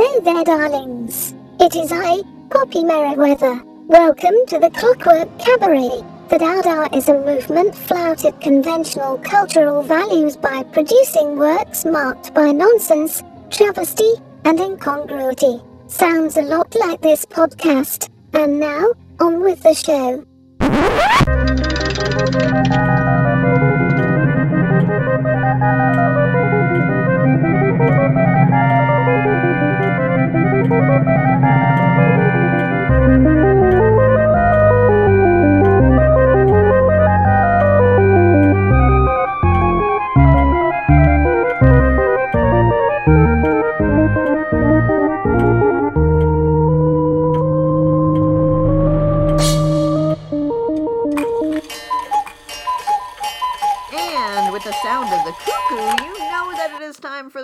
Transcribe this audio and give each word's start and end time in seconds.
Hello 0.00 0.20
there, 0.20 0.44
darlings. 0.44 1.34
It 1.58 1.74
is 1.74 1.90
I, 1.90 2.22
Poppy 2.50 2.84
Meriwether. 2.84 3.60
Welcome 3.88 4.36
to 4.46 4.60
the 4.60 4.70
Clockwork 4.70 5.28
Cabaret. 5.40 6.04
The 6.28 6.38
Dadaism 6.38 7.24
movement 7.26 7.74
flouted 7.74 8.40
conventional 8.40 9.18
cultural 9.18 9.82
values 9.82 10.36
by 10.36 10.62
producing 10.62 11.36
works 11.36 11.84
marked 11.84 12.32
by 12.32 12.52
nonsense, 12.52 13.24
travesty, 13.50 14.12
and 14.44 14.60
incongruity. 14.60 15.60
Sounds 15.88 16.36
a 16.36 16.42
lot 16.42 16.72
like 16.76 17.00
this 17.00 17.26
podcast. 17.26 18.08
And 18.34 18.60
now, 18.60 18.92
on 19.18 19.40
with 19.40 19.64
the 19.64 19.74
show. 19.74 20.24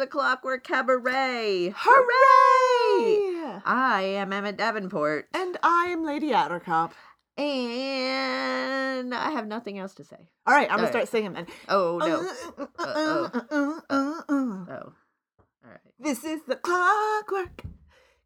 The 0.04 0.10
Clockwork 0.10 0.64
Cabaret. 0.64 1.72
Hooray! 1.74 3.60
I 3.64 4.02
am 4.18 4.34
Emmett 4.34 4.58
Davenport, 4.58 5.28
And 5.32 5.56
I 5.62 5.86
am 5.86 6.04
Lady 6.04 6.28
Attercop. 6.32 6.90
and 7.38 9.14
I 9.14 9.30
have 9.30 9.46
nothing 9.46 9.78
else 9.78 9.94
to 9.94 10.04
say. 10.04 10.28
All 10.46 10.52
right, 10.52 10.70
I'm 10.70 10.76
gonna 10.76 10.88
start 10.88 11.08
singing 11.08 11.32
then. 11.32 11.46
Oh 11.70 11.96
no! 11.96 12.30
Uh, 12.78 13.30
uh. 13.48 13.80
Oh, 13.88 14.64
all 14.68 15.70
right. 15.70 15.80
This 15.98 16.22
is 16.22 16.42
the 16.46 16.56
clockwork 16.56 17.62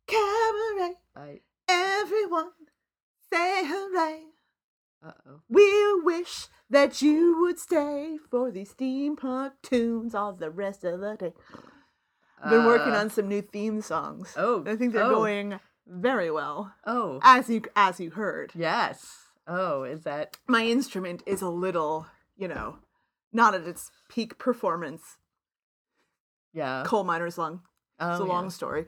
cabaret. 0.08 0.94
I. 1.14 1.42
Everyone 1.68 2.50
say 3.32 3.62
hooray. 3.64 4.22
Uh 5.06 5.12
oh. 5.28 5.40
We 5.48 6.02
wish 6.02 6.48
that 6.68 7.00
you 7.02 7.40
would 7.40 7.58
stay 7.58 8.18
for 8.30 8.50
these 8.50 8.74
steampunk 8.74 9.52
tunes 9.62 10.14
all 10.14 10.32
the 10.32 10.50
rest 10.50 10.82
of 10.84 11.00
the 11.00 11.16
day. 11.16 11.32
Been 12.48 12.64
working 12.64 12.92
on 12.92 13.10
some 13.10 13.28
new 13.28 13.42
theme 13.42 13.80
songs. 13.82 14.34
Uh, 14.36 14.42
Oh, 14.42 14.64
I 14.66 14.76
think 14.76 14.92
they're 14.92 15.04
oh. 15.04 15.14
going 15.14 15.58
very 15.86 16.30
well. 16.30 16.74
Oh. 16.86 17.20
As 17.22 17.48
you 17.48 17.62
as 17.74 17.98
you 17.98 18.10
heard. 18.10 18.52
Yes. 18.54 19.16
Oh, 19.46 19.82
is 19.84 20.02
that? 20.02 20.36
my 20.46 20.64
instrument 20.66 21.22
is 21.26 21.40
a 21.40 21.48
little, 21.48 22.06
you 22.36 22.46
know, 22.48 22.76
not 23.32 23.54
at 23.54 23.66
its 23.66 23.90
peak 24.08 24.38
performance. 24.38 25.16
Yeah. 26.52 26.82
Coal 26.86 27.04
miner's 27.04 27.38
lung. 27.38 27.62
Oh, 27.98 28.10
it's 28.10 28.20
a 28.20 28.24
yeah. 28.24 28.28
long 28.28 28.50
story. 28.50 28.86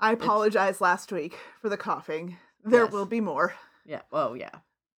I 0.00 0.12
apologized 0.12 0.80
last 0.80 1.10
week 1.10 1.36
for 1.60 1.68
the 1.68 1.76
coughing. 1.76 2.36
There 2.64 2.84
Yes. 2.84 2.92
will 2.92 3.06
be 3.06 3.20
more. 3.20 3.54
Yeah. 3.84 4.02
Oh, 4.12 4.34
yeah. 4.34 4.50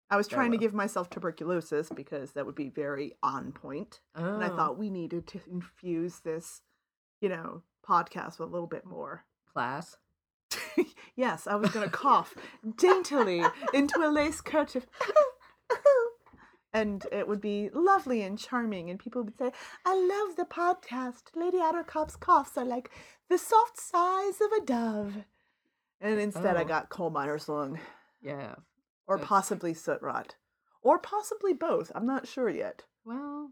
I 0.09 0.17
was 0.17 0.27
trying 0.27 0.51
to 0.51 0.57
give 0.57 0.73
myself 0.73 1.09
tuberculosis 1.09 1.89
because 1.95 2.31
that 2.31 2.45
would 2.45 2.55
be 2.55 2.69
very 2.69 3.13
on 3.21 3.51
point. 3.51 4.01
Oh. 4.15 4.33
And 4.35 4.43
I 4.43 4.49
thought 4.49 4.77
we 4.77 4.89
needed 4.89 5.27
to 5.27 5.39
infuse 5.49 6.19
this, 6.21 6.61
you 7.21 7.29
know, 7.29 7.63
podcast 7.87 8.39
with 8.39 8.49
a 8.49 8.51
little 8.51 8.67
bit 8.67 8.85
more. 8.85 9.25
class. 9.51 9.97
yes, 11.15 11.47
I 11.47 11.55
was 11.55 11.71
going 11.71 11.85
to 11.85 11.91
cough 11.91 12.33
daintily 12.77 13.43
into 13.73 13.99
a 13.99 14.09
lace 14.09 14.41
kerchief. 14.41 14.85
and 16.73 17.05
it 17.11 17.27
would 17.27 17.41
be 17.41 17.69
lovely 17.73 18.21
and 18.21 18.37
charming, 18.37 18.89
and 18.89 18.99
people 18.99 19.23
would 19.23 19.37
say, 19.37 19.51
I 19.85 19.95
love 19.95 20.35
the 20.35 20.45
podcast. 20.45 21.23
Lady 21.35 21.57
Attercop's 21.57 22.15
coughs 22.15 22.57
are 22.57 22.65
like 22.65 22.91
the 23.29 23.37
soft 23.39 23.79
sighs 23.79 24.39
of 24.41 24.51
a 24.61 24.65
dove. 24.65 25.13
And 25.99 26.19
instead, 26.19 26.55
I 26.55 26.61
Oh. 26.61 26.65
got 26.65 26.89
coal 26.89 27.09
miner's 27.09 27.49
lung, 27.49 27.79
Yeah. 28.21 28.55
or 29.07 29.17
That's- 29.17 29.27
possibly 29.27 29.73
soot 29.73 30.01
rot, 30.01 30.35
or 30.81 30.99
possibly 30.99 31.53
both. 31.53 31.91
I'm 31.95 32.05
not 32.05 32.27
sure 32.27 32.49
yet. 32.49 32.83
Well, 33.03 33.51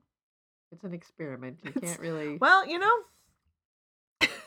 it's 0.71 0.83
an 0.83 0.93
experiment. 0.93 1.59
You 1.63 1.71
can't 1.73 1.99
really. 2.07 2.37
Well, 2.37 2.67
you 2.67 2.77
know, 2.77 2.93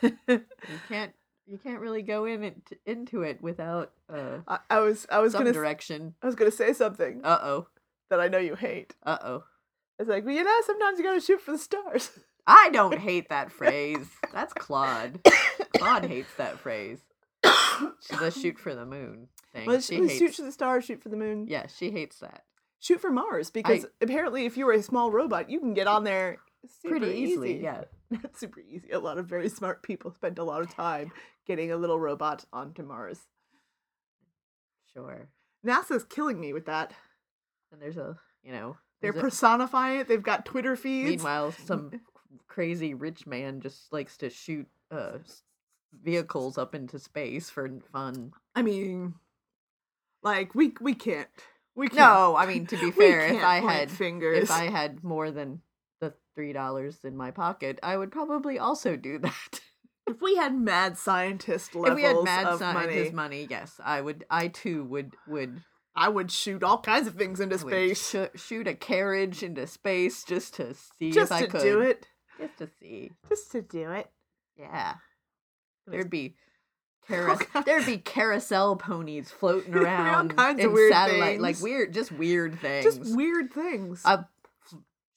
you 0.02 0.40
can't 0.88 1.12
you 1.46 1.58
can't 1.58 1.80
really 1.80 2.02
go 2.02 2.24
in 2.24 2.42
it, 2.44 2.56
into 2.86 3.22
it 3.22 3.42
without 3.42 3.92
uh 4.12 4.38
I, 4.46 4.58
I 4.70 4.80
was 4.80 5.06
I 5.10 5.18
was 5.20 5.32
gonna 5.32 5.52
direction. 5.52 6.14
I 6.22 6.26
was 6.26 6.34
gonna 6.34 6.50
say 6.50 6.72
something 6.72 7.20
Uh 7.24 7.38
oh. 7.42 7.66
that 8.10 8.20
I 8.20 8.28
know 8.28 8.38
you 8.38 8.54
hate. 8.54 8.94
Uh 9.04 9.18
oh. 9.22 9.44
It's 9.98 10.08
like, 10.08 10.24
well, 10.24 10.34
you 10.34 10.42
know, 10.44 10.60
sometimes 10.64 10.98
you 10.98 11.04
gotta 11.04 11.20
shoot 11.20 11.40
for 11.40 11.52
the 11.52 11.58
stars. 11.58 12.10
I 12.46 12.70
don't 12.72 12.98
hate 13.10 13.28
that 13.28 13.52
phrase. 13.52 14.06
That's 14.32 14.52
Claude. 14.54 15.20
Claude 15.76 16.06
hates 16.06 16.32
that 16.36 16.58
phrase. 16.58 17.00
She 17.44 18.16
does 18.16 18.36
shoot 18.40 18.58
for 18.58 18.74
the 18.74 18.86
moon 18.86 19.28
thing. 19.52 19.66
Well, 19.66 19.80
she 19.80 19.96
shoot 19.96 20.08
hates. 20.20 20.36
for 20.36 20.42
the 20.42 20.52
stars, 20.52 20.84
shoot 20.84 21.02
for 21.02 21.08
the 21.08 21.16
moon. 21.16 21.46
Yeah, 21.48 21.66
she 21.66 21.90
hates 21.90 22.18
that. 22.20 22.44
Shoot 22.78 23.00
for 23.00 23.10
Mars 23.10 23.50
because 23.50 23.84
apparently, 24.00 24.46
if 24.46 24.56
you 24.56 24.64
were 24.66 24.72
a 24.72 24.82
small 24.82 25.10
robot, 25.10 25.50
you 25.50 25.58
can 25.60 25.74
get 25.74 25.86
on 25.86 26.04
there 26.04 26.38
Pretty 26.84 27.08
easily, 27.08 27.54
easy. 27.54 27.64
yeah. 27.64 27.84
Not 28.22 28.36
super 28.36 28.60
easy. 28.60 28.90
A 28.90 28.98
lot 28.98 29.18
of 29.18 29.26
very 29.26 29.48
smart 29.48 29.82
people 29.82 30.10
spend 30.10 30.38
a 30.38 30.44
lot 30.44 30.62
of 30.62 30.74
time 30.74 31.12
getting 31.46 31.70
a 31.70 31.76
little 31.76 31.98
robot 31.98 32.44
onto 32.52 32.82
Mars. 32.82 33.20
Sure. 34.92 35.28
NASA's 35.64 36.04
killing 36.04 36.40
me 36.40 36.52
with 36.52 36.66
that. 36.66 36.92
And 37.72 37.80
there's 37.80 37.96
a 37.96 38.16
you 38.42 38.52
know 38.52 38.76
They're 39.00 39.12
personifying 39.12 40.00
it. 40.00 40.08
They've 40.08 40.22
got 40.22 40.44
Twitter 40.44 40.74
feeds. 40.74 41.08
meanwhile 41.08 41.52
some 41.64 41.92
crazy 42.48 42.94
rich 42.94 43.26
man 43.26 43.60
just 43.60 43.92
likes 43.92 44.16
to 44.18 44.30
shoot 44.30 44.66
uh 44.90 45.18
vehicles 46.02 46.58
up 46.58 46.74
into 46.74 46.98
space 46.98 47.48
for 47.48 47.68
fun. 47.92 48.32
I 48.54 48.62
mean, 48.62 49.14
like 50.22 50.54
we 50.54 50.72
we 50.80 50.94
can't. 50.94 51.28
We 51.76 51.88
can't. 51.88 51.98
No, 51.98 52.36
I 52.36 52.46
mean 52.46 52.66
to 52.66 52.76
be 52.76 52.90
fair, 52.90 53.26
if 53.26 53.44
I 53.44 53.60
had 53.60 53.90
fingers, 53.90 54.44
if 54.44 54.50
I 54.50 54.64
had 54.64 55.04
more 55.04 55.30
than 55.30 55.62
three 56.40 56.52
dollars 56.54 56.96
in 57.04 57.14
my 57.16 57.30
pocket, 57.30 57.78
I 57.82 57.98
would 57.98 58.10
probably 58.10 58.58
also 58.58 58.96
do 58.96 59.18
that. 59.26 59.60
if 60.08 60.22
we 60.22 60.36
had 60.36 60.54
mad 60.54 60.96
scientist 60.96 61.74
levels 61.74 61.90
if 61.90 61.96
we 61.96 62.02
had 62.02 62.24
mad 62.24 62.46
of 62.46 62.58
scientist 62.58 63.12
money, 63.12 63.38
money. 63.40 63.46
yes, 63.50 63.78
I 63.84 64.00
would. 64.00 64.24
I 64.30 64.48
too 64.48 64.84
would 64.84 65.14
would, 65.28 65.62
I 65.94 66.08
would 66.08 66.30
shoot 66.32 66.62
all 66.64 66.80
kinds 66.80 67.06
of 67.06 67.14
things 67.16 67.40
into 67.40 67.58
space 67.58 68.08
shoo- 68.10 68.30
shoot 68.36 68.66
a 68.66 68.74
carriage 68.74 69.42
into 69.42 69.66
space 69.66 70.24
just 70.24 70.54
to 70.54 70.72
see 70.98 71.10
just 71.10 71.30
if 71.30 71.36
I 71.36 71.40
to 71.42 71.48
could 71.48 71.60
do 71.60 71.80
it. 71.82 72.06
just 72.38 72.56
to 72.58 72.68
see. 72.80 73.10
Just 73.28 73.52
to 73.52 73.60
do 73.60 73.90
it. 73.90 74.08
Yeah, 74.58 74.94
there'd 75.86 76.08
be. 76.10 76.36
All 77.10 77.16
Carousel, 77.16 77.62
there'd 77.66 77.86
be 77.86 77.98
carousel 77.98 78.76
ponies 78.76 79.30
floating 79.32 79.74
All 79.76 79.82
around 79.82 80.36
kinds 80.36 80.60
of 80.60 80.66
in 80.66 80.72
weird 80.72 80.92
satellite, 80.92 81.40
like 81.40 81.60
weird, 81.60 81.92
just 81.92 82.12
weird 82.12 82.60
things. 82.60 82.84
Just 82.84 83.16
weird 83.16 83.52
things. 83.52 84.02
I 84.04 84.24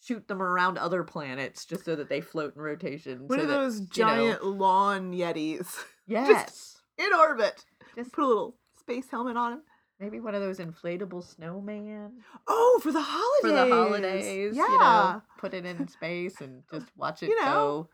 shoot 0.06 0.28
them 0.28 0.42
around 0.42 0.78
other 0.78 1.04
planets 1.04 1.66
just 1.66 1.86
so 1.86 1.96
that 1.96 2.10
they 2.10 2.22
float 2.22 2.56
in 2.56 2.62
rotation. 2.62 3.28
One 3.28 3.40
so 3.40 3.44
of 3.44 3.50
that, 3.50 3.58
those 3.58 3.76
you 3.76 3.82
know- 3.82 3.88
giant 4.16 4.44
lawn 4.46 5.14
yetis 5.14 5.76
yes, 6.08 6.82
in 6.98 7.14
orbit. 7.14 7.64
just 7.96 8.12
Put 8.12 8.24
a 8.24 8.28
little 8.28 8.58
space 8.80 9.10
helmet 9.10 9.38
on 9.38 9.54
him. 9.54 9.62
maybe 10.00 10.20
one 10.20 10.36
of 10.36 10.42
those 10.42 10.60
inflatable 10.60 11.24
snowman 11.24 12.12
Oh, 12.48 12.80
for 12.84 12.92
the 12.92 13.02
holidays. 13.02 13.42
for 13.42 13.48
the 13.70 13.76
holidays. 13.76 14.56
Yeah. 14.56 14.68
you 14.68 14.80
know, 14.80 15.22
put 15.38 15.54
it 15.54 15.66
in 15.66 15.88
space 15.88 16.42
and 16.42 16.64
just 16.72 16.88
watch 16.98 17.24
it 17.24 17.30
You 17.30 17.40
know, 17.42 17.46
go. 17.46 17.90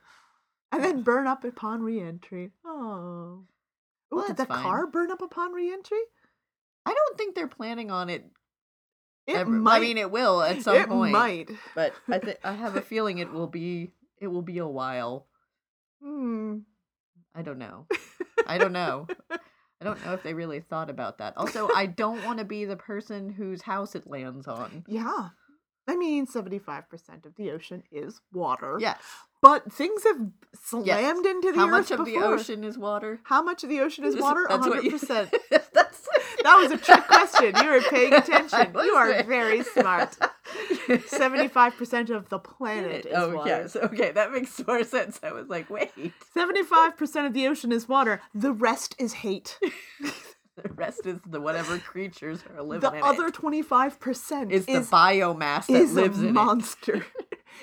And 0.72 0.84
then 0.84 1.02
burn 1.04 1.26
up 1.28 1.44
upon 1.44 1.82
re-entry. 1.82 2.52
Oh. 2.66 3.44
Ooh, 4.12 4.16
Well, 4.16 4.28
did 4.28 4.38
the 4.38 4.46
fine. 4.46 4.64
car 4.64 4.88
burn 4.88 5.12
up 5.12 5.22
upon 5.22 5.52
re-entry? 5.52 6.02
I 6.86 6.94
don't 6.94 7.18
think 7.18 7.36
they're 7.36 7.48
planning 7.48 7.92
on 7.92 8.10
it. 8.10 8.26
It 9.30 9.48
might. 9.48 9.78
I 9.78 9.80
mean, 9.80 9.98
it 9.98 10.12
will 10.12 10.42
at 10.42 10.62
some 10.62 10.76
point. 10.76 10.86
it 10.86 10.90
point, 10.90 11.12
might. 11.12 11.50
but 11.76 11.94
I 12.10 12.20
th- 12.20 12.38
I 12.44 12.54
have 12.54 12.76
a 12.76 12.82
feeling 12.94 13.18
it 13.20 13.32
will 13.32 13.48
be 13.48 13.92
it 14.20 14.28
will 14.28 14.42
be 14.42 14.58
a 14.58 14.68
while. 14.68 15.28
Hmm. 16.04 16.60
I 17.36 17.42
don't 17.42 17.60
know. 17.60 17.86
I 18.48 18.58
don't 18.58 18.74
know. 18.74 19.08
I 19.82 19.86
don't 19.86 20.04
know 20.06 20.14
if 20.14 20.24
they 20.24 20.34
really 20.34 20.60
thought 20.60 20.90
about 20.90 21.20
that. 21.20 21.38
Also, 21.38 21.70
I 21.74 21.86
don't 21.86 22.24
want 22.26 22.40
to 22.40 22.46
be 22.46 22.66
the 22.66 22.76
person 22.76 23.30
whose 23.30 23.62
house 23.62 23.96
it 23.96 24.08
lands 24.08 24.48
on. 24.48 24.84
Yeah. 24.88 25.30
I 25.88 25.96
mean, 25.96 26.28
75% 26.28 27.26
of 27.26 27.36
the 27.36 27.52
ocean 27.52 27.84
is 27.92 28.20
water. 28.32 28.78
Yes. 28.80 29.00
But 29.42 29.72
things 29.72 30.04
have 30.04 30.18
slammed 30.54 31.26
into 31.26 31.52
the 31.52 31.58
How 31.58 31.66
earth 31.66 31.70
How 31.70 31.78
much 31.78 31.92
of 31.92 32.06
the 32.06 32.18
ocean 32.18 32.64
is 32.64 32.78
water? 32.78 33.20
How 33.24 33.42
much 33.42 33.64
of 33.64 33.70
the 33.70 33.80
ocean 33.80 34.04
is 34.04 34.16
water? 34.18 34.46
That's 34.50 34.68
what 34.68 34.84
you- 34.84 34.92
100%. 34.92 35.32
That's 35.50 35.70
That 36.44 36.56
was 36.58 36.72
a 36.72 36.78
trick 36.78 37.06
question. 37.08 37.54
You 37.62 37.70
were 37.70 37.82
paying 37.82 38.14
attention. 38.22 38.74
You 38.74 38.94
are 38.94 39.24
very 39.24 39.64
smart. 39.64 40.18
Seventy-five 41.08 41.76
percent 41.76 42.10
of 42.10 42.30
the 42.30 42.40
planet 42.40 43.06
is 43.06 43.14
oh 43.16 43.36
water. 43.36 43.50
yes, 43.50 43.76
okay, 43.76 44.12
that 44.12 44.32
makes 44.32 44.60
more 44.66 44.84
sense. 44.84 45.20
I 45.22 45.32
was 45.32 45.48
like, 45.48 45.70
wait, 45.70 45.92
Seventy-five 46.34 46.98
percent 46.98 47.28
of 47.28 47.34
the 47.34 47.48
ocean 47.48 47.72
is 47.72 47.88
water. 47.88 48.22
The 48.34 48.52
rest 48.54 48.96
is 48.98 49.14
hate. 49.14 49.60
the 50.02 50.70
rest 50.76 51.06
is 51.06 51.20
the 51.28 51.40
whatever 51.40 51.78
creatures 51.78 52.40
are 52.56 52.64
living 52.64 52.90
the 52.90 52.98
in 52.98 53.04
other 53.04 53.30
twenty-five 53.30 54.00
percent 54.00 54.52
Is 54.52 54.66
is 54.68 54.90
the 54.90 54.96
biomass 54.96 55.68
that 55.68 55.74
is 55.74 55.94
lives 55.94 56.22
a 56.22 56.28
in 56.28 56.34
monster. 56.34 57.06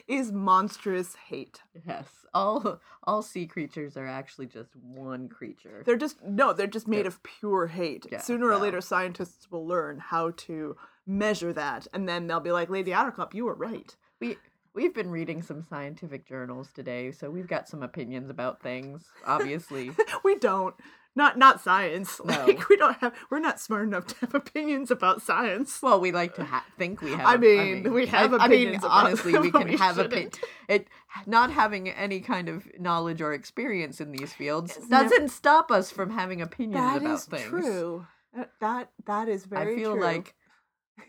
Is 0.08 0.32
monstrous 0.32 1.14
hate. 1.28 1.62
Yes, 1.86 2.08
all 2.34 2.80
all 3.04 3.22
sea 3.22 3.46
creatures 3.46 3.96
are 3.96 4.06
actually 4.06 4.46
just 4.46 4.74
one 4.76 5.28
creature. 5.28 5.82
They're 5.84 5.96
just 5.96 6.22
no, 6.22 6.52
they're 6.52 6.66
just 6.66 6.88
made 6.88 7.00
Yeah. 7.02 7.08
of 7.08 7.22
pure 7.22 7.66
hate. 7.66 8.06
Yeah, 8.10 8.20
Sooner 8.20 8.46
or 8.48 8.52
no. 8.52 8.58
later, 8.58 8.80
scientists 8.80 9.50
will 9.50 9.66
learn 9.66 9.98
how 9.98 10.30
to 10.36 10.76
measure 11.06 11.52
that, 11.52 11.86
and 11.92 12.08
then 12.08 12.26
they'll 12.26 12.40
be 12.40 12.52
like, 12.52 12.68
"Lady 12.70 12.90
Attercop, 12.90 13.34
you 13.34 13.44
were 13.44 13.54
right." 13.54 13.94
we 14.20 14.36
we've 14.74 14.94
been 14.94 15.10
reading 15.10 15.40
some 15.42 15.62
scientific 15.62 16.26
journals 16.26 16.70
today, 16.74 17.10
so 17.12 17.30
we've 17.30 17.46
got 17.48 17.68
some 17.68 17.82
opinions 17.82 18.28
about 18.28 18.60
things. 18.62 19.10
Obviously, 19.24 19.90
we 20.24 20.36
don't. 20.38 20.74
Not 21.16 21.38
not 21.38 21.60
science. 21.62 22.20
No. 22.24 22.32
Like 22.46 22.68
we 22.68 22.76
don't 22.76 22.96
have. 22.98 23.14
We're 23.30 23.38
not 23.40 23.58
smart 23.58 23.84
enough 23.88 24.06
to 24.08 24.14
have 24.20 24.34
opinions 24.34 24.90
about 24.90 25.22
science. 25.22 25.80
well, 25.82 25.98
we 25.98 26.12
like 26.12 26.34
to 26.34 26.44
ha- 26.44 26.64
think 26.78 27.00
we 27.00 27.12
have. 27.12 27.26
I 27.26 27.36
mean, 27.38 27.92
we 27.92 28.04
have 28.06 28.34
I, 28.34 28.36
I 28.44 28.48
mean, 28.48 28.60
opinions 28.68 28.84
honestly, 28.84 29.38
we 29.38 29.50
can 29.56 29.66
we 29.66 29.76
have 29.78 29.98
opinions. 29.98 30.38
It 30.68 30.88
not 31.26 31.50
having 31.50 31.88
any 31.88 32.20
kind 32.20 32.48
of 32.50 32.68
knowledge 32.78 33.22
or 33.22 33.32
experience 33.32 34.00
in 34.00 34.12
these 34.12 34.32
fields 34.34 34.76
It's 34.76 34.88
doesn't 34.88 35.10
never- 35.18 35.28
stop 35.28 35.70
us 35.70 35.90
from 35.90 36.10
having 36.10 36.42
opinions 36.42 36.74
That 36.84 37.00
about 37.02 37.22
things. 37.22 37.48
true. 37.48 38.06
That- 38.34 38.50
That 38.60 38.90
that 39.06 39.28
is 39.28 39.46
very. 39.46 39.72
I 39.72 39.76
feel 39.76 39.92
true. 39.94 40.02
like 40.02 40.34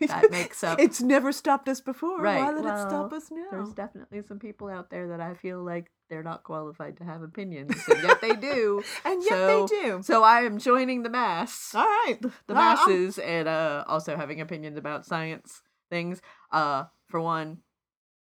that 0.06 0.30
makes 0.30 0.64
up- 0.64 0.80
It's 0.80 1.02
never 1.02 1.32
stopped 1.32 1.68
us 1.68 1.82
before. 1.82 2.20
Right, 2.22 2.38
Why 2.42 2.52
let 2.52 2.64
it 2.64 2.78
stop 2.88 3.12
us 3.12 3.30
now? 3.30 3.44
there's 3.50 3.72
definitely 3.74 4.22
some 4.26 4.38
people 4.38 4.68
out 4.68 4.88
there 4.88 5.08
that 5.08 5.20
I 5.20 5.34
feel 5.34 5.62
like 5.62 5.90
they're 6.10 6.22
not 6.22 6.42
qualified 6.42 6.96
to 6.98 7.04
have 7.04 7.22
opinions, 7.22 7.72
and 7.88 8.02
yet 8.02 8.20
they 8.20 8.34
do. 8.34 8.82
and 9.04 9.22
yet 9.22 9.28
so- 9.30 9.66
they 9.66 9.82
do. 9.82 10.02
So 10.02 10.22
I 10.22 10.42
am 10.42 10.58
joining 10.58 11.02
the 11.02 11.10
mass. 11.10 11.74
All 11.74 11.84
right, 11.84 12.18
the 12.20 12.32
Well, 12.54 12.58
I'm- 12.58 12.76
masses 12.76 13.18
and 13.18 13.46
uh 13.48 13.84
also 13.86 14.16
having 14.16 14.40
opinions 14.40 14.76
about 14.78 15.04
science 15.06 15.62
things 15.90 16.20
uh 16.52 16.84
for 17.08 17.18
one 17.20 17.58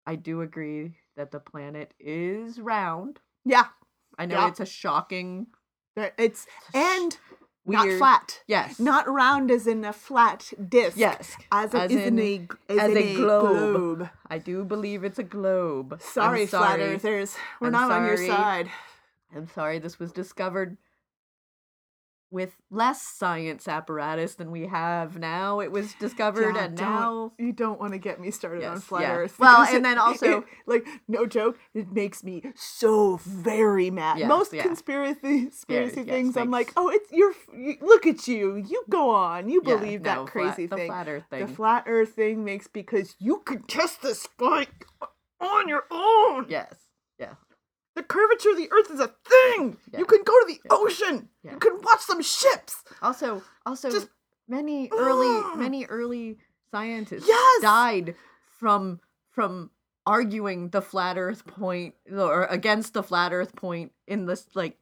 i 0.06 0.14
do 0.14 0.42
agree 0.42 0.94
that 1.16 1.32
the 1.32 1.40
planet 1.40 1.92
is 1.98 2.60
round 2.60 3.18
Yeah, 3.44 3.64
i 4.16 4.26
know 4.26 4.36
Yeah. 4.36 4.48
it's 4.48 4.60
a 4.60 4.66
shocking 4.66 5.48
there- 5.96 6.14
it's 6.16 6.46
and 6.72 7.18
weird 7.68 7.88
not 7.90 7.98
flat. 7.98 8.42
yes 8.48 8.80
Not 8.80 9.08
round 9.08 9.50
as 9.50 9.66
in 9.66 9.84
a 9.84 9.92
flat 9.92 10.52
disc. 10.68 10.96
yes 10.96 11.36
As 11.52 11.74
As 11.74 11.90
in, 11.92 12.18
in- 12.18 12.20
a 12.68 12.72
as, 12.72 12.78
as 12.78 12.90
in 12.92 12.96
a 12.98 13.14
globe. 13.14 13.98
globe. 13.98 14.10
i 14.28 14.38
do 14.38 14.64
believe 14.64 15.04
it's 15.04 15.18
a 15.20 15.22
globe 15.24 15.92
I'm 15.94 16.00
Sorry, 16.00 16.46
flat 16.46 16.80
earthers. 16.80 17.36
We're 17.60 17.68
I'm 17.68 17.72
not 17.74 17.90
on 17.92 18.06
your 18.06 18.16
side. 18.16 18.70
i'm 19.36 19.48
sorry 19.48 19.78
this 19.78 19.98
was 19.98 20.12
discovered 20.12 20.76
with 22.30 22.56
less 22.70 23.00
science 23.02 23.66
apparatus 23.66 24.34
than 24.34 24.50
we 24.50 24.66
have 24.66 25.18
now 25.18 25.60
it 25.60 25.72
was 25.72 25.94
discovered 26.00 26.54
Yeah, 26.56 26.64
and 26.64 26.78
now 26.78 27.32
you 27.38 27.52
don't 27.52 27.80
want 27.80 27.92
to 27.92 27.98
get 27.98 28.20
me 28.20 28.30
started 28.30 28.64
on 28.64 28.80
flat 28.80 29.02
yeah. 29.02 29.14
Earth. 29.14 29.38
Well, 29.38 29.62
and 29.74 29.84
then 29.84 29.98
also- 30.06 30.44
like, 30.66 30.86
no 31.08 31.26
joke, 31.26 31.58
it 31.74 31.90
makes 31.92 32.22
me 32.22 32.42
so 32.54 33.16
very 33.24 33.90
mad. 33.90 34.18
Yes, 34.18 34.28
Most 34.28 34.52
yeah. 34.52 34.62
conspiracy 34.62 35.44
conspiracy 35.46 36.00
yes, 36.02 36.06
things, 36.08 36.36
I'm 36.36 36.50
makes- 36.50 36.68
like, 36.68 36.72
oh, 36.76 36.88
it's 36.90 37.10
your. 37.12 37.32
You, 37.56 37.76
look 37.80 38.06
at 38.06 38.28
you. 38.28 38.56
You 38.56 38.84
go 38.90 39.10
on. 39.10 39.48
You 39.48 39.62
believe 39.62 40.02
no, 40.02 40.24
that 40.24 40.32
flat- 40.32 40.56
thing. 40.56 40.68
the 40.68 40.86
flat 40.86 41.08
earth 41.08 41.24
thing. 41.30 41.46
The 41.46 41.52
flat 41.52 41.84
Earth 41.86 42.10
thing 42.10 42.44
makes 42.44 42.66
because 42.66 43.14
you 43.18 43.42
can 43.46 43.62
test 43.62 44.02
the 44.02 44.14
spike 44.14 44.84
on 45.40 45.68
your 45.68 45.84
own. 45.90 46.46
yes 46.48 46.74
The 47.98 48.04
curvature 48.04 48.50
of 48.50 48.56
the 48.56 48.70
Earth 48.70 48.92
is 48.92 49.00
a 49.00 49.08
thing. 49.24 49.76
Yeah. 49.92 49.98
You 49.98 50.04
can 50.04 50.22
go 50.22 50.32
to 50.32 50.46
the 50.46 50.60
ocean. 50.70 51.28
Yeah. 51.42 51.54
You 51.54 51.58
can 51.58 51.82
watch 51.82 51.98
some 51.98 52.22
ships. 52.22 52.84
Also, 53.02 53.42
also 53.66 53.90
Just- 53.90 54.08
many 54.46 54.88
mm. 54.88 54.96
early 54.96 55.26
Ugh. 55.26 55.58
many 55.58 55.84
early 55.86 56.38
scientists 56.70 57.26
Yes! 57.26 57.60
died 57.60 58.14
from 58.60 59.00
from 59.32 59.72
arguing 60.06 60.68
the 60.68 60.80
flat 60.80 61.18
earth 61.18 61.44
point 61.44 61.96
or 62.08 62.44
against 62.44 62.94
the 62.94 63.02
flat 63.02 63.32
earth 63.32 63.56
point 63.56 63.90
in 64.06 64.26
this 64.26 64.46
like 64.54 64.78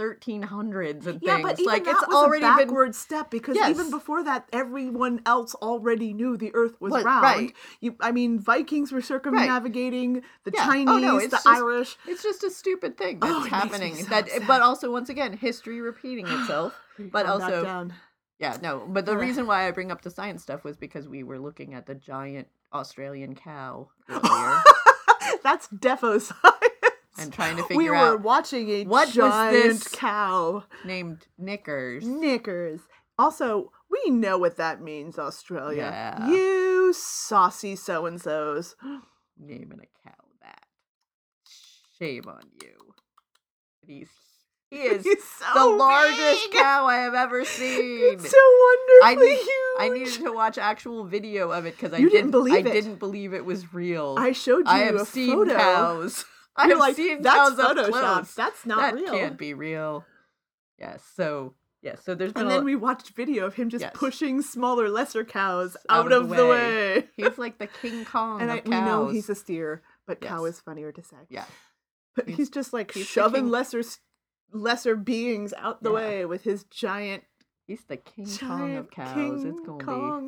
1300s 0.00 1.06
and 1.06 1.20
Yeah, 1.22 1.36
things 1.36 1.42
but 1.48 1.60
even 1.60 1.72
like 1.72 1.84
that 1.84 1.90
it's 1.98 2.06
was 2.08 2.16
already 2.16 2.44
a 2.44 2.48
been 2.56 2.66
backward 2.68 2.94
step 2.94 3.30
because 3.30 3.56
Yes. 3.56 3.70
even 3.70 3.90
before 3.90 4.22
that, 4.24 4.48
everyone 4.52 5.20
else 5.26 5.54
already 5.56 6.12
knew 6.12 6.36
the 6.36 6.50
Earth 6.54 6.80
was 6.80 6.90
What- 6.92 7.04
round. 7.04 7.22
right. 7.22 7.54
You, 7.80 7.96
I 8.00 8.12
mean, 8.12 8.38
Vikings 8.38 8.92
were 8.92 9.02
circumnavigating 9.02 10.22
the 10.44 10.52
Yeah. 10.54 10.62
Oh, 10.62 10.66
Chinese, 10.66 11.02
no, 11.02 11.20
the 11.20 11.28
just- 11.28 11.46
Irish. 11.46 11.96
it's 12.06 12.22
just 12.22 12.42
a 12.44 12.50
stupid 12.50 12.96
thing 12.96 13.18
Oh, 13.22 13.28
that's 13.40 13.44
me 13.44 13.50
happening 13.50 13.94
so 13.96 14.04
that 14.06 14.24
upset. 14.24 14.46
but 14.46 14.62
also 14.62 14.90
once 14.90 15.08
again 15.08 15.32
history 15.36 15.80
repeating 15.80 16.26
itself 16.28 16.74
but 16.98 17.26
also- 17.26 17.88
yeah 18.38 18.56
no 18.62 18.86
but 18.88 19.04
the 19.06 19.16
reason 19.16 19.46
why 19.46 19.66
i 19.66 19.70
bring 19.70 19.90
up 19.92 20.02
the 20.02 20.10
science 20.10 20.42
stuff 20.42 20.64
was 20.64 20.76
because 20.76 21.06
we 21.08 21.22
were 21.22 21.38
looking 21.38 21.74
at 21.74 21.86
the 21.86 21.94
giant 21.94 22.48
australian 22.72 23.34
cow 23.34 23.88
earlier 24.08 24.62
that's 25.42 25.68
defo 25.68 26.20
science. 26.20 26.79
And 27.20 27.32
trying 27.32 27.56
to 27.56 27.62
figure 27.64 27.94
out. 27.94 28.04
we 28.04 28.10
were 28.10 28.16
watching 28.16 28.68
a 28.70 28.84
what 28.84 29.14
was 29.16 29.52
this? 29.52 29.88
cow. 29.88 30.64
named 30.84 31.26
knickers 31.38 32.06
Knickers. 32.06 32.80
Also, 33.18 33.70
we 33.90 34.10
know 34.10 34.38
what 34.38 34.56
that 34.56 34.80
means, 34.80 35.18
Australia. 35.18 35.82
Yeah. 35.92 36.28
You 36.28 36.92
saucy 36.96 37.76
so 37.76 38.06
and 38.06 38.20
so's. 38.20 38.74
naming 39.38 39.80
a 39.80 40.08
cow 40.08 40.14
that. 40.42 40.64
Shame 41.98 42.24
on 42.28 42.42
you. 42.62 42.94
He's 43.86 44.08
he 44.70 44.76
is 44.82 45.02
He's 45.04 45.16
the 45.16 45.52
so 45.54 45.76
largest 45.76 46.50
big. 46.52 46.60
cow 46.60 46.86
I 46.86 46.98
have 46.98 47.14
ever 47.14 47.44
seen. 47.58 48.14
It's 48.14 48.30
so 48.30 48.38
wonderfully 49.02 49.28
need- 49.30 49.36
huge. 49.38 49.46
I 49.78 49.88
needed 49.88 50.14
to 50.24 50.32
watch 50.32 50.58
actual 50.58 51.04
video 51.04 51.50
of 51.50 51.66
it 51.66 51.76
because 51.76 51.92
I 51.92 51.98
didn't, 51.98 52.12
didn't 52.12 52.30
believe 52.30 52.54
I 52.66 52.68
it. 52.70 52.72
didn't 52.72 52.98
believe 53.00 53.34
it 53.34 53.44
was 53.44 53.72
real. 53.74 54.14
I 54.18 54.32
showed 54.32 54.66
you 54.66 54.72
I 54.72 54.78
have 54.80 54.94
a 54.94 55.04
seen 55.04 55.32
photo. 55.34 55.56
cows. 55.56 56.24
I 56.56 56.66
You're 56.66 56.76
have 56.76 56.80
like, 56.80 57.22
that's 57.22 57.50
Photoshop. 57.60 58.34
That's 58.34 58.66
not 58.66 58.78
that 58.80 58.94
real. 58.94 59.12
can't 59.12 59.38
be 59.38 59.54
real. 59.54 60.04
Yes. 60.78 61.02
So 61.14 61.54
yes. 61.82 62.02
So 62.04 62.14
there's 62.14 62.32
been 62.32 62.42
And 62.42 62.50
then 62.50 62.64
we 62.64 62.74
watched 62.76 63.10
video 63.10 63.46
of 63.46 63.54
him 63.54 63.70
just 63.70 63.82
Yes. 63.82 63.92
pushing 63.94 64.42
smaller, 64.42 64.88
lesser 64.88 65.24
cows 65.24 65.76
Out 65.88 66.06
out, 66.06 66.12
of 66.12 66.28
the 66.28 66.46
way. 66.46 66.98
way. 66.98 67.08
he's 67.16 67.38
like 67.38 67.58
the 67.58 67.66
King 67.68 68.04
Kong 68.04 68.40
and 68.42 68.50
of 68.50 68.56
I, 68.56 68.60
cows. 68.60 68.68
we 68.70 68.80
know 68.80 69.08
he's 69.08 69.28
a 69.30 69.34
steer, 69.34 69.82
but 70.06 70.20
cow 70.20 70.44
is 70.44 70.60
funnier 70.60 70.92
to 70.92 71.02
say. 71.02 71.16
yeah. 71.28 71.44
But 72.16 72.26
He's- 72.26 72.38
he's, 72.38 72.50
just 72.50 72.72
like 72.72 72.92
he's 72.92 73.06
shoving 73.06 73.48
lesser 73.48 73.82
lesser 74.52 74.96
beings 74.96 75.54
out 75.56 75.82
the 75.82 75.90
Yeah. 75.90 75.96
way 75.96 76.26
with 76.26 76.42
his 76.42 76.64
giant, 76.64 77.22
He's 77.68 77.84
the 77.84 77.98
King 77.98 78.26
Kong 78.40 78.76
of 78.76 78.90
cows. 78.90 79.14
King 79.14 79.46
it's 79.46 79.60
gonna 79.60 80.20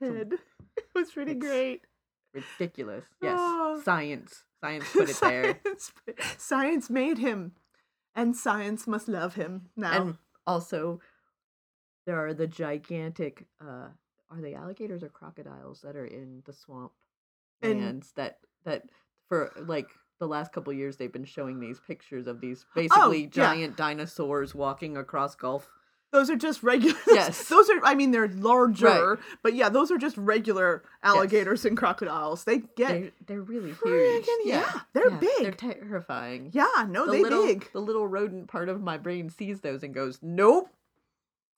be. 0.00 0.06
head. 0.06 0.32
It 0.76 0.84
was 0.94 1.10
pretty 1.12 1.32
it's- 1.32 1.42
great. 1.48 1.80
ridiculous. 2.34 3.04
Yes. 3.22 3.38
Oh. 3.40 3.80
Science. 3.82 4.44
Science 4.62 4.84
put 4.92 5.10
it 5.10 5.16
there. 5.20 5.58
science, 5.64 5.92
science 6.38 6.88
made 6.90 7.18
him, 7.18 7.52
and 8.14 8.34
science 8.36 8.86
must 8.86 9.08
love 9.08 9.34
him 9.34 9.68
now. 9.76 10.00
And 10.02 10.16
also, 10.46 11.00
there 12.06 12.16
are 12.24 12.32
the 12.32 12.46
gigantic. 12.46 13.46
uh 13.60 13.88
Are 14.30 14.40
they 14.40 14.54
alligators 14.54 15.02
or 15.02 15.08
crocodiles 15.10 15.80
that 15.82 15.96
are 15.96 16.06
in 16.06 16.42
the 16.46 16.52
swamp 16.52 16.92
And- 17.60 17.80
lands 17.80 18.12
that 18.16 18.38
that 18.64 18.84
for 19.28 19.52
like 19.66 19.90
the 20.20 20.26
last 20.28 20.52
couple 20.52 20.72
years 20.72 20.96
they've 20.96 21.12
been 21.12 21.24
showing 21.24 21.58
these 21.58 21.80
pictures 21.80 22.26
of 22.28 22.40
these 22.40 22.64
basically 22.74 23.22
yeah. 23.24 23.28
giant 23.42 23.76
dinosaurs 23.76 24.54
walking 24.54 24.96
across 24.96 25.34
Gulf. 25.34 25.68
Those 26.12 26.28
are 26.30 26.36
just 26.36 26.62
regular. 26.62 26.94
Yes. 27.08 27.48
those 27.48 27.68
are. 27.70 27.80
I 27.84 27.94
mean, 27.94 28.10
they're 28.10 28.28
larger, 28.28 28.86
right. 29.14 29.18
but 29.42 29.54
yeah, 29.54 29.68
those 29.70 29.90
are 29.90 29.98
just 29.98 30.16
regular 30.18 30.82
alligators 31.02 31.64
and 31.64 31.76
crocodiles. 31.76 32.44
They 32.44 32.58
get. 32.76 32.88
They're 32.88 33.10
they're 33.26 33.40
really 33.40 33.70
huge. 33.70 33.78
Friggin' 34.26 34.44
yeah, 34.44 34.80
they're 34.92 35.10
big. 35.10 35.30
They're 35.40 35.52
terrifying. 35.52 36.50
yeah, 36.52 36.86
no, 36.88 37.06
the 37.06 37.12
they 37.12 37.22
little 37.22 37.46
big. 37.46 37.70
the 37.72 37.80
little 37.80 38.06
rodent 38.06 38.48
part 38.48 38.68
of 38.68 38.82
my 38.82 38.98
brain 38.98 39.30
sees 39.30 39.60
those 39.60 39.82
and 39.82 39.94
goes, 39.94 40.18
"Nope." 40.22 40.68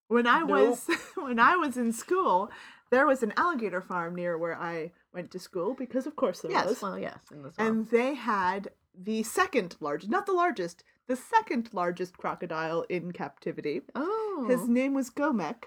When 0.09 0.27
I 0.27 0.41
Nope. 0.41 0.51
was 0.51 0.87
when 1.17 1.39
I 1.41 1.57
was 1.57 1.77
in 1.77 1.93
school, 1.93 2.51
there 2.91 3.07
was 3.07 3.23
an 3.23 3.33
alligator 3.37 3.81
farm 3.81 4.15
near 4.15 4.39
where 4.39 4.55
I 4.57 4.93
went 5.13 5.31
to 5.33 5.39
school 5.39 5.75
because, 5.75 6.07
of 6.07 6.15
course, 6.15 6.41
there 6.43 6.51
Yes. 6.53 6.67
was. 6.67 6.83
Well, 6.83 6.99
yes. 6.99 7.19
And 7.59 7.89
they 7.89 8.15
had 8.15 8.69
the 8.97 9.23
second 9.25 9.77
largest, 9.81 10.11
not 10.11 10.27
the 10.27 10.33
largest, 10.33 10.85
the 11.09 11.17
second 11.17 11.71
largest 11.73 12.17
crocodile 12.17 12.83
in 12.89 13.13
captivity. 13.13 13.83
oh. 13.95 14.47
His 14.49 14.69
name 14.69 14.95
was 14.95 15.11
Gomek, 15.11 15.65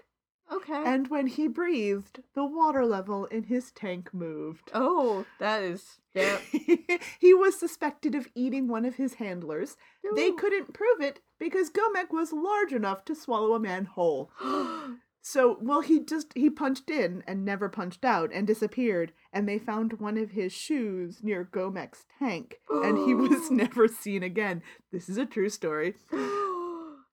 okay. 0.52 0.84
and 0.86 1.08
when 1.10 1.28
he 1.28 1.48
breathed, 1.48 2.22
the 2.36 2.46
water 2.46 2.86
level 2.86 3.26
in 3.26 3.44
his 3.44 3.72
tank 3.72 4.14
moved. 4.14 4.72
oh, 4.74 5.26
that 5.40 5.64
is. 5.64 6.00
Yeah. 6.14 6.38
he 7.20 7.34
was 7.34 7.60
suspected 7.60 8.16
of 8.16 8.28
eating 8.36 8.68
one 8.68 8.86
of 8.86 8.96
his 8.96 9.16
handlers. 9.16 9.78
They 10.16 10.32
couldn't 10.32 10.74
prove 10.74 11.02
it 11.02 11.20
because 11.40 11.70
Gomek 11.70 12.12
was 12.12 12.34
large 12.34 12.74
enough 12.74 13.06
to 13.06 13.16
swallow 13.16 13.54
a 13.54 13.60
man 13.60 13.86
whole. 13.86 14.32
So, 15.30 15.58
well, 15.62 15.82
he 15.82 16.00
just 16.00 16.32
he 16.36 16.50
punched 16.50 16.90
in 16.90 17.22
and 17.28 17.44
never 17.44 17.68
punched 17.68 18.06
out 18.06 18.32
and 18.34 18.48
disappeared, 18.48 19.12
and 19.34 19.48
they 19.48 19.60
found 19.60 20.00
one 20.00 20.18
of 20.18 20.32
his 20.32 20.54
shoes 20.54 21.20
near 21.22 21.44
Gomek's 21.44 22.06
tank, 22.18 22.60
and 22.70 22.98
he 22.98 23.14
was 23.26 23.52
never 23.52 23.90
seen 23.90 24.24
again. 24.24 24.62
This 24.92 25.10
is 25.10 25.18
a 25.18 25.26
true 25.26 25.50
story. 25.50 25.96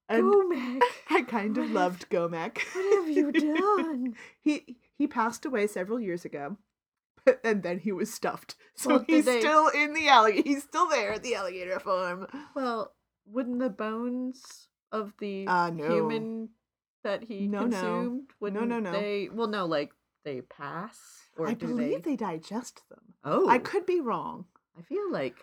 And 0.06 0.24
Gomek, 0.24 0.82
I 1.10 1.22
kind 1.22 1.56
of 1.56 1.64
What 1.64 1.72
loved 1.74 2.10
Gomek. 2.10 2.58
what 2.74 2.94
have 2.98 3.08
you 3.08 3.32
done? 3.32 4.14
he 4.42 4.76
he 4.94 5.06
passed 5.06 5.46
away 5.46 5.66
several 5.66 5.98
years 5.98 6.26
ago, 6.26 6.58
and 7.44 7.62
then 7.62 7.78
he 7.78 7.90
was 7.90 8.12
stuffed. 8.12 8.54
So 8.76 8.90
Well, 8.90 9.04
he's 9.08 9.24
they- 9.24 9.40
still 9.40 9.68
in 9.68 9.94
the 9.94 10.08
alligator. 10.08 10.46
He's 10.46 10.62
still 10.62 10.88
there 10.90 11.14
at 11.14 11.22
the 11.22 11.34
alligator 11.34 11.80
farm. 11.80 12.26
Well, 12.54 12.92
wouldn't 13.26 13.60
the 13.60 13.70
bones 13.70 14.68
of 14.92 15.14
the 15.20 15.46
Uh, 15.48 15.70
no. 15.70 15.88
human 15.90 16.50
that 17.04 17.22
he 17.24 17.46
No, 17.46 17.60
no. 17.60 17.70
consumed 17.70 18.30
wouldn't 18.40 18.68
no, 18.68 18.80
no. 18.80 18.92
they 18.92 19.28
well 19.32 19.46
no 19.48 19.64
like 19.66 19.92
they 20.24 20.40
pass 20.40 20.98
or 21.36 21.46
I 21.48 21.54
believe 21.54 22.02
they... 22.02 22.10
they 22.12 22.16
digest 22.16 22.82
them. 22.88 23.14
oh 23.24 23.48
I 23.48 23.58
could 23.58 23.86
be 23.86 24.00
wrong. 24.00 24.46
I 24.78 24.82
feel 24.82 25.10
like 25.12 25.36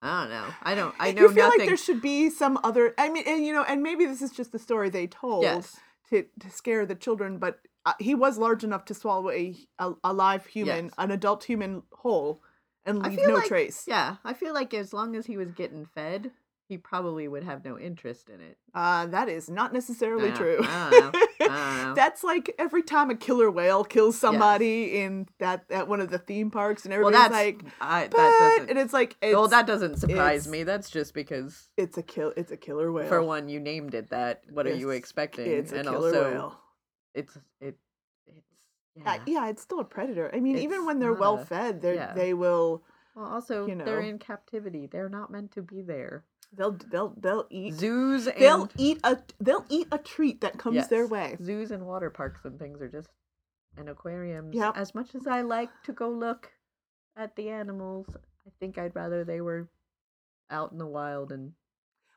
I 0.00 0.22
don't 0.22 0.30
know 0.30 0.46
I 0.62 0.74
don't 0.74 0.94
I 1.00 1.12
know 1.16 1.28
feel 1.28 1.44
nothing 1.44 1.58
like 1.60 1.68
there 1.68 1.76
should 1.76 2.00
be 2.02 2.30
some 2.30 2.58
other. 2.62 2.94
I 2.98 3.08
mean, 3.08 3.24
and 3.26 3.44
you 3.44 3.52
know, 3.52 3.62
and 3.64 3.82
maybe 3.82 4.04
this 4.06 4.22
is 4.22 4.30
just 4.32 4.52
the 4.52 4.58
story 4.58 4.90
they 4.90 5.06
told 5.06 5.42
yes 5.44 5.76
to 6.10 6.24
to 6.40 6.50
scare 6.50 6.84
the 6.86 6.94
children. 6.94 7.38
But 7.38 7.60
uh, 7.86 7.94
he 7.98 8.14
was 8.14 8.38
large 8.38 8.62
enough 8.64 8.84
to 8.86 8.94
swallow 8.94 9.30
a, 9.30 9.56
a, 9.78 9.92
a 10.04 10.12
live 10.12 10.46
human, 10.46 10.84
Yes. 10.86 10.94
an 10.98 11.10
adult 11.10 11.42
human 11.44 11.82
whole, 11.92 12.40
and 12.84 13.02
leave 13.02 13.18
no 13.26 13.34
like- 13.34 13.46
trace. 13.48 13.84
yeah 13.88 14.16
I 14.24 14.34
feel 14.34 14.54
like 14.54 14.74
as 14.74 14.92
long 14.92 15.16
as 15.16 15.26
he 15.26 15.36
was 15.36 15.50
getting 15.52 15.86
fed 15.86 16.30
he 16.72 16.78
probably 16.78 17.26
would 17.28 17.44
have 17.44 17.60
no 17.64 17.78
interest 17.78 18.28
in 18.34 18.40
it 18.40 18.56
Uh, 18.74 19.04
that 19.06 19.28
is 19.28 19.50
not 19.50 19.72
necessarily 19.72 20.30
Uh, 20.30 20.36
true. 20.36 20.58
I 20.62 20.90
don't 20.90 21.12
know. 21.14 21.20
I 21.40 21.46
don't 21.46 21.82
know. 21.88 21.94
That's 21.94 22.22
like 22.24 22.46
every 22.58 22.82
time 22.82 23.10
a 23.10 23.14
killer 23.26 23.50
whale 23.58 23.84
kills 23.84 24.16
somebody 24.18 24.74
in 25.02 25.26
that 25.38 25.58
at 25.70 25.86
one 25.88 26.00
of 26.00 26.08
the 26.10 26.18
theme 26.18 26.50
parks, 26.50 26.84
and 26.86 26.92
well 26.94 27.08
everybody's 27.08 27.20
that's 27.20 27.32
like, 27.32 27.72
I, 27.80 28.08
"But," 28.08 28.16
that 28.16 28.66
and 28.70 28.78
it's 28.78 28.94
like, 29.00 29.16
it's, 29.20 29.34
well 29.36 29.48
that 29.48 29.66
doesn't 29.66 29.96
surprise 30.04 30.48
me 30.48 30.62
that's 30.70 30.88
just 30.98 31.12
because 31.14 31.68
it's 31.76 31.96
a 31.98 32.02
kill, 32.02 32.32
it's 32.36 32.52
a 32.52 32.56
killer 32.66 32.90
whale. 32.90 33.08
for 33.08 33.20
one 33.22 33.48
you 33.50 33.60
named 33.60 33.92
it 33.94 34.08
that 34.10 34.42
what 34.50 34.66
are 34.66 34.74
you 34.82 34.90
expecting 34.90 35.46
It's 35.58 35.72
a 35.72 35.76
and 35.80 35.88
killer 35.88 36.08
also 36.16 36.30
whale. 36.30 36.60
it's 37.14 37.34
it 37.60 37.76
it's 38.26 38.46
Yeah. 38.96 39.02
yeah. 39.14 39.22
yeah, 39.34 39.48
it's 39.50 39.62
still 39.62 39.80
a 39.80 39.84
predator. 39.96 40.30
I 40.36 40.40
mean, 40.40 40.56
even 40.66 40.86
when 40.86 40.98
they're 41.00 41.20
well 41.26 41.36
fed, 41.52 41.82
they 41.82 41.94
yeah. 41.96 42.14
they 42.14 42.32
will 42.44 42.82
Well, 43.14 43.26
also 43.36 43.66
you 43.66 43.74
know, 43.74 43.84
they're 43.84 44.00
in 44.12 44.18
captivity. 44.18 44.86
They're 44.86 45.08
not 45.20 45.28
meant 45.30 45.50
to 45.52 45.62
be 45.62 45.82
there. 45.82 46.24
They'll 46.56 46.76
they'll 46.90 47.14
they'll 47.18 47.46
eat 47.50 47.74
Zoos 47.74 48.26
and 48.26 48.36
they'll 48.38 48.68
eat 48.76 48.98
a 49.04 49.18
they'll 49.40 49.64
eat 49.68 49.88
a 49.92 49.98
treat 49.98 50.40
that 50.42 50.58
comes 50.58 50.88
their 50.88 51.06
way. 51.06 51.36
zoos 51.42 51.70
and 51.70 51.86
water 51.86 52.10
parks 52.10 52.44
and 52.44 52.58
things 52.58 52.80
are 52.80 52.88
just 52.88 53.08
and 53.76 53.88
aquariums. 53.88 54.54
Yep. 54.54 54.76
As 54.76 54.94
much 54.94 55.14
as 55.14 55.26
I 55.26 55.40
like 55.42 55.70
to 55.84 55.92
go 55.92 56.10
look 56.10 56.50
at 57.16 57.34
the 57.36 57.48
animals, 57.48 58.06
I 58.46 58.50
think 58.60 58.76
I'd 58.78 58.94
rather 58.94 59.24
they 59.24 59.40
were 59.40 59.68
out 60.50 60.72
in 60.72 60.78
the 60.78 60.86
wild 60.86 61.32
and 61.32 61.52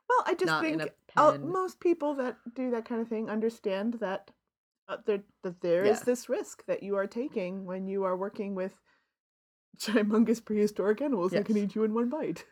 Well, 0.09 0.23
I 0.27 0.33
just 0.33 0.61
think 0.61 0.91
uh, 1.15 1.37
most 1.41 1.79
people 1.79 2.15
that 2.15 2.37
do 2.53 2.71
that 2.71 2.85
kind 2.85 3.01
of 3.01 3.07
thing 3.07 3.29
understand 3.29 3.95
that 3.95 4.31
uh, 4.89 4.97
there 5.05 5.23
that 5.43 5.61
there 5.61 5.83
is 5.85 5.99
Yeah. 5.99 6.03
this 6.05 6.27
risk 6.29 6.65
that 6.65 6.83
you 6.83 6.95
are 6.97 7.07
taking 7.07 7.65
when 7.65 7.87
you 7.87 8.03
are 8.03 8.17
working 8.17 8.53
with 8.53 8.73
humongous 9.79 10.43
prehistoric 10.43 11.01
animals 11.01 11.31
that 11.31 11.45
can 11.45 11.57
eat 11.57 11.75
you 11.75 11.83
in 11.83 11.93
one 11.93 12.09
bite. 12.09 12.45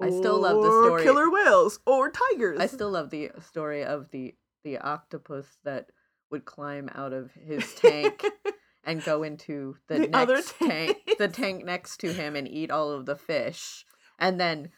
I 0.00 0.10
still 0.10 0.40
love 0.40 0.56
the 0.62 0.70
story. 0.70 0.86
Or 0.86 0.98
story- 0.98 1.02
Killer 1.04 1.30
whales 1.30 1.78
or 1.86 2.10
tigers. 2.10 2.58
I 2.60 2.66
still 2.66 2.90
love 2.90 3.10
the 3.10 3.30
story 3.40 3.84
of 3.84 4.10
the 4.10 4.34
the 4.64 4.78
octopus 4.78 5.46
that 5.64 5.90
would 6.30 6.44
climb 6.46 6.88
out 6.94 7.12
of 7.12 7.30
his 7.32 7.74
tank 7.74 8.24
and 8.84 9.04
go 9.04 9.22
into 9.22 9.76
the, 9.88 9.98
The 10.00 10.06
next 10.08 10.54
tank, 10.58 10.96
the 11.18 11.28
tank 11.28 11.64
next 11.64 11.98
to 12.00 12.12
him, 12.12 12.34
and 12.34 12.48
eat 12.48 12.70
all 12.70 12.90
of 12.90 13.04
the 13.06 13.14
fish, 13.16 13.84
and 14.18 14.40
then 14.40 14.70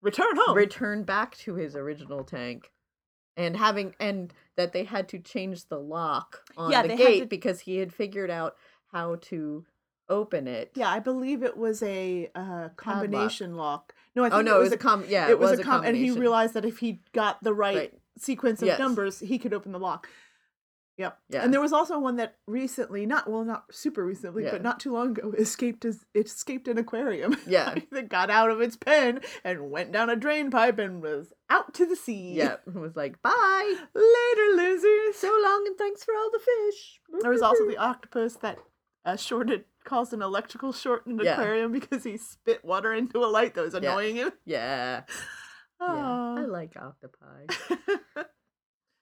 return 0.00 0.36
home. 0.36 0.56
return 0.56 1.02
back 1.04 1.36
to 1.38 1.54
his 1.54 1.74
original 1.76 2.24
tank. 2.24 2.70
And 3.36 3.56
having 3.56 3.94
and 4.00 4.32
that 4.56 4.72
they 4.72 4.82
had 4.84 5.08
to 5.10 5.18
change 5.20 5.66
the 5.68 5.78
lock 5.78 6.42
on 6.56 6.70
Yeah, 6.72 6.82
the 6.86 6.96
gate 6.96 7.20
to- 7.20 7.26
because 7.26 7.60
he 7.60 7.76
had 7.76 7.92
figured 7.92 8.30
out 8.30 8.56
how 8.92 9.16
to 9.22 9.64
open 10.08 10.46
it. 10.48 10.70
yeah, 10.74 10.88
I 10.90 10.98
believe 10.98 11.42
it 11.42 11.56
was 11.56 11.82
a 11.82 12.30
uh, 12.34 12.68
combination 12.76 13.56
lock. 13.56 13.94
No, 14.14 14.24
I 14.24 14.30
think 14.30 14.38
Oh 14.38 14.42
no, 14.42 14.56
it 14.56 14.60
was, 14.64 14.72
a 14.72 14.76
com. 14.78 15.04
Yeah, 15.08 15.28
it 15.28 15.38
was, 15.38 15.58
a 15.58 15.60
a 15.60 15.64
com, 15.64 15.84
and 15.84 15.96
he 15.96 16.10
realized 16.10 16.54
that 16.54 16.64
if 16.64 16.78
he 16.78 17.00
got 17.12 17.42
the 17.42 17.52
right, 17.54 17.76
Right. 17.76 17.92
sequence 18.18 18.62
of 18.62 18.68
Yes. 18.68 18.78
numbers, 18.78 19.20
he 19.20 19.38
could 19.38 19.52
open 19.54 19.72
the 19.72 19.78
lock. 19.78 20.08
Yep. 20.96 21.16
Yeah. 21.30 21.44
And 21.44 21.54
there 21.54 21.60
was 21.60 21.72
also 21.72 21.96
one 22.00 22.16
that 22.16 22.34
recently, 22.48 23.06
not 23.06 23.30
well, 23.30 23.44
not 23.44 23.66
super 23.72 24.04
recently, 24.04 24.42
Yeah. 24.42 24.50
but 24.50 24.62
not 24.64 24.80
too 24.80 24.92
long 24.92 25.10
ago, 25.16 25.32
escaped 25.38 25.84
as 25.84 26.04
it 26.12 26.26
escaped 26.26 26.66
an 26.66 26.76
aquarium. 26.78 27.36
Yeah. 27.46 27.76
that 27.92 28.08
got 28.08 28.30
out 28.30 28.50
of 28.50 28.60
its 28.60 28.74
pen 28.76 29.20
and 29.44 29.70
went 29.70 29.92
down 29.92 30.10
a 30.10 30.16
drain 30.16 30.50
pipe 30.50 30.80
and 30.80 31.00
was 31.00 31.32
out 31.48 31.72
to 31.74 31.86
the 31.86 31.94
sea. 31.94 32.32
Yeah, 32.32 32.56
it 32.66 32.74
was 32.74 32.96
like 32.96 33.22
bye, 33.22 33.74
Later, 33.94 34.56
losers. 34.56 35.14
so 35.14 35.28
long, 35.44 35.64
and 35.68 35.78
thanks 35.78 36.02
for 36.02 36.14
all 36.16 36.30
the 36.32 36.40
fish. 36.40 37.00
There 37.20 37.30
was 37.30 37.42
also 37.42 37.68
the 37.68 37.76
octopus 37.76 38.34
that 38.36 38.58
uh, 39.04 39.14
shorted 39.16 39.66
caused 39.88 40.12
an 40.12 40.22
electrical 40.22 40.72
short 40.72 41.06
in 41.06 41.12
an 41.18 41.24
Yeah. 41.24 41.32
aquarium 41.32 41.72
because 41.72 42.04
he 42.04 42.16
spit 42.16 42.64
water 42.64 42.92
into 42.92 43.18
a 43.24 43.26
light 43.26 43.54
that 43.54 43.62
was 43.62 43.72
Yeah. 43.74 43.80
annoying 43.80 44.16
him. 44.16 44.32
yeah, 44.44 45.02
yeah. 45.80 46.34
I 46.38 46.44
like 46.46 46.74
octopi. 46.76 47.46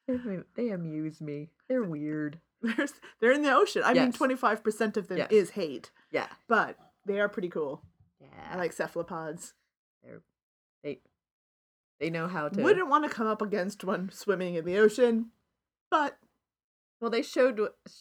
They, 0.09 0.38
they 0.55 0.69
amuse 0.71 1.21
me. 1.21 1.50
They're 1.69 1.83
weird. 1.83 2.38
There's, 2.62 2.93
they're 3.21 3.33
in 3.33 3.43
the 3.43 3.52
ocean. 3.52 3.83
I 3.85 3.93
mean, 3.93 4.12
twenty 4.12 4.37
five 4.37 4.62
percent 4.62 4.97
of 4.97 5.09
them 5.09 5.19
Yes. 5.19 5.33
is 5.33 5.50
hate, 5.50 5.90
Yeah, 6.12 6.28
but 6.49 6.76
they 7.05 7.19
are 7.21 7.28
pretty 7.28 7.49
cool. 7.49 7.83
yeah. 8.21 8.28
I 8.52 8.57
like 8.57 8.73
cephalopods. 8.73 9.55
They're 10.05 10.23
they 10.85 11.00
they 11.99 12.09
know 12.11 12.28
how 12.28 12.49
to. 12.49 12.62
Wouldn't 12.62 12.88
want 12.88 13.02
to 13.05 13.11
come 13.11 13.26
up 13.26 13.43
against 13.43 13.83
one 13.83 14.11
swimming 14.12 14.55
in 14.55 14.64
the 14.64 14.78
ocean, 14.78 15.33
but 15.90 16.19
Well, 17.00 17.11
they 17.11 17.23
showed 17.23 17.61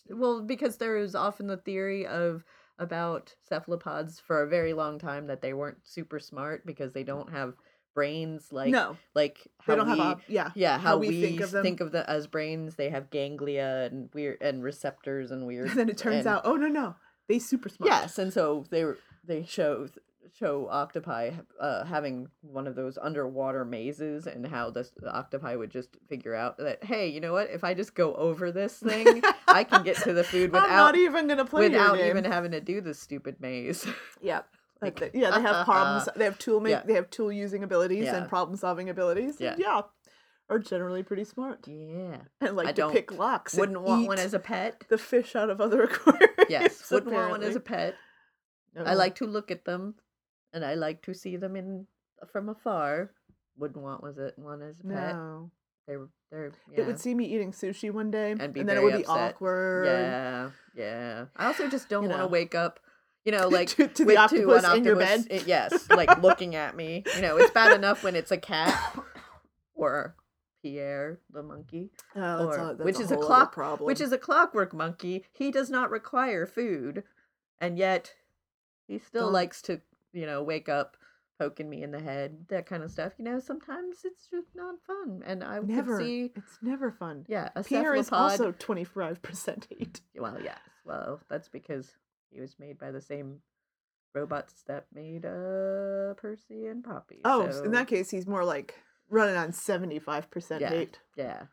well 0.10 0.42
because 0.42 0.78
there 0.78 0.98
is 0.98 1.16
often 1.16 1.48
the 1.48 1.58
theory 1.58 2.06
of 2.06 2.44
about 2.80 3.36
cephalopods 3.42 4.20
for 4.20 4.42
a 4.44 4.48
very 4.48 4.74
long 4.74 5.00
time 5.00 5.28
that 5.28 5.42
they 5.42 5.54
weren't 5.54 5.78
super 5.84 6.20
smart 6.20 6.66
because 6.66 6.94
they 6.94 7.04
don't 7.04 7.32
have 7.32 7.54
brains 7.94 8.52
like 8.52 8.70
no, 8.70 8.98
like 9.14 9.48
they 9.66 9.76
don't 9.76 9.90
we, 9.90 9.98
have 9.98 10.18
a 10.20 10.22
yeah. 10.28 10.52
yeah 10.54 10.78
how, 10.78 10.98
we, 10.98 11.22
think 11.22 11.40
of 11.40 11.52
them. 11.52 11.64
think 11.64 11.80
of 11.80 11.94
the 11.94 12.08
as 12.10 12.28
brains 12.28 12.76
they 12.76 12.90
have 12.90 13.10
ganglia 13.10 13.88
and 13.90 14.10
weird 14.14 14.38
and 14.42 14.62
receptors 14.64 15.32
and 15.32 15.48
weird 15.48 15.70
And 15.70 15.80
then 15.80 15.90
it 15.90 15.98
turns 15.98 16.26
and- 16.26 16.28
out, 16.28 16.42
oh 16.44 16.58
no 16.58 16.68
no, 16.68 16.96
they 17.30 17.40
super 17.40 17.70
smart. 17.70 17.90
yes 17.90 18.20
and 18.20 18.34
so 18.34 18.66
they 18.70 18.84
were 18.84 18.98
they 19.24 19.46
show 19.46 19.88
show 20.34 20.68
octopi 20.70 21.32
uh 21.60 21.84
having 21.86 22.28
one 22.42 22.68
of 22.68 22.76
those 22.76 22.98
underwater 23.02 23.64
mazes 23.66 24.28
and 24.28 24.46
how 24.48 24.70
this 24.70 24.92
the 24.98 25.14
octopi 25.16 25.56
would 25.56 25.70
just 25.72 25.90
figure 26.10 26.34
out 26.36 26.58
that 26.58 26.84
hey 26.84 27.08
you 27.08 27.20
know 27.22 27.32
what 27.34 27.50
if 27.50 27.64
i 27.64 27.74
just 27.74 27.94
go 27.96 28.14
over 28.16 28.52
this 28.52 28.78
thing 28.78 29.22
i 29.48 29.64
can 29.64 29.84
get 29.84 29.96
to 29.98 30.14
the 30.14 30.24
food 30.24 30.50
I'm 30.56 30.62
without 30.64 30.76
not 30.78 30.96
even 30.96 31.28
gonna 31.28 31.46
play 31.46 31.70
without 31.70 32.00
even 32.00 32.24
having 32.26 32.52
to 32.52 32.62
do 32.62 32.82
this 32.82 33.00
stupid 33.00 33.36
maze 33.40 33.86
Yeah. 34.22 34.42
Like- 34.82 35.00
Like, 35.00 35.12
yeah, 35.14 35.32
they 35.32 35.42
have 35.42 35.66
problems. 35.66 36.10
They 36.18 36.26
have 36.26 36.38
tool 36.38 36.60
make. 36.60 36.72
Yeah. 36.72 36.84
They 36.86 36.94
have 36.94 37.10
tool 37.10 37.32
using 37.32 37.64
abilities 37.64 38.06
Yeah. 38.06 38.18
and 38.18 38.28
problem 38.30 38.58
solving 38.58 38.90
abilities. 38.90 39.38
Yeah. 39.40 39.56
yeah, 39.58 39.82
are 40.50 40.60
generally 40.60 41.02
pretty 41.02 41.24
smart 41.24 41.66
yeah 41.68 42.18
and 42.42 42.56
like 42.56 42.68
I 42.68 42.72
to 42.72 42.82
don't- 42.82 42.92
pick 42.94 43.12
locks. 43.18 43.56
wouldn't 43.56 43.82
want 43.82 44.06
one 44.08 44.20
as 44.20 44.34
a 44.34 44.40
pet 44.40 44.84
the 44.90 44.98
fish 44.98 45.36
out 45.36 45.50
of 45.50 45.60
other 45.62 45.84
aquariums. 45.84 46.50
yes 46.50 46.92
wouldn't 46.92 47.12
want 47.14 47.32
one 47.32 47.42
as 47.44 47.56
a 47.56 47.60
apparently. 47.60 47.96
pet 48.78 48.88
i 48.88 48.94
like 48.94 49.16
to 49.16 49.26
look 49.26 49.50
at 49.50 49.66
them 49.66 49.96
and 50.56 50.66
i 50.66 50.74
like 50.74 51.04
to 51.04 51.14
see 51.14 51.36
them 51.38 51.56
in 51.56 51.86
from 52.32 52.50
afar 52.50 53.12
wouldn't 53.58 53.84
want 53.84 54.02
was 54.02 54.18
it 54.18 54.34
one 54.38 54.62
as 54.64 54.80
a 54.80 54.88
pet 54.88 55.14
No, 55.16 55.52
they 55.88 55.98
were 55.98 56.10
they're 56.32 56.52
yeah. 56.72 56.82
it 56.82 56.88
would 56.88 57.00
see 57.00 57.14
me 57.14 57.26
eating 57.26 57.52
sushi 57.52 57.92
one 57.92 58.10
day, 58.10 58.32
And 58.40 58.52
be 58.54 58.64
then 58.64 58.76
it 58.78 58.84
would 58.84 58.98
be 58.98 59.06
awkward. 59.06 59.86
Yeah, 59.86 60.50
yeah. 60.76 61.26
I 61.38 61.46
also 61.46 61.70
just 61.70 61.88
don't 61.88 62.04
You 62.06 62.10
want 62.10 62.24
to 62.24 62.28
wake 62.28 62.56
up, 62.56 62.80
you 63.24 63.32
know, 63.36 63.48
like 63.48 63.70
To- 63.70 63.88
to 63.88 64.04
the 64.04 64.06
with- 64.06 64.18
octopus 64.18 64.64
an 64.66 64.78
in 64.78 64.84
your 64.84 64.96
octopus, 65.02 65.28
bed. 65.28 65.32
it- 65.42 65.48
yes, 65.48 65.88
like 65.92 66.22
looking 66.28 66.56
at 66.56 66.76
me. 66.76 67.04
You 67.16 67.22
know, 67.22 67.38
it's 67.38 67.52
bad 67.52 67.72
enough 67.78 68.04
when 68.04 68.16
it's 68.16 68.32
a 68.32 68.38
cat 68.38 68.74
or 69.76 70.16
Pierre 70.64 71.20
the 71.32 71.44
monkey, 71.44 71.92
Oh, 72.16 72.48
that's 72.50 72.58
or- 72.58 72.84
which 72.84 72.98
a 73.00 73.04
is 73.04 73.12
a 73.12 73.18
clock, 73.18 73.54
problem. 73.54 73.86
which 73.86 74.02
is 74.02 74.12
a 74.12 74.18
clockwork 74.18 74.74
monkey. 74.74 75.24
He 75.32 75.52
does 75.52 75.70
not 75.70 75.92
require 75.92 76.46
food, 76.48 77.04
and 77.62 77.78
yet 77.78 78.14
he 78.88 78.98
still 79.00 79.26
Don't- 79.26 79.34
likes 79.34 79.62
to, 79.64 79.82
you 80.16 80.26
know, 80.26 80.42
wake 80.44 80.70
up. 80.70 80.98
Poking 81.38 81.70
me 81.70 81.84
in 81.84 81.92
the 81.92 82.00
head, 82.00 82.46
that 82.48 82.66
kind 82.66 82.82
of 82.82 82.90
stuff. 82.90 83.12
You 83.18 83.26
know, 83.26 83.40
sometimes 83.42 83.98
it's 84.06 84.30
just 84.32 84.56
not 84.56 84.76
fun, 84.88 85.22
and 85.26 85.44
I 85.44 85.60
never. 85.60 86.00
see, 86.00 86.32
It's 86.34 86.58
never 86.62 86.92
fun. 86.94 87.26
yeah, 87.28 87.50
a 87.58 87.62
Pierre 87.62 87.94
is 87.94 88.10
also 88.10 88.54
twenty 88.54 88.86
five 88.86 89.22
percent 89.22 89.68
hate. 89.70 90.00
Well, 90.18 90.38
yes. 90.42 90.58
Well, 90.86 91.20
that's 91.30 91.50
because 91.50 91.92
he 92.32 92.40
was 92.40 92.56
made 92.58 92.80
by 92.80 92.92
the 92.92 93.02
same 93.02 93.42
robots 94.14 94.64
that 94.68 94.86
made 94.94 95.26
uh 95.26 96.14
Percy 96.14 96.68
and 96.68 96.82
Poppy. 96.86 97.20
Oh, 97.26 97.52
so, 97.52 97.64
in 97.66 97.72
that 97.72 97.88
case, 97.90 98.10
he's 98.10 98.26
more 98.28 98.46
like 98.46 98.76
running 99.10 99.36
on 99.36 99.52
seventy 99.52 100.00
five 100.00 100.32
percent 100.32 100.62
Yeah. 100.62 100.70
hate. 100.70 101.00
yeah. 101.18 101.48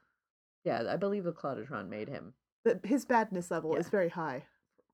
Yeah, 0.65 0.85
I 0.89 0.95
believe 0.97 1.25
the 1.25 1.33
Claudotron 1.33 1.89
made 1.89 2.09
him. 2.09 2.35
The, 2.65 2.79
his 2.85 3.05
badness 3.05 3.51
level 3.51 3.75
is 3.75 3.89
very 3.89 4.11
high 4.11 4.45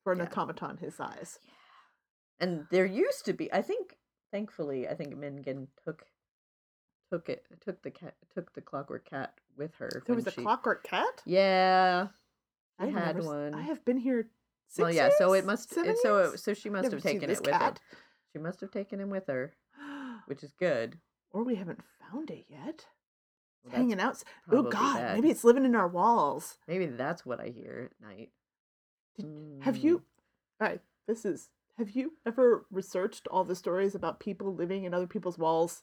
for 0.02 0.14
an 0.14 0.20
Yeah. 0.20 0.24
automaton 0.34 0.78
his 0.78 0.94
size. 0.94 1.38
And 2.40 2.66
there 2.70 2.86
used 2.86 3.24
to 3.26 3.32
be, 3.32 3.52
I 3.52 3.62
think, 3.62 3.96
thankfully, 4.32 4.88
I 4.88 4.94
think 4.94 5.16
Mingen 5.16 5.68
took 5.84 6.04
took 7.10 7.28
it 7.28 7.44
took 7.64 7.82
the 7.82 7.90
cat 7.90 8.14
took 8.34 8.52
the 8.54 8.60
clockwork 8.60 9.08
cat 9.08 9.34
with 9.56 9.74
her. 9.76 10.02
There 10.06 10.14
was 10.14 10.26
a 10.26 10.32
clockwork 10.32 10.84
cat. 10.84 11.22
Yeah, 11.26 12.08
she 12.80 12.86
I've 12.88 12.92
had 12.92 13.16
never 13.16 13.28
one. 13.28 13.54
I 13.54 13.62
have 13.62 13.84
been 13.84 13.96
here. 13.98 14.28
Six 14.68 14.82
well, 14.84 14.92
yeah. 14.92 15.08
So 15.18 15.32
it 15.32 15.46
must. 15.46 15.74
It, 15.76 15.96
so 16.02 16.18
it, 16.18 16.38
so 16.38 16.52
she 16.54 16.68
must 16.68 16.92
have 16.92 17.02
taken 17.02 17.30
it 17.30 17.38
with 17.40 17.46
her. 17.46 17.58
cat. 17.58 17.80
She 18.32 18.38
must 18.38 18.60
have 18.60 18.70
taken 18.70 19.00
him 19.00 19.08
with 19.10 19.26
her, 19.28 19.54
which 20.26 20.42
is 20.44 20.52
good. 20.52 20.98
or 21.30 21.42
we 21.42 21.54
haven't 21.56 21.80
found 22.00 22.30
it 22.30 22.44
yet. 22.48 22.86
Well, 23.64 23.74
hanging 23.74 23.98
out. 24.00 24.22
Oh 24.52 24.62
God, 24.62 25.14
maybe 25.14 25.30
it's 25.30 25.42
living 25.44 25.64
in 25.64 25.74
our 25.74 25.88
walls. 25.88 26.58
Maybe 26.68 26.86
that's 26.86 27.24
what 27.26 27.40
I 27.40 27.48
hear 27.48 27.90
at 27.90 28.06
night. 28.06 28.30
Did- 29.16 29.62
Have 29.62 29.76
Mm. 29.76 29.82
you? 29.82 30.02
All 30.60 30.68
right, 30.68 30.80
this 31.06 31.24
is. 31.24 31.48
Have 31.78 31.90
you 31.90 32.14
ever 32.26 32.66
researched 32.70 33.28
all 33.28 33.44
the 33.44 33.54
stories 33.54 33.94
about 33.94 34.18
people 34.20 34.52
living 34.54 34.84
in 34.84 34.92
other 34.92 35.06
people's 35.06 35.38
walls? 35.38 35.82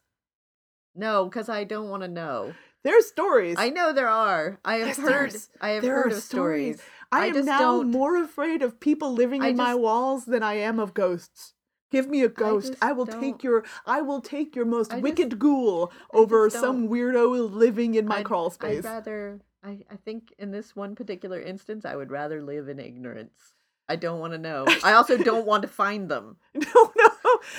No, 0.93 1.25
because 1.25 1.49
I 1.49 1.63
don't 1.63 1.89
want 1.89 2.03
to 2.03 2.09
know. 2.09 2.53
There's 2.83 3.05
stories. 3.07 3.55
I 3.57 3.69
know 3.69 3.93
there 3.93 4.07
are. 4.09 4.59
I 4.63 4.75
have 4.77 4.87
Yes, 4.89 4.97
heard. 4.97 5.35
I 5.61 5.69
have 5.69 5.83
heard 5.83 6.11
of 6.11 6.21
stories. 6.21 6.81
I, 7.11 7.23
I 7.23 7.25
am 7.27 7.33
just 7.33 7.45
now 7.47 7.59
don't- 7.59 7.91
more 7.91 8.21
afraid 8.21 8.61
of 8.61 8.79
people 8.79 9.13
living 9.13 9.41
I 9.41 9.47
in 9.49 9.55
my 9.57 9.73
walls 9.73 10.25
than 10.25 10.43
I 10.43 10.55
am 10.55 10.79
of 10.79 10.93
ghosts. 10.93 11.53
Give 11.91 12.09
me 12.09 12.23
a 12.23 12.29
ghost. 12.29 12.73
just 12.73 12.83
I, 12.83 12.91
will 12.91 13.05
don't- 13.05 13.19
take 13.21 13.43
your 13.43 13.63
I 13.85 14.01
will 14.01 14.19
take 14.21 14.55
your 14.55 14.65
most 14.65 14.91
just- 14.91 15.01
wicked 15.01 15.39
ghoul 15.39 15.91
over 16.13 16.49
some 16.49 16.89
weirdo 16.89 17.51
living 17.51 17.95
in 17.95 18.05
my 18.05 18.15
I'd- 18.17 18.23
crawl 18.25 18.47
I'd 18.47 18.53
space. 18.53 18.83
rather. 18.83 19.39
I, 19.63 19.79
I 19.89 19.95
think 19.95 20.33
in 20.37 20.51
this 20.51 20.75
one 20.75 20.93
particular 20.95 21.39
instance, 21.41 21.85
I 21.85 21.95
would 21.95 22.11
rather 22.11 22.41
live 22.43 22.67
in 22.69 22.79
ignorance. 22.79 23.54
I 23.87 23.95
don't 23.95 24.19
want 24.19 24.33
to 24.33 24.39
know. 24.39 24.65
I 24.83 24.93
also 24.93 25.17
don't 25.17 25.45
want 25.45 25.61
to 25.63 25.67
find 25.67 26.09
them. 26.09 26.37
no, 26.53 26.91
no. 26.97 27.09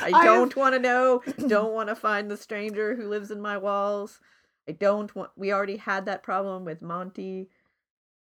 I 0.03 0.11
don't 0.25 0.55
want 0.57 0.75
to 0.75 0.79
know. 0.81 1.23
Don't 1.49 1.73
want 1.73 1.89
to 1.89 1.95
find 1.95 2.31
the 2.31 2.37
stranger 2.37 2.97
who 2.97 3.09
lives 3.09 3.31
in 3.31 3.41
my 3.41 3.57
walls. 3.59 4.21
I 4.69 4.73
don't 4.73 5.15
want. 5.15 5.31
We 5.37 5.53
already 5.53 5.77
had 5.77 6.07
that 6.07 6.23
problem 6.25 6.65
with 6.65 6.83
Monty. 6.83 7.49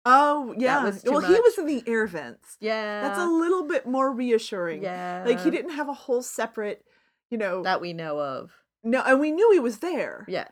Oh 0.06 0.54
yeah. 0.58 0.84
well, 1.06 1.20
he 1.22 1.40
was 1.40 1.58
in 1.58 1.66
the 1.68 1.84
air 1.86 2.08
vents. 2.08 2.58
Yeah, 2.60 3.02
That's 3.02 3.20
a 3.20 3.26
little 3.26 3.68
bit 3.68 3.86
more 3.86 4.12
reassuring. 4.12 4.82
yeah. 4.82 5.24
Like 5.26 5.42
he 5.42 5.52
didn't 5.52 5.72
have 5.72 5.90
a 5.90 5.94
whole 5.94 6.22
separate, 6.24 6.84
you 7.30 7.38
know. 7.38 7.64
that 7.64 7.82
we 7.82 7.94
know 7.94 8.20
of. 8.20 8.52
no, 8.84 9.02
and 9.06 9.20
we 9.20 9.32
knew 9.32 9.52
he 9.52 9.60
was 9.60 9.80
there. 9.80 10.26
Yeah, 10.28 10.48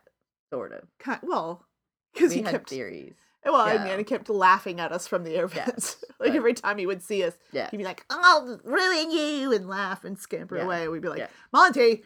sort 0.51 0.73
of. 0.73 0.83
Ki- 1.03 1.23
well, 1.25 1.65
because 2.13 2.29
We 2.31 2.37
he 2.37 2.41
had 2.43 2.51
kept. 2.51 2.69
theories. 2.69 3.15
Well, 3.45 3.55
I 3.55 3.75
yeah. 3.75 3.85
mean, 3.85 3.97
he 3.99 4.03
kept 4.03 4.29
laughing 4.29 4.79
at 4.79 4.91
us 4.91 5.07
from 5.07 5.23
the 5.23 5.35
air 5.35 5.47
vents. 5.47 6.03
like 6.19 6.29
but- 6.29 6.35
every 6.35 6.53
time 6.53 6.77
he 6.77 6.85
would 6.85 7.01
see 7.01 7.23
us, 7.23 7.33
Yeah. 7.51 7.69
he'd 7.71 7.77
be 7.77 7.83
like, 7.83 8.05
"I'll 8.09 8.59
ruin 8.63 9.11
you," 9.11 9.53
and 9.53 9.67
laugh 9.67 10.03
and 10.03 10.17
scamper 10.19 10.57
Yeah, 10.57 10.65
away. 10.65 10.87
We'd 10.87 11.01
be 11.01 11.07
like, 11.09 11.19
yeah. 11.19 11.27
"Monty," 11.53 12.03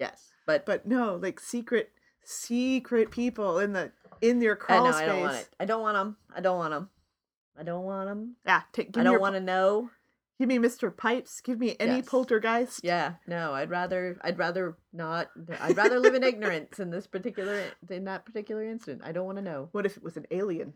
Yes, 0.00 0.32
but 0.46 0.66
but 0.66 0.86
no, 0.86 1.14
like 1.16 1.38
secret, 1.38 1.92
secret 2.24 3.10
people 3.10 3.58
in 3.60 3.72
the 3.72 3.92
in 4.20 4.40
their 4.40 4.52
I 4.54 4.56
crawl 4.56 4.84
know 4.86 4.92
space. 4.92 5.02
I 5.02 5.06
don't 5.06 5.20
want 5.20 5.36
it. 5.36 5.48
I 5.60 5.64
don't 5.64 5.82
want 5.82 5.94
them. 5.96 6.16
I 6.36 6.40
don't 6.40 6.58
want 6.58 6.72
them. 6.72 6.90
I 7.56 7.62
don't 7.62 7.84
want 7.84 8.08
them. 8.08 8.36
Yeah, 8.44 8.62
take. 8.72 8.88
I 8.98 9.02
don't 9.04 9.12
your, 9.12 9.20
want 9.20 9.34
to 9.36 9.40
know. 9.40 9.90
Give 10.38 10.48
me 10.48 10.58
Mr. 10.58 10.94
Pipes. 10.96 11.40
Give 11.40 11.58
me 11.60 11.76
any 11.78 11.96
Yes. 11.98 12.08
poltergeist. 12.08 12.80
Yeah, 12.82 13.14
no. 13.26 13.52
I'd 13.52 13.70
rather. 13.70 14.18
I'd 14.22 14.38
rather 14.38 14.76
not. 14.92 15.28
I'd 15.60 15.76
rather 15.76 16.00
live 16.00 16.14
in 16.14 16.22
ignorance 16.24 16.80
in 16.80 16.90
this 16.90 17.06
particular 17.06 17.62
in 17.88 18.04
that 18.06 18.26
particular 18.26 18.64
incident. 18.64 19.02
I 19.04 19.12
don't 19.12 19.26
want 19.26 19.38
to 19.38 19.42
know. 19.42 19.68
What 19.72 19.86
if 19.86 19.96
it 19.96 20.02
was 20.02 20.16
an 20.16 20.26
alien? 20.32 20.74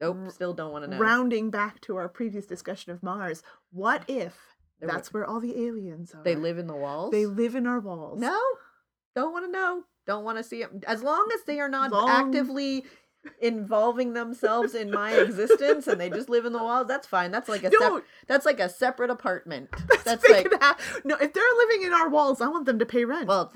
Nope. 0.00 0.30
Still 0.30 0.54
don't 0.54 0.72
want 0.72 0.84
to 0.84 0.90
know. 0.90 0.98
Rounding 0.98 1.50
back 1.50 1.80
to 1.82 1.96
our 1.96 2.08
previous 2.08 2.46
discussion 2.46 2.92
of 2.92 3.02
Mars, 3.02 3.42
what 3.70 4.04
if 4.08 4.36
that's 4.80 5.12
where 5.12 5.24
all 5.26 5.38
the 5.40 5.66
aliens 5.66 6.12
are? 6.14 6.22
They 6.24 6.34
live 6.34 6.58
in 6.58 6.66
the 6.66 6.74
walls. 6.76 7.12
They 7.12 7.26
live 7.26 7.54
in 7.54 7.66
our 7.66 7.80
walls. 7.80 8.18
No, 8.20 8.38
don't 9.14 9.32
want 9.32 9.44
to 9.46 9.52
know. 9.52 9.84
Don't 10.06 10.24
want 10.24 10.36
to 10.38 10.44
see 10.44 10.62
it. 10.62 10.70
As 10.86 11.02
long 11.02 11.28
as 11.34 11.44
they 11.44 11.60
are 11.60 11.68
not 11.68 11.90
Long- 11.92 12.08
actively 12.10 12.84
involving 13.40 14.12
themselves 14.14 14.74
in 14.74 14.90
my 14.90 15.12
existence 15.12 15.86
and 15.86 16.00
they 16.00 16.10
just 16.10 16.28
live 16.28 16.44
in 16.44 16.52
the 16.52 16.62
walls, 16.62 16.86
that's 16.88 17.06
fine. 17.06 17.30
That's 17.30 17.48
like 17.48 17.64
a 17.64 17.70
No, 17.70 17.96
sep- 17.98 18.04
that's 18.26 18.46
like 18.46 18.60
a 18.60 18.68
separate 18.68 19.10
apartment. 19.10 19.70
That's 20.04 20.28
like 20.28 20.48
have- 20.60 21.00
no. 21.04 21.16
If 21.16 21.32
they're 21.32 21.42
living 21.58 21.82
in 21.86 21.92
our 21.92 22.08
walls, 22.08 22.40
I 22.40 22.48
want 22.48 22.66
them 22.66 22.78
to 22.78 22.86
pay 22.86 23.04
rent. 23.04 23.26
well, 23.28 23.52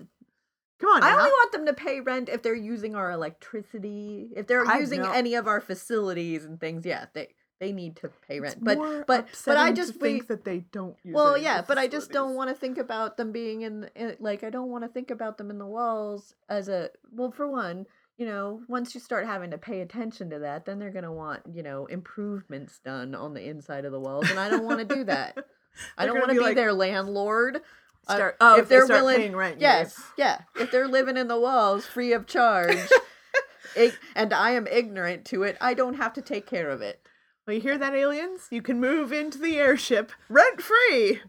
come 0.81 0.91
on. 0.91 1.03
I 1.03 1.13
only 1.13 1.31
want 1.31 1.53
them 1.53 1.67
to 1.67 1.75
pay 1.75 2.01
rent 2.01 2.29
if 2.29 2.43
they're 2.43 2.55
using 2.55 2.95
our 2.95 3.11
electricity. 3.11 4.31
If 4.37 4.47
they're 4.47 4.67
I 4.67 4.79
using 4.79 5.03
know. 5.03 5.13
any 5.13 5.35
of 5.35 5.47
our 5.47 5.61
facilities 5.61 6.45
and 6.45 6.59
things, 6.61 6.85
yeah, 6.87 7.07
they 7.15 7.29
they 7.61 7.73
need 7.73 7.97
to 7.97 8.09
pay 8.29 8.37
It's 8.37 8.41
rent. 8.41 8.65
But 8.65 8.79
more 8.79 9.05
but 9.07 9.27
but 9.45 9.57
I 9.57 9.73
just 9.73 9.95
we- 9.95 10.01
think 10.01 10.29
that 10.29 10.45
they 10.45 10.59
don't. 10.73 10.97
Use 11.03 11.15
well 11.15 11.37
yeah 11.37 11.61
but 11.67 11.77
i 11.79 11.87
just 11.89 12.11
don't 12.13 12.35
want 12.37 12.51
to 12.51 12.55
think 12.57 12.79
about 12.79 13.17
them 13.17 13.33
being 13.33 13.63
in, 13.63 13.89
in 13.97 14.17
like 14.21 14.45
i 14.45 14.51
don't 14.51 14.71
want 14.71 14.85
to 14.85 14.89
think 14.89 15.11
about 15.11 15.39
them 15.39 15.51
in 15.51 15.59
the 15.59 15.67
walls 15.67 16.35
as 16.49 16.69
a 16.69 16.91
well 17.13 17.31
for 17.33 17.49
one 17.51 17.87
you 18.19 18.27
know 18.27 18.61
once 18.69 18.95
you 18.95 19.01
start 19.01 19.25
having 19.27 19.51
to 19.53 19.59
pay 19.59 19.81
attention 19.81 20.29
to 20.31 20.41
that 20.41 20.65
then 20.67 20.79
they're 20.79 20.91
going 20.91 21.05
to 21.05 21.13
want 21.13 21.41
you 21.53 21.63
know 21.63 21.87
improvements 21.87 22.81
done 22.85 23.15
on 23.15 23.33
the 23.33 23.49
inside 23.49 23.85
of 23.85 23.93
the 23.93 24.01
walls 24.01 24.29
and 24.29 24.39
i 24.39 24.49
don't 24.51 24.65
want 24.65 24.79
to 24.87 24.95
do 24.95 25.05
that 25.05 25.37
i 25.99 26.05
don't 26.05 26.17
want 26.19 26.27
to 26.29 26.33
be 26.35 26.39
be 26.39 26.45
like- 26.45 26.57
their 26.57 26.73
landlord 26.73 27.61
Uh, 28.09 28.15
Start, 28.15 28.37
oh, 28.41 28.59
if 28.59 28.69
they 28.69 28.77
they're 28.77 28.85
start 28.87 29.01
willing- 29.03 29.17
paying 29.19 29.37
rent. 29.37 29.61
yes 29.61 30.01
yeah 30.19 30.41
if 30.59 30.71
they're 30.71 30.89
living 30.89 31.17
in 31.17 31.29
the 31.29 31.39
walls 31.39 31.87
free 31.87 32.13
of 32.13 32.27
charge 32.27 32.77
ig- 33.77 33.99
and 34.17 34.33
i 34.33 34.51
am 34.51 34.67
ignorant 34.67 35.25
to 35.27 35.43
it 35.45 35.57
i 35.61 35.73
don't 35.75 35.95
have 35.95 36.13
to 36.15 36.23
take 36.23 36.47
care 36.47 36.71
of 36.71 36.83
it 36.83 37.01
Well, 37.47 37.55
you 37.55 37.61
hear 37.63 37.79
that, 37.79 37.95
aliens? 37.95 38.49
You 38.51 38.61
can 38.63 38.79
move 38.81 39.13
into 39.13 39.39
the 39.39 39.57
airship 39.57 40.13
rent 40.29 40.61
free, 40.61 41.21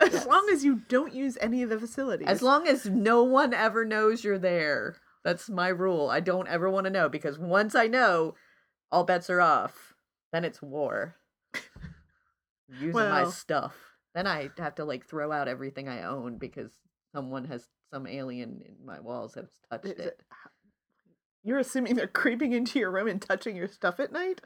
as 0.00 0.12
Yes. 0.12 0.26
long 0.26 0.48
as 0.50 0.64
you 0.64 0.80
don't 0.88 1.12
use 1.12 1.36
any 1.40 1.62
of 1.62 1.68
the 1.68 1.78
facilities. 1.78 2.26
As 2.28 2.40
long 2.40 2.66
as 2.66 2.86
no 2.86 3.22
one 3.22 3.52
ever 3.52 3.84
knows 3.84 4.24
you're 4.24 4.38
there. 4.38 4.96
That's 5.24 5.50
my 5.50 5.68
rule. 5.68 6.08
I 6.08 6.20
don't 6.20 6.48
ever 6.48 6.70
want 6.70 6.84
to 6.84 6.90
know 6.90 7.08
because 7.08 7.38
once 7.38 7.74
I 7.74 7.86
know, 7.86 8.34
all 8.90 9.04
bets 9.04 9.28
are 9.30 9.40
off. 9.40 9.94
Then 10.32 10.44
it's 10.44 10.62
war. 10.62 11.16
Using 12.68 12.92
my 12.92 13.24
stuff. 13.24 13.74
Then 14.14 14.26
I 14.26 14.50
have 14.58 14.76
to 14.76 14.84
like 14.84 15.06
throw 15.06 15.32
out 15.32 15.48
everything 15.48 15.88
I 15.88 16.04
own 16.04 16.38
because 16.38 16.70
someone 17.14 17.44
has 17.46 17.66
some 17.92 18.06
alien 18.06 18.62
in 18.64 18.76
my 18.86 19.00
walls 19.00 19.34
has 19.34 19.48
touched 19.70 19.86
it. 19.86 19.98
it- 19.98 20.20
You're 21.42 21.58
assuming 21.58 21.96
they're 21.96 22.06
creeping 22.06 22.52
into 22.52 22.78
your 22.78 22.90
room 22.90 23.08
and 23.08 23.20
touching 23.20 23.56
your 23.56 23.68
stuff 23.68 23.98
at 23.98 24.12
night? 24.12 24.40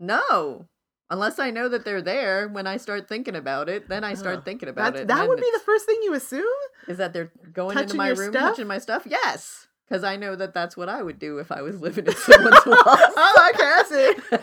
No. 0.00 0.66
Unless 1.10 1.38
I 1.38 1.50
know 1.50 1.68
that 1.68 1.84
they're 1.84 2.00
there 2.00 2.48
when 2.48 2.66
I 2.66 2.78
start 2.78 3.06
thinking 3.06 3.36
about 3.36 3.68
it, 3.68 3.88
then 3.90 4.02
I 4.02 4.14
start 4.14 4.38
Oh, 4.38 4.42
thinking 4.42 4.70
about 4.70 4.94
That 4.94 5.02
it. 5.02 5.08
that 5.08 5.28
would 5.28 5.40
be 5.40 5.50
the 5.52 5.60
first 5.60 5.84
thing 5.84 5.98
you 6.02 6.14
assume. 6.14 6.46
Is 6.88 6.96
that 6.96 7.12
they're 7.12 7.30
going 7.52 7.76
into 7.78 7.96
my 7.96 8.08
room, 8.08 8.32
stuff? 8.32 8.50
touching 8.52 8.66
my 8.66 8.78
stuff? 8.78 9.02
Yes, 9.04 9.66
because 9.92 10.04
I 10.04 10.16
know 10.16 10.34
that 10.36 10.54
that's 10.54 10.74
what 10.74 10.88
I 10.88 11.02
would 11.02 11.18
do 11.18 11.36
if 11.36 11.52
I 11.52 11.60
was 11.60 11.78
living 11.78 12.06
in 12.06 12.14
someone's 12.16 12.64
walls. 12.64 12.78
oh, 12.86 13.52
I 13.52 13.84
see. 13.86 14.40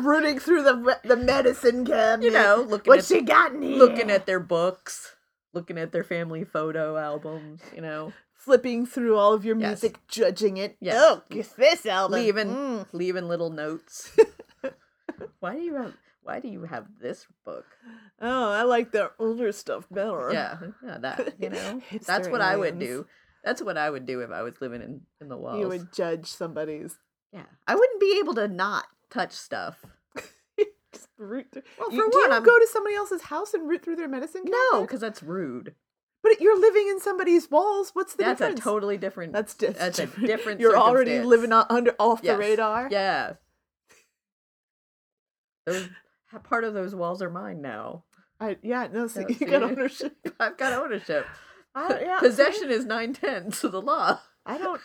Rooting 0.00 0.40
through 0.40 0.64
the 0.64 0.98
the 1.04 1.14
medicine 1.16 1.84
cabinet. 1.86 2.24
you 2.26 2.32
know, 2.32 2.66
looking 2.68 2.90
what 2.90 2.98
at 2.98 3.04
she 3.04 3.20
got 3.20 3.52
in 3.52 3.62
here? 3.62 3.76
looking 3.76 4.10
at 4.10 4.26
their 4.26 4.40
books, 4.40 5.14
looking 5.52 5.78
at 5.78 5.92
their 5.92 6.02
family 6.02 6.42
photo 6.42 6.96
albums. 6.96 7.62
You 7.72 7.80
know, 7.82 8.12
flipping 8.34 8.84
through 8.84 9.16
all 9.16 9.32
of 9.32 9.44
your 9.44 9.56
Yes. 9.56 9.82
music, 9.82 10.00
judging 10.08 10.56
it. 10.56 10.76
Yes. 10.80 10.96
Oh, 10.98 11.22
this 11.56 11.86
album. 11.86 12.18
leaving 12.18 12.48
Mm. 12.48 12.86
leaving 12.92 13.28
little 13.28 13.50
notes. 13.50 14.10
why 15.38 15.54
do 15.54 15.60
you 15.60 15.76
have 15.76 15.94
Why 16.24 16.40
do 16.40 16.48
you 16.48 16.64
have 16.64 16.86
this 17.00 17.28
book? 17.44 17.66
Oh, 18.20 18.50
I 18.50 18.62
like 18.62 18.90
the 18.90 19.12
older 19.20 19.52
stuff 19.52 19.86
better. 19.92 20.30
Yeah, 20.32 20.58
yeah 20.84 20.98
that 20.98 21.34
you 21.40 21.50
know, 21.50 21.80
that's 22.06 22.26
what 22.26 22.40
I 22.40 22.56
would 22.56 22.80
do. 22.80 23.06
That's 23.44 23.62
what 23.62 23.76
I 23.76 23.90
would 23.90 24.06
do 24.06 24.20
if 24.20 24.30
I 24.30 24.42
was 24.42 24.54
living 24.60 24.82
in 24.82 25.00
in 25.20 25.28
the 25.28 25.36
walls. 25.36 25.58
You 25.60 25.68
would 25.68 25.92
judge 25.92 26.26
somebody's. 26.26 26.96
Yeah, 27.32 27.44
I 27.66 27.74
wouldn't 27.74 28.00
be 28.00 28.18
able 28.20 28.34
to 28.34 28.48
not 28.48 28.84
touch 29.10 29.32
stuff. 29.32 29.84
Just 30.92 31.08
root 31.16 31.46
through. 31.52 31.62
Well, 31.78 31.90
You- 31.92 32.04
for 32.04 32.10
do 32.10 32.18
one, 32.18 32.28
you 32.30 32.34
I'm- 32.34 32.42
go 32.44 32.58
to 32.58 32.66
somebody 32.70 32.94
else's 32.94 33.22
house 33.22 33.54
and 33.54 33.68
root 33.68 33.82
through 33.84 33.96
their 33.96 34.08
medicine 34.08 34.42
cabinet? 34.42 34.58
No, 34.72 34.82
because 34.82 35.00
that's 35.00 35.22
rude. 35.22 35.74
but 36.22 36.40
you're 36.40 36.58
living 36.60 36.88
in 36.88 37.00
somebody's 37.00 37.50
walls. 37.50 37.90
What's 37.94 38.14
the 38.14 38.24
That's 38.24 38.38
difference? 38.40 38.60
a 38.60 38.62
totally 38.62 38.98
different. 38.98 39.32
That's 39.32 39.54
just 39.54 39.78
that's 39.78 39.98
a 39.98 40.06
different 40.06 40.60
You're 40.60 40.76
already 40.76 41.20
living 41.22 41.52
on, 41.52 41.66
under 41.70 41.94
off 41.98 42.20
Yes. 42.22 42.34
the 42.34 42.38
radar. 42.38 42.88
Yeah. 42.90 43.34
Those 45.66 45.88
part 46.44 46.64
of 46.64 46.74
those 46.74 46.94
walls 46.94 47.22
are 47.22 47.30
mine 47.30 47.62
now. 47.62 48.04
I, 48.40 48.56
yeah. 48.62 48.88
No, 48.92 49.06
No, 49.14 49.26
you 49.28 49.34
see? 49.34 49.44
got 49.44 49.62
ownership. 49.62 50.16
I've 50.40 50.56
got 50.58 50.72
ownership. 50.72 51.26
I, 51.74 52.00
yeah? 52.02 52.18
Possession 52.20 52.70
is 52.70 52.84
nine 52.84 53.12
tenths 53.14 53.64
of 53.64 53.72
the 53.72 53.80
law. 53.82 54.20
I 54.46 54.58
don't. 54.58 54.80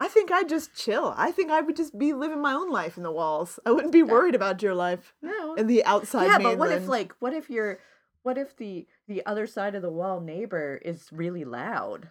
I 0.00 0.08
think 0.08 0.30
I'd 0.32 0.48
just 0.48 0.74
chill. 0.74 1.14
I 1.16 1.30
think 1.30 1.50
I 1.50 1.60
would 1.60 1.76
just 1.76 1.96
be 1.98 2.12
living 2.12 2.42
my 2.42 2.52
own 2.52 2.70
life 2.70 2.96
in 2.96 3.02
the 3.04 3.12
walls. 3.12 3.58
I 3.64 3.70
wouldn't 3.70 3.92
be 3.92 4.02
worried 4.02 4.34
about 4.34 4.62
your 4.62 4.74
life 4.74 5.14
No. 5.22 5.54
in 5.54 5.66
the 5.66 5.84
outside. 5.84 6.26
yeah, 6.26 6.38
but 6.38 6.58
what 6.58 6.70
if 6.72 6.88
like 6.88 7.12
what 7.20 7.32
if 7.32 7.48
you're 7.48 7.78
what 8.22 8.36
if 8.36 8.56
the 8.56 8.86
the 9.06 9.24
other 9.24 9.46
side 9.46 9.74
of 9.74 9.82
the 9.82 9.90
wall 9.90 10.20
neighbor 10.20 10.80
is 10.84 11.08
really 11.12 11.44
loud? 11.44 12.10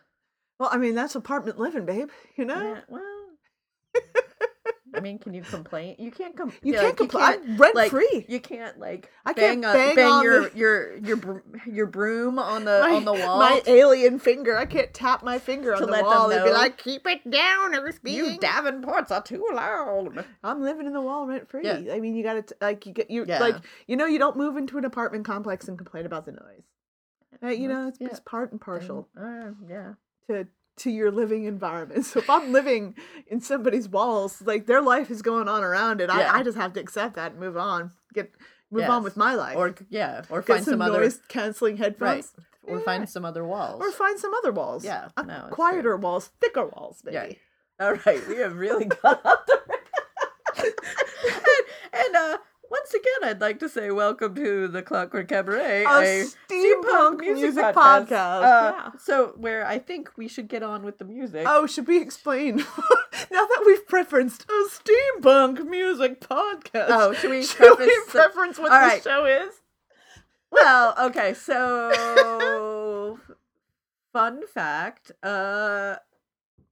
Well, 0.59 0.69
I 0.71 0.77
mean 0.77 0.95
that's 0.95 1.15
apartment 1.15 1.59
living, 1.59 1.85
babe. 1.85 2.09
You 2.35 2.45
know. 2.45 2.61
Yeah, 2.75 2.81
well, 2.87 3.03
I 4.95 4.99
mean, 4.99 5.17
can 5.19 5.33
you 5.33 5.41
complain? 5.41 5.95
You 5.97 6.11
can't 6.11 6.35
com- 6.35 6.51
You 6.61 6.73
yeah, 6.73 6.81
can't 6.81 6.89
like, 6.89 6.97
complain. 6.97 7.23
I'm 7.43 7.57
rent 7.57 7.75
like, 7.75 7.89
free. 7.91 8.25
You 8.27 8.39
can't 8.39 8.79
like 8.79 9.09
I 9.25 9.33
bang, 9.33 9.61
can't 9.61 9.73
bang 9.73 9.95
bang 9.95 10.07
on 10.07 10.23
your, 10.23 10.49
the- 10.49 10.57
your 10.57 10.97
your 10.97 11.43
your 11.65 11.85
broom 11.87 12.39
on 12.39 12.65
the 12.65 12.79
my, 12.81 12.91
on 12.95 13.05
the 13.05 13.13
wall. 13.13 13.39
My 13.39 13.61
alien 13.67 14.19
finger. 14.19 14.57
I 14.57 14.65
can't 14.65 14.93
tap 14.93 15.23
my 15.23 15.39
finger 15.39 15.73
on 15.73 15.79
To 15.79 15.85
the 15.85 15.91
let 15.91 16.03
wall 16.05 16.29
and 16.31 16.43
be 16.43 16.51
like, 16.51 16.77
"Keep 16.77 17.07
it 17.07 17.29
down, 17.29 17.73
you 17.73 17.91
being." 18.03 18.39
Davenports 18.39 19.11
are 19.11 19.21
too 19.23 19.45
loud. 19.53 20.25
I'm 20.43 20.61
living 20.61 20.85
in 20.85 20.93
the 20.93 21.01
wall 21.01 21.25
rent 21.27 21.49
free. 21.49 21.63
Yeah. 21.65 21.93
I 21.93 21.99
mean, 21.99 22.15
you 22.15 22.23
got 22.23 22.47
to 22.47 22.55
like 22.61 22.85
you 22.85 22.93
get 22.93 23.09
you 23.09 23.25
Yeah. 23.27 23.39
like 23.39 23.55
you 23.87 23.95
know 23.95 24.05
you 24.05 24.19
don't 24.19 24.37
move 24.37 24.57
into 24.57 24.77
an 24.77 24.85
apartment 24.85 25.25
complex 25.25 25.67
and 25.67 25.77
complain 25.77 26.05
about 26.05 26.25
the 26.25 26.31
noise. 26.33 26.63
Uh, 27.41 27.47
you 27.47 27.67
know, 27.67 27.87
it's, 27.87 27.99
Yeah. 27.99 28.07
it's 28.07 28.19
part 28.19 28.51
and 28.51 28.61
partial 28.61 29.09
Uh, 29.19 29.51
yeah. 29.67 29.93
to 30.29 30.47
to 30.77 30.89
your 30.91 31.11
living 31.11 31.45
environment. 31.45 32.05
So 32.13 32.19
if 32.19 32.29
I'm 32.29 32.51
living 32.51 32.95
in 33.27 33.41
somebody's 33.41 33.87
walls, 33.89 34.41
like 34.41 34.65
their 34.65 34.81
life 34.81 35.09
is 35.11 35.21
going 35.21 35.47
on 35.47 35.63
around 35.63 36.01
it, 36.01 36.09
Yeah. 36.09 36.31
I, 36.33 36.39
I 36.39 36.43
just 36.43 36.57
have 36.57 36.73
to 36.73 36.79
accept 36.79 37.15
that 37.15 37.31
and 37.31 37.39
move 37.39 37.57
on. 37.57 37.91
Get 38.13 38.31
move 38.71 38.89
on 38.89 39.03
with 39.03 39.15
my 39.15 39.35
life. 39.35 39.55
Or 39.55 39.75
yeah, 39.89 40.23
or 40.29 40.39
get 40.41 40.47
find 40.47 40.65
some, 40.65 40.73
some, 40.73 40.81
other 40.81 41.01
noise 41.01 41.19
canceling 41.27 41.77
right, 41.99 42.25
or 42.63 42.77
Yeah. 42.77 42.83
find 42.83 43.07
some 43.09 43.23
other 43.25 43.45
walls. 43.45 43.81
Or 43.81 43.91
find 43.91 44.19
some 44.19 44.33
other 44.33 44.51
walls. 44.51 44.83
Yeah, 44.83 45.09
Uh, 45.15 45.21
no, 45.23 45.33
it's 45.33 45.41
true. 45.47 45.55
quieter 45.55 45.95
walls, 45.97 46.31
thicker 46.41 46.65
walls, 46.65 47.01
maybe. 47.05 47.15
Yeah. 47.79 47.85
All 47.85 47.93
right, 48.05 48.27
we 48.27 48.37
have 48.37 48.55
really 48.55 48.85
got 49.03 49.23
off 49.25 49.45
the 49.45 49.59
and, 50.63 52.03
and 52.05 52.15
uh, 52.15 52.37
once 52.73 52.93
again, 52.95 53.29
I'd 53.29 53.39
like 53.39 53.59
to 53.59 53.69
say 53.69 53.91
welcome 53.91 54.33
to 54.33 54.67
the 54.67 54.81
Clockwork 54.81 55.27
Cabaret, 55.27 55.83
A 55.83 56.25
steampunk 56.49 57.19
music 57.19 57.63
podcast, 57.65 58.09
Uh, 58.09 58.73
yeah. 58.75 58.89
So, 58.97 59.33
where 59.37 59.63
I 59.63 59.77
think 59.77 60.09
we 60.17 60.27
should 60.27 60.47
get 60.47 60.63
on 60.63 60.81
with 60.81 60.97
the 60.97 61.05
music. 61.05 61.45
Oh, 61.47 61.67
should 61.67 61.87
we 61.87 62.01
explain? 62.01 62.57
now 63.31 63.45
that 63.45 63.63
we've 63.63 63.85
preferenced 63.85 64.45
a 64.49 64.69
steampunk 64.71 65.69
music 65.69 66.19
podcast. 66.19 66.87
Oh, 66.89 67.13
should 67.13 67.29
we 67.29 67.43
should 67.45 67.57
preface 67.57 67.85
we 67.85 68.03
preference 68.07 68.57
what 68.57 68.71
All 68.71 68.89
the 68.89 69.01
show 69.01 69.25
is? 69.25 69.53
Well, 70.51 70.95
okay, 70.99 71.35
so 71.35 73.19
fun 74.13 74.47
fact. 74.47 75.11
Uh, 75.21 75.97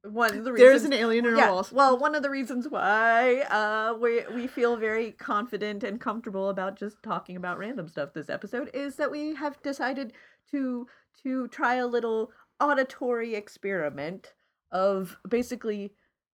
one 0.03 0.35
of 0.37 0.43
the 0.43 0.51
reasons 0.51 0.69
There's 0.69 0.83
an 0.85 0.93
alien 0.93 1.25
in 1.25 1.33
our 1.33 1.37
yeah, 1.39 1.51
walls. 1.51 1.71
well, 1.71 1.97
one 1.97 2.15
of 2.15 2.23
the 2.23 2.29
reasons 2.29 2.67
why 2.67 3.41
uh, 3.41 3.95
we 3.99 4.21
we 4.33 4.47
feel 4.47 4.75
very 4.77 5.11
confident 5.11 5.83
and 5.83 5.99
comfortable 6.01 6.49
about 6.49 6.75
just 6.77 7.01
talking 7.03 7.35
about 7.35 7.57
random 7.57 7.87
stuff 7.87 8.13
this 8.13 8.29
episode 8.29 8.69
is 8.73 8.95
that 8.95 9.11
we 9.11 9.35
have 9.35 9.61
decided 9.61 10.13
to 10.51 10.87
to 11.23 11.47
try 11.49 11.75
a 11.75 11.85
little 11.87 12.31
auditory 12.59 13.35
experiment 13.35 14.33
of 14.71 15.17
basically 15.27 15.93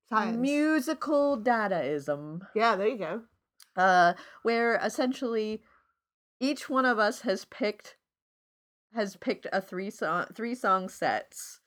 Science. 0.09 0.37
musical 0.37 1.37
dadaism, 1.37 2.41
yeah, 2.55 2.75
there 2.77 2.87
you 2.87 2.97
go. 2.97 3.21
uh, 3.75 4.13
where 4.43 4.75
essentially 4.77 5.61
each 6.39 6.69
one 6.69 6.85
of 6.85 6.99
us 6.99 7.21
has 7.21 7.43
picked 7.45 7.95
has 8.95 9.17
picked 9.17 9.45
a 9.51 9.59
three 9.61 9.89
song 9.89 10.25
three 10.33 10.55
song 10.55 10.87
sets 10.87 11.59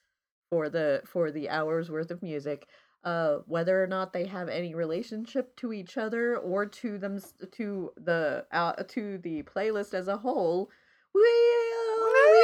for 0.50 0.68
the 0.68 1.00
for 1.06 1.30
the 1.30 1.48
hours 1.48 1.90
worth 1.90 2.10
of 2.10 2.22
music 2.22 2.66
uh 3.04 3.36
whether 3.46 3.82
or 3.82 3.86
not 3.86 4.12
they 4.12 4.26
have 4.26 4.48
any 4.48 4.74
relationship 4.74 5.56
to 5.56 5.72
each 5.72 5.96
other 5.96 6.36
or 6.36 6.66
to 6.66 6.98
them 6.98 7.18
to 7.52 7.90
the 7.96 8.44
uh, 8.52 8.72
to 8.88 9.16
the 9.18 9.42
playlist 9.44 9.94
as 9.94 10.08
a 10.08 10.18
whole 10.18 10.68
we, 11.14 11.20
uh, 11.22 12.30
we 12.30 12.40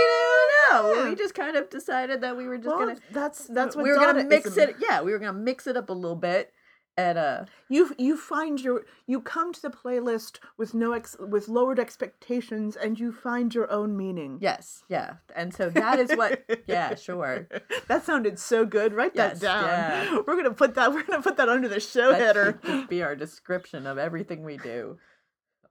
don't 0.73 1.05
know. 1.05 1.11
We 1.11 1.15
just 1.15 1.35
kind 1.35 1.57
of 1.57 1.71
decided 1.71 2.21
that 2.23 2.37
we 2.37 2.49
were 2.49 2.57
just 2.57 2.69
well, 2.69 2.79
gonna 2.79 2.97
that's 3.13 3.47
that's 3.47 3.77
what 3.77 3.85
we 3.85 3.91
were 3.91 3.97
gonna 3.97 4.25
mix 4.25 4.57
it 4.57 4.77
yeah 4.81 5.03
we 5.03 5.13
were 5.13 5.19
gonna 5.19 5.33
mix 5.33 5.67
it 5.67 5.77
up 5.77 5.91
a 5.91 5.93
little 5.93 6.17
bit 6.17 6.53
and 6.97 7.19
uh 7.19 7.45
You 7.69 7.95
you 7.99 8.17
find 8.17 8.61
your 8.61 8.85
you 9.07 9.21
come 9.21 9.53
to 9.53 9.61
the 9.63 9.71
playlist 9.71 10.39
with 10.57 10.73
no 10.75 10.93
ex, 10.93 11.17
with 11.19 11.49
lowered 11.49 11.79
expectations 11.79 12.75
and 12.77 12.99
you 12.99 13.13
find 13.13 13.55
your 13.55 13.71
own 13.71 13.97
meaning. 13.97 14.39
yes 14.41 14.83
yeah 14.89 15.15
and 15.35 15.53
so 15.55 15.69
that 15.83 15.99
is 15.99 16.11
what 16.17 16.43
yeah 16.67 16.95
sure 16.95 17.49
that 17.89 18.05
sounded 18.05 18.39
so 18.39 18.65
good. 18.65 18.93
Write 18.95 19.13
Yes, 19.15 19.41
that 19.41 19.47
down. 19.47 19.65
yeah. 19.65 20.19
We're 20.27 20.37
gonna 20.37 20.55
put 20.55 20.75
that. 20.75 20.93
We're 20.93 21.03
gonna 21.05 21.23
put 21.23 21.37
that 21.37 21.49
under 21.49 21.69
the 21.69 21.81
show 21.81 22.11
That 22.13 22.21
header. 22.21 22.59
should 22.65 22.89
be 22.89 23.03
our 23.03 23.15
description 23.15 23.87
of 23.87 23.99
everything 23.99 24.43
we 24.45 24.57
do. 24.57 24.99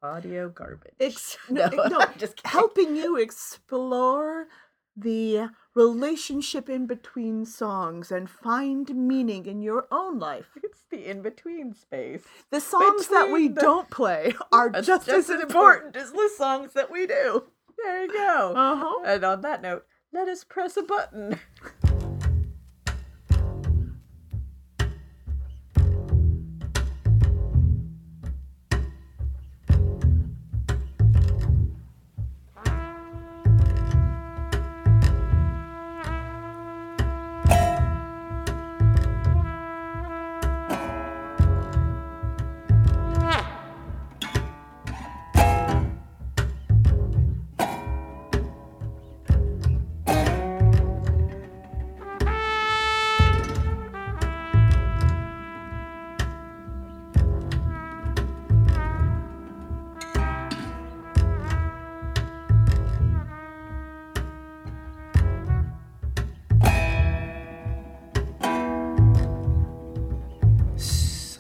Audio 0.04 0.50
garbage. 0.50 0.94
Ex- 1.00 1.38
no, 1.50 1.68
no, 1.74 1.84
no, 1.88 2.00
just 2.18 2.36
kidding. 2.38 2.52
helping 2.52 2.96
you 2.96 3.18
explore 3.18 4.48
the 4.96 5.50
relationship 5.74 6.70
in 6.70 6.88
between 6.88 7.46
songs 7.46 8.12
and 8.12 8.30
find 8.30 8.96
meaning 8.96 9.46
in 9.46 9.62
your 9.62 9.88
own 9.92 10.20
life. 10.20 10.48
It's 10.64 10.84
the 10.90 11.06
in 11.10 11.22
between 11.22 11.74
space. 11.74 12.24
The 12.50 12.62
songs 12.62 13.08
that 13.10 13.30
we 13.32 13.50
the- 13.50 13.62
don't 13.62 13.90
play 13.90 14.34
are 14.52 14.70
That's 14.70 14.88
just, 14.88 15.06
just 15.06 15.30
as 15.30 15.38
as 15.38 15.42
important 15.42 15.96
as 15.96 16.12
the 16.12 16.30
songs 16.38 16.74
that 16.74 16.92
we 16.92 17.06
do. 17.08 17.44
There 17.78 18.04
you 18.04 18.12
go. 18.14 18.54
Uh-huh. 18.56 19.04
And 19.06 19.24
on 19.26 19.42
that 19.42 19.62
note, 19.62 19.86
let 20.14 20.30
us 20.30 20.44
press 20.46 20.78
a 20.78 20.84
button. 20.84 21.40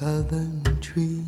southern 0.06 0.62
trees 0.82 1.24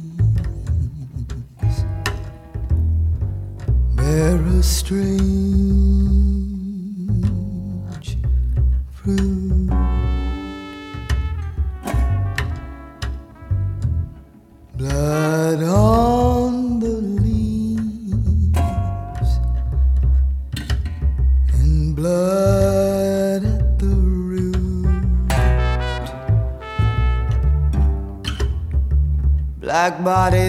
bear 3.96 4.36
a 4.36 4.62
strange 4.62 5.18
fruit. 8.94 9.47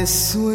Bodies 0.08 0.47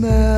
smell. 0.00 0.29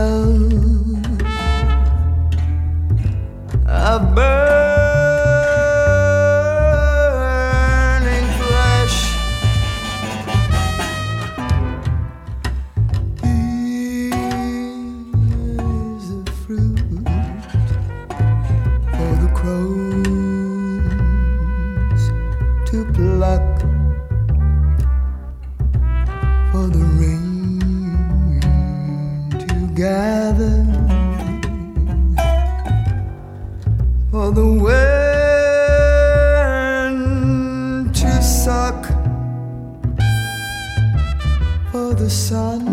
the 42.02 42.10
sun 42.10 42.66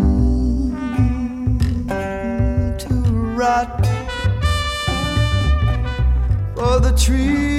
to 2.78 2.88
rot, 3.36 3.86
for 6.56 6.80
the 6.80 6.92
tree. 6.98 7.49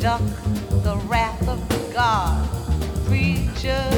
duck 0.00 0.22
the 0.82 0.96
wrath 1.06 1.48
of 1.48 1.60
God. 1.92 2.48
Preacher. 3.06 3.93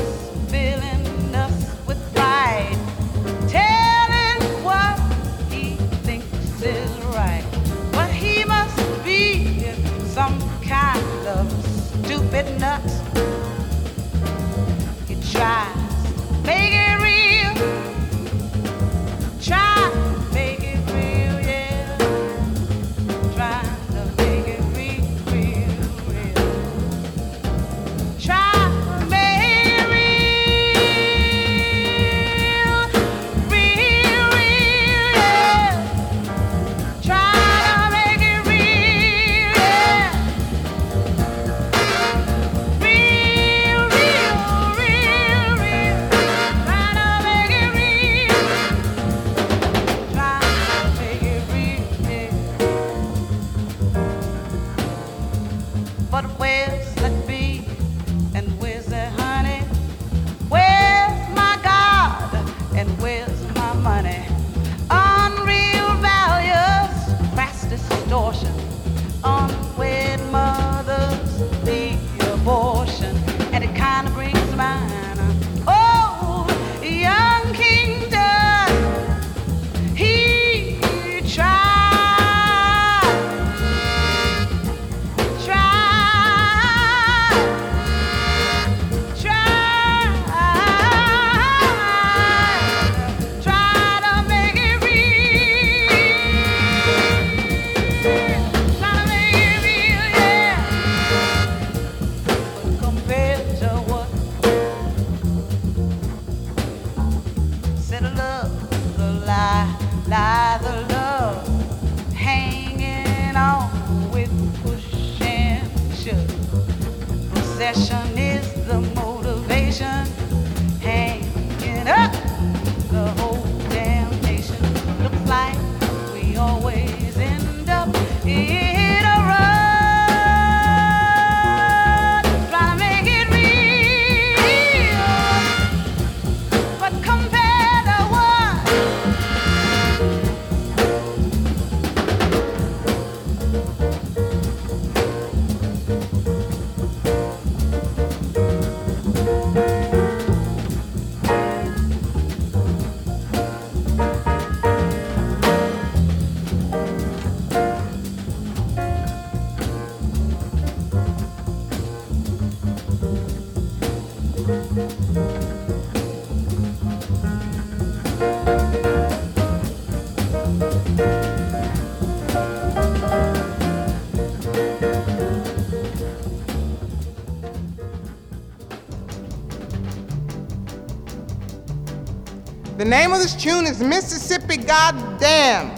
Name 182.87 183.13
of 183.13 183.19
this 183.19 183.35
tune 183.35 183.67
is 183.67 183.81
Mississippi 183.81 184.59
Goddamn. 184.59 185.71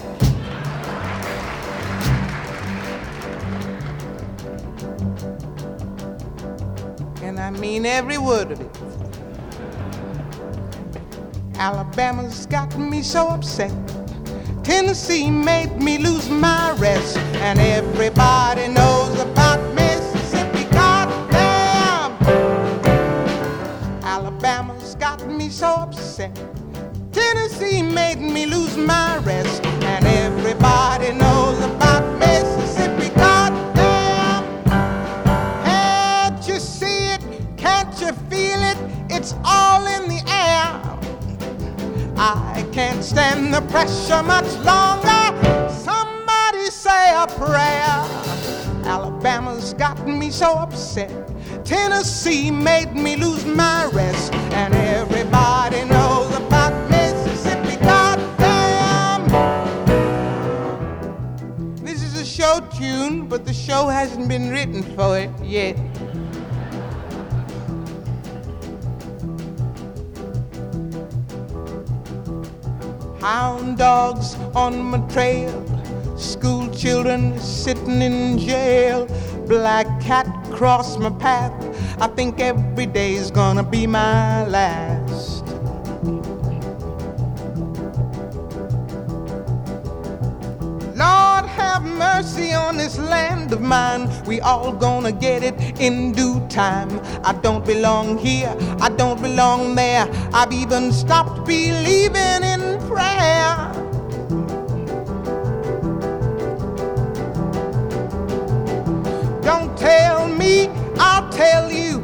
And 7.23 7.39
I 7.41 7.51
mean 7.51 7.87
every 7.87 8.19
word 8.19 8.53
of 8.53 8.61
it. 8.61 8.79
Alabama's 11.57 12.47
got 12.47 12.77
me 12.79 13.03
so 13.03 13.29
upset. 13.29 13.73
Tennessee 14.63 15.31
made 15.31 15.77
me 15.77 15.97
lose 15.99 16.29
my 16.29 16.73
rest. 16.79 17.17
And 17.17 17.59
everybody 17.59 18.69
knows 18.69 19.19
about 19.21 19.75
Mississippi. 19.75 20.65
Goddamn! 20.71 22.13
Alabama's 24.05 24.95
got 24.97 25.27
me 25.27 25.49
so 25.49 25.69
upset. 25.69 26.39
Tennessee 27.19 27.83
made 27.83 28.21
me 28.21 28.47
lose 28.47 28.77
my 28.77 29.19
rest. 29.19 29.65
And 29.65 30.07
everybody 30.07 31.11
knows 31.13 31.59
about 31.65 32.05
Mississippi. 32.17 33.09
Goddamn! 33.17 34.45
Can't 35.65 36.47
you 36.47 36.61
see 36.61 37.09
it? 37.15 37.21
Can't 37.57 37.93
you 38.01 38.13
feel 38.31 38.63
it? 38.73 38.79
It's 39.11 39.35
all 39.45 39.85
in 39.97 40.09
the 40.09 40.23
air. 40.29 40.69
I 42.17 42.65
can't 42.73 43.03
stand 43.03 43.53
the 43.53 43.63
pressure 43.63 44.23
much 44.23 44.51
longer. 44.71 45.23
Somebody 45.73 46.67
say 46.71 47.05
a 47.17 47.27
prayer. 47.27 47.97
Alabama's 48.85 49.75
got 49.75 50.07
me 50.07 50.31
so 50.31 50.53
upset. 50.53 51.11
Tennessee 51.65 52.53
made 52.53 52.95
me 52.95 53.17
lose 53.17 53.45
my 53.45 53.87
rest. 53.87 54.33
And 54.35 54.73
everybody 54.73 55.85
knows 55.85 55.98
tune, 63.09 63.27
but 63.29 63.45
the 63.45 63.53
show 63.53 63.89
hasn't 63.89 64.29
been 64.29 64.51
written 64.51 64.83
for 64.83 65.19
it 65.19 65.31
yet. 65.43 65.77
Hound 73.21 73.79
dogs 73.79 74.35
on 74.55 74.81
my 74.81 74.99
trail, 75.09 75.53
school 76.17 76.69
children 76.71 77.39
sitting 77.39 78.01
in 78.01 78.39
jail, 78.39 79.07
black 79.47 79.87
cat 80.01 80.27
cross 80.51 80.99
my 80.99 81.11
path. 81.11 81.53
I 82.01 82.07
think 82.09 82.41
every 82.41 82.87
day's 82.87 83.31
gonna 83.31 83.65
be 83.65 83.87
my 83.87 84.47
last. 84.47 84.98
Mercy 92.19 92.53
on 92.53 92.77
this 92.77 92.99
land 92.99 93.53
of 93.53 93.61
mine. 93.61 94.11
We 94.27 94.41
all 94.41 94.73
gonna 94.73 95.13
get 95.13 95.45
it 95.45 95.55
in 95.79 96.11
due 96.11 96.41
time. 96.49 96.91
I 97.23 97.33
don't 97.33 97.65
belong 97.65 98.19
here, 98.19 98.53
I 98.81 98.89
don't 98.89 99.23
belong 99.23 99.77
there. 99.77 100.05
I've 100.35 100.53
even 100.53 100.91
stopped 100.93 101.47
believing 101.47 102.43
in 102.55 102.61
prayer. 102.89 103.55
Don't 109.49 109.79
tell 109.79 110.27
me, 110.27 110.67
I'll 110.99 111.29
tell 111.31 111.71
you. 111.71 112.01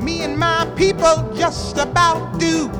Me 0.00 0.22
and 0.22 0.38
my 0.38 0.64
people 0.76 1.16
just 1.34 1.76
about 1.76 2.40
do. 2.40 2.70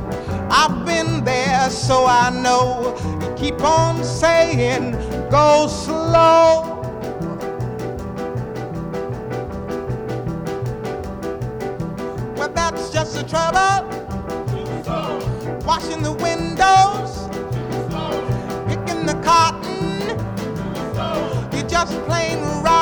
I've 0.49 0.87
been 0.87 1.23
there, 1.23 1.69
so 1.69 2.07
I 2.07 2.31
know. 2.31 2.97
You 3.21 3.35
keep 3.37 3.61
on 3.63 4.03
saying, 4.03 4.97
go 5.33 5.67
slow. 5.67 6.83
Well, 12.37 12.51
that's 12.51 12.91
just 12.91 13.15
the 13.15 13.23
trouble. 13.23 13.89
Washing 15.65 16.03
the 16.03 16.13
windows, 16.13 17.29
picking 18.69 19.07
the 19.07 19.15
cotton. 19.25 20.03
You're 21.57 21.67
just 21.67 21.95
plain 22.05 22.39
rotten. 22.63 22.82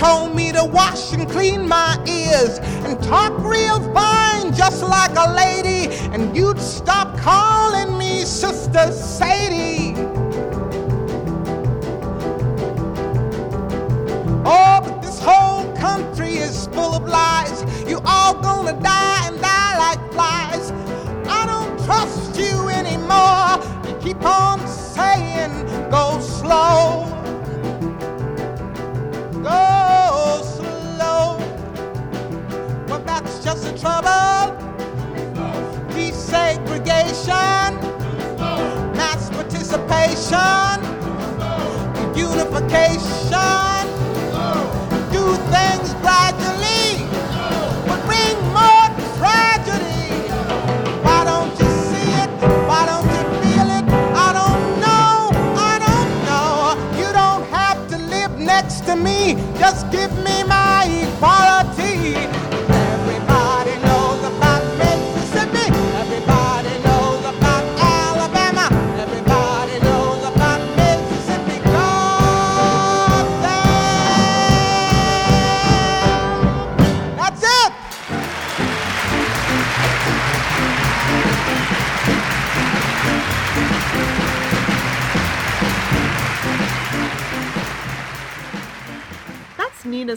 told 0.00 0.34
me 0.34 0.50
to 0.50 0.64
wash 0.64 1.12
and 1.12 1.28
clean 1.28 1.68
my 1.68 1.92
ears 2.08 2.58
and 2.86 3.02
talk 3.02 3.32
real 3.44 3.78
fine, 3.92 4.50
just 4.54 4.82
like 4.82 5.14
a 5.14 5.30
lady. 5.34 5.94
And 6.14 6.34
you'd 6.34 6.58
stop 6.58 7.18
calling 7.18 7.98
me 7.98 8.24
Sister 8.24 8.90
Sadie. 8.92 9.92
Oh, 14.46 14.80
but 14.82 15.02
this 15.02 15.20
whole 15.20 15.70
country 15.76 16.38
is 16.38 16.66
full 16.68 16.94
of 16.94 17.06
lies. 17.06 17.60
You 17.86 18.00
all 18.06 18.32
gonna 18.40 18.80
die 18.80 19.28
and 19.28 19.38
die 19.38 19.78
like 19.86 20.12
flies. 20.14 20.70
I 21.28 21.44
don't 21.44 21.78
trust 21.84 22.38
you 22.38 22.70
anymore. 22.70 23.60
You 23.86 23.94
keep 24.00 24.24
on 24.24 24.66
saying, 24.66 25.52
go 25.90 26.18
slow. 26.20 26.79
Trouble. 33.80 34.56
Desegregation. 35.94 37.90
integration, 40.20 40.80
unification. 42.14 43.86
Do 45.12 45.34
things 45.50 45.94
gradually, 46.02 47.06
but 47.86 48.00
bring 48.06 48.36
more 48.52 48.88
tragedy. 49.18 50.30
Why 51.02 51.24
don't 51.24 51.50
you 51.58 51.70
see 51.88 52.10
it? 52.22 52.30
Why 52.68 52.86
don't 52.86 53.06
you 53.06 53.22
feel 53.40 53.68
it? 53.78 53.86
I 54.14 54.32
don't 54.40 54.80
know. 54.80 55.30
I 55.56 55.78
don't 55.86 56.12
know. 56.28 56.98
You 56.98 57.12
don't 57.12 57.44
have 57.50 57.88
to 57.88 57.98
live 57.98 58.38
next 58.38 58.84
to 58.86 58.96
me. 58.96 59.49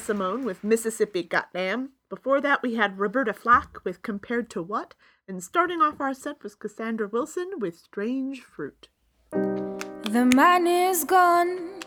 Simone 0.04 0.44
with 0.44 0.64
Mississippi 0.66 1.24
Goddamn. 1.24 1.92
Before 2.10 2.42
that, 2.42 2.62
we 2.62 2.76
had 2.76 3.00
Roberta 3.00 3.34
Flack 3.34 3.78
with 3.86 4.02
Compared 4.02 4.50
to 4.50 4.62
What? 4.62 4.96
And 5.30 5.42
starting 5.42 5.80
off 5.82 6.02
our 6.02 6.14
set 6.14 6.44
was 6.44 6.56
Cassandra 6.56 7.08
Wilson 7.08 7.52
with 7.60 7.78
Strange 7.78 8.42
Fruit. 8.42 8.90
The 9.32 10.30
man 10.36 10.68
is 10.68 11.06
gone, 11.06 11.80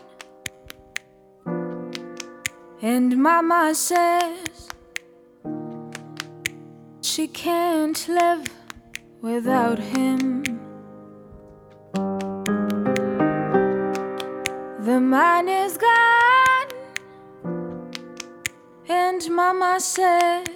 and 2.81 3.17
Mama 3.17 3.75
says 3.75 4.69
she 7.01 7.27
can't 7.27 8.07
live 8.07 8.47
without 9.21 9.77
him. 9.77 10.43
The 14.79 14.99
man 14.99 15.47
is 15.47 15.77
gone, 15.77 16.46
and 18.89 19.29
Mama 19.29 19.79
says 19.79 20.47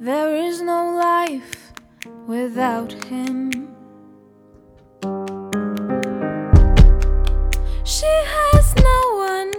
there 0.00 0.34
is 0.34 0.60
no 0.60 0.90
life 0.90 1.72
without 2.26 2.92
him. 3.04 3.68
She 7.84 8.12
has 8.36 8.74
no 8.76 9.00
one 9.16 9.52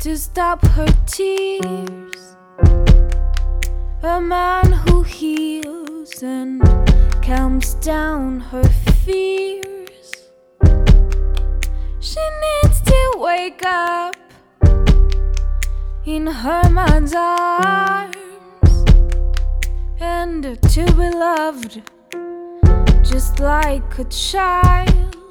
to 0.00 0.18
stop 0.18 0.64
her 0.66 0.88
tears. 1.06 2.36
A 4.02 4.20
man 4.20 4.72
who 4.72 5.02
heals 5.02 6.22
and 6.22 6.60
calms 7.22 7.74
down 7.74 8.40
her 8.40 8.64
fears. 9.04 9.64
She 12.04 12.20
needs 12.20 12.82
to 12.82 13.12
wake 13.16 13.62
up 13.64 14.14
in 16.04 16.26
her 16.26 16.68
man's 16.68 17.14
arms 17.14 18.14
and 19.98 20.42
to 20.42 20.84
be 20.98 21.08
loved 21.08 21.80
just 23.02 23.40
like 23.40 23.98
a 23.98 24.04
child. 24.04 25.23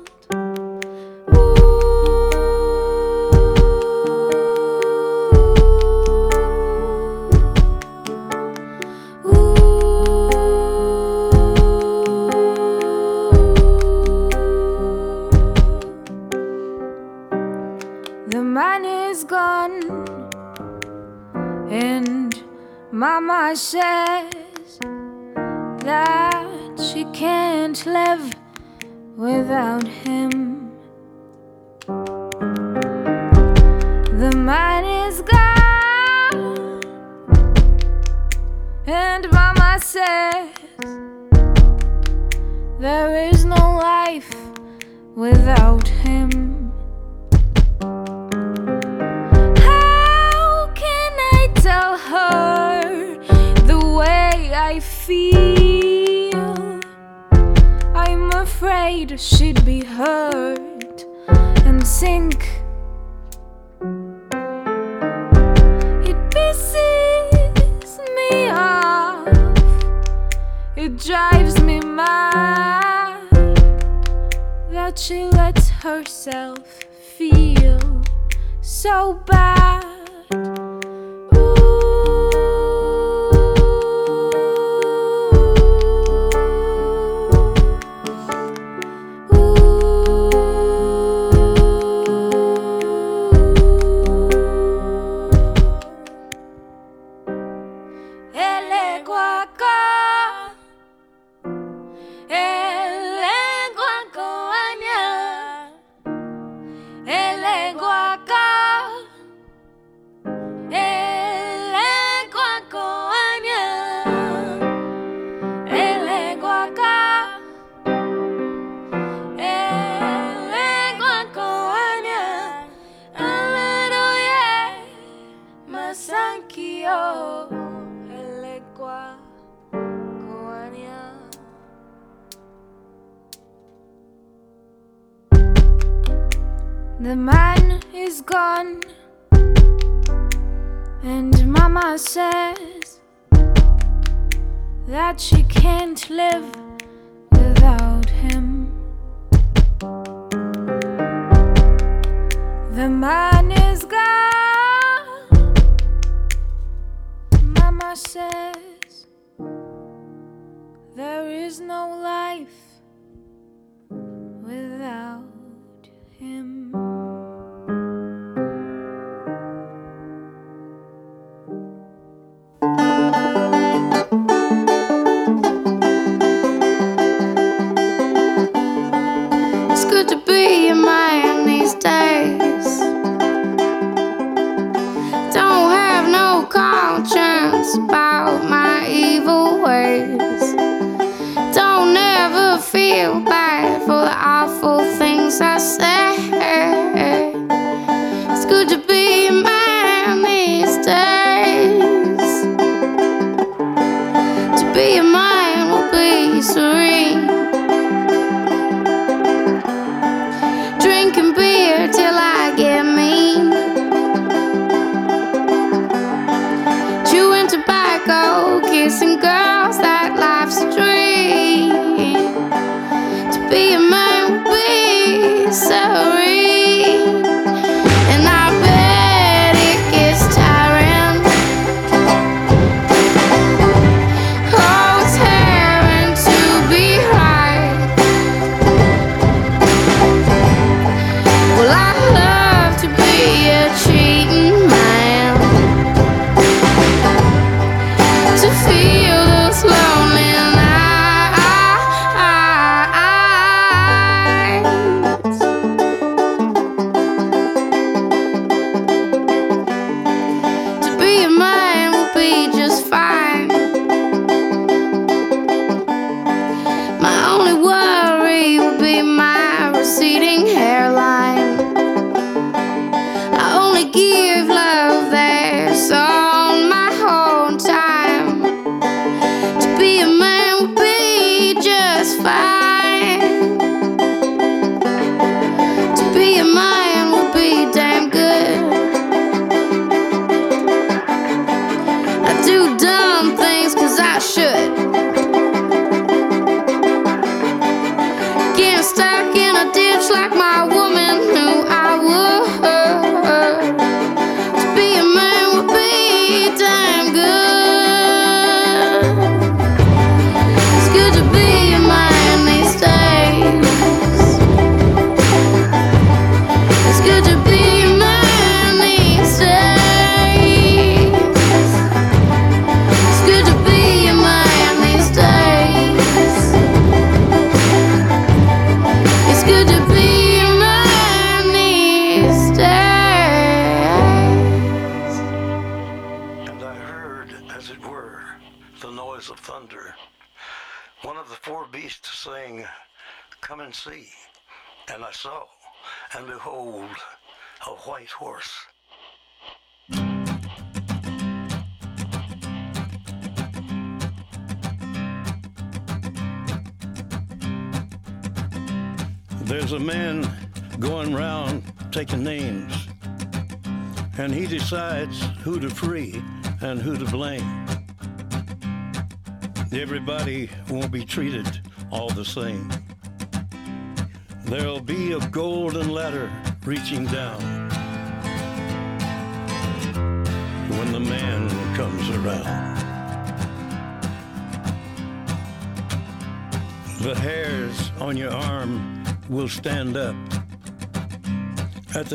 And 21.83 22.43
Mama 22.91 23.55
says 23.55 24.79
that 25.89 26.79
she 26.87 27.03
can't 27.11 27.85
live 27.85 28.33
without 29.17 29.85
him. 30.05 30.31
The 34.21 34.31
man 34.51 34.83
is 35.05 35.15
gone, 35.33 36.81
and 38.87 39.29
Mama 39.31 39.77
says 39.81 40.55
there 42.79 43.11
is 43.29 43.43
no 43.43 43.63
life 43.91 44.33
without 45.15 45.87
him. 45.87 46.62
Feel? 55.05 56.79
I'm 57.93 58.31
afraid 58.31 59.19
she'd 59.19 59.65
be 59.65 59.83
hurt 59.83 61.05
and 61.65 61.85
sink. 61.85 62.63
It 66.09 66.17
pisses 66.31 67.99
me 68.15 68.47
off. 68.49 69.27
It 70.77 70.97
drives 70.97 71.61
me 71.61 71.81
mad 71.81 73.27
that 74.71 74.97
she 74.97 75.25
lets 75.25 75.69
herself 75.69 76.65
feel 77.17 78.01
so 78.61 79.21
bad. 79.25 79.92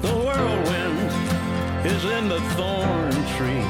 The 0.00 0.14
whirlwind 0.14 1.86
is 1.86 2.04
in 2.04 2.28
the 2.28 2.40
thorn 2.54 3.10
tree. 3.36 3.66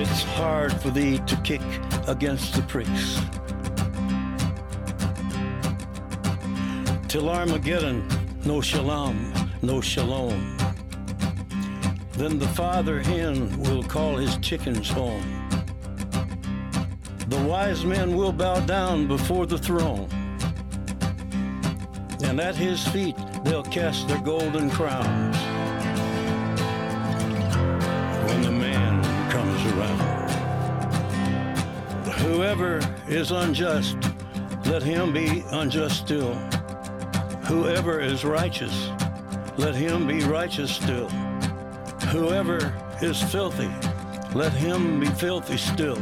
It's 0.00 0.22
hard 0.22 0.72
for 0.80 0.88
thee 0.88 1.18
to 1.26 1.36
kick 1.42 1.60
against 2.08 2.54
the 2.54 2.62
pricks. 2.62 3.20
Till 7.06 7.28
Armageddon, 7.28 8.08
no 8.46 8.62
shalom, 8.62 9.32
no 9.60 9.82
shalom. 9.82 10.56
Then 12.12 12.38
the 12.38 12.48
father 12.48 13.02
hen 13.02 13.60
will 13.62 13.82
call 13.82 14.16
his 14.16 14.38
chickens 14.38 14.88
home. 14.88 15.22
The 17.28 17.44
wise 17.44 17.84
men 17.84 18.16
will 18.16 18.32
bow 18.32 18.60
down 18.60 19.06
before 19.06 19.44
the 19.44 19.58
throne. 19.58 20.08
And 22.22 22.40
at 22.40 22.56
his 22.56 22.86
feet 22.88 23.16
they'll 23.44 23.62
cast 23.62 24.08
their 24.08 24.20
golden 24.20 24.70
crowns. 24.70 25.36
When 28.26 28.42
the 28.42 28.50
man 28.50 29.30
comes 29.30 29.72
around. 29.72 30.30
Whoever 32.22 32.80
is 33.06 33.30
unjust, 33.30 33.96
let 34.64 34.82
him 34.82 35.12
be 35.12 35.44
unjust 35.52 35.98
still. 35.98 36.34
Whoever 37.44 38.00
is 38.00 38.24
righteous, 38.24 38.90
let 39.58 39.74
him 39.74 40.06
be 40.06 40.24
righteous 40.24 40.74
still. 40.74 41.08
Whoever 42.10 42.74
is 43.02 43.22
filthy, 43.22 43.70
let 44.34 44.52
him 44.52 45.00
be 45.00 45.06
filthy 45.06 45.58
still. 45.58 46.00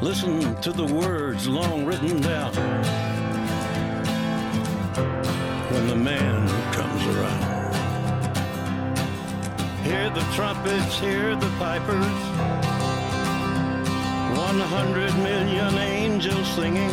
Listen 0.00 0.54
to 0.60 0.70
the 0.70 0.86
words 0.86 1.48
long 1.48 1.84
written 1.84 2.20
down 2.20 2.54
the 5.88 5.96
man 5.96 6.46
who 6.46 6.60
comes 6.76 7.02
around. 7.16 7.44
Hear 9.86 10.10
the 10.10 10.20
trumpets, 10.34 10.98
hear 10.98 11.34
the 11.34 11.48
pipers. 11.58 12.18
One 14.36 14.60
hundred 14.60 15.14
million 15.16 15.74
angels 15.78 16.46
singing. 16.48 16.92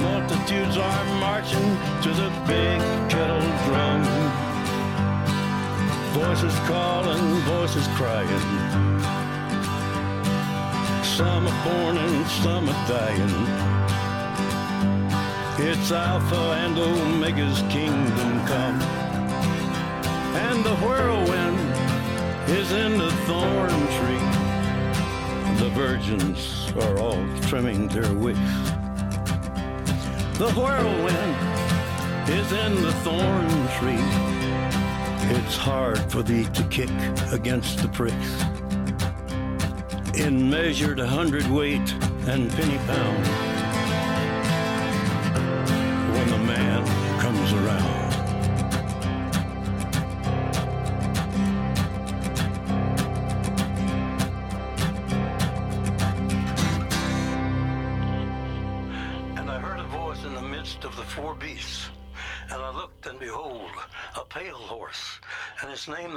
Multitudes 0.00 0.76
are 0.76 1.04
marching 1.18 1.76
to 2.04 2.10
the 2.20 2.30
big 2.46 2.78
kettle 3.10 3.46
drum. 3.66 4.02
Voices 6.12 6.56
calling, 6.70 7.26
voices 7.50 7.88
crying. 7.98 8.28
Some 11.02 11.48
are 11.48 11.64
born 11.64 11.96
and 11.96 12.26
some 12.28 12.68
are 12.68 12.86
dying. 12.86 13.81
It's 15.58 15.92
Alpha 15.92 16.34
and 16.34 16.78
Omega's 16.78 17.60
kingdom 17.70 18.46
come. 18.46 18.80
And 20.34 20.64
the 20.64 20.74
whirlwind 20.76 21.58
is 22.48 22.72
in 22.72 22.96
the 22.96 23.12
thorn 23.26 23.68
tree. 23.98 24.26
The 25.62 25.70
virgins 25.74 26.72
are 26.82 26.98
all 26.98 27.22
trimming 27.42 27.86
their 27.88 28.12
wicks. 28.14 28.38
The 30.38 30.50
whirlwind 30.56 31.36
is 32.30 32.50
in 32.52 32.82
the 32.82 32.92
thorn 33.04 33.68
tree. 33.78 34.06
It's 35.36 35.56
hard 35.56 35.98
for 36.10 36.22
thee 36.22 36.46
to 36.54 36.64
kick 36.64 36.90
against 37.30 37.82
the 37.82 37.88
pricks. 37.88 38.42
In 40.18 40.48
measured 40.48 40.98
hundredweight 40.98 41.92
and 42.26 42.50
penny 42.50 42.78
pound. 42.86 43.51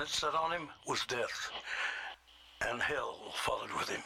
That 0.06 0.12
sat 0.12 0.36
on 0.36 0.52
him 0.52 0.70
was 0.88 1.04
Death. 1.08 1.50
And 2.62 2.80
hell 2.80 3.34
followed 3.34 3.72
with 3.74 3.90
him. 3.90 4.04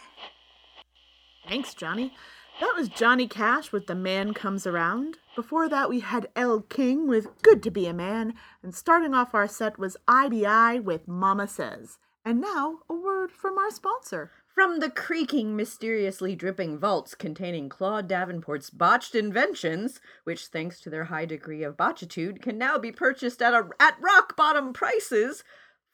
Thanks, 1.48 1.74
Johnny. 1.74 2.14
That 2.62 2.74
was 2.78 2.88
Johnny 2.88 3.28
Cash 3.28 3.74
with 3.74 3.88
The 3.88 3.96
Man 3.96 4.34
Comes 4.34 4.66
Around. 4.66 5.18
Before 5.36 5.68
that, 5.68 5.90
we 5.90 6.00
had 6.00 6.30
El 6.38 6.62
King 6.62 7.08
with 7.08 7.42
Good 7.42 7.62
to 7.64 7.72
Be 7.72 7.86
a 7.86 7.94
Man. 7.94 8.34
And 8.64 8.74
starting 8.74 9.14
off 9.14 9.36
our 9.36 9.48
set 9.48 9.78
was 9.78 9.98
IBI 10.08 10.80
with 10.80 11.06
Mama 11.06 11.48
Says. 11.48 11.98
And 12.24 12.40
now, 12.40 12.80
a 12.90 12.94
word 12.94 13.32
from 13.32 13.58
our 13.58 13.72
sponsor. 13.72 14.32
From 14.48 14.80
the 14.80 14.90
creaking, 14.90 15.56
mysteriously 15.56 16.36
dripping 16.36 16.78
vaults 16.80 17.16
containing 17.16 17.70
Claude 17.70 18.08
Davenport's 18.08 18.70
botched 18.70 19.16
inventions, 19.16 20.00
which, 20.24 20.48
thanks 20.48 20.80
to 20.82 20.90
their 20.90 21.06
high 21.06 21.26
degree 21.26 21.64
of 21.64 21.78
botchitude, 21.78 22.42
can 22.42 22.58
now 22.58 22.78
be 22.78 22.92
purchased 22.92 23.42
at, 23.42 23.54
a, 23.54 23.70
at 23.80 23.96
rock 24.02 24.36
bottom 24.36 24.74
prices. 24.74 25.44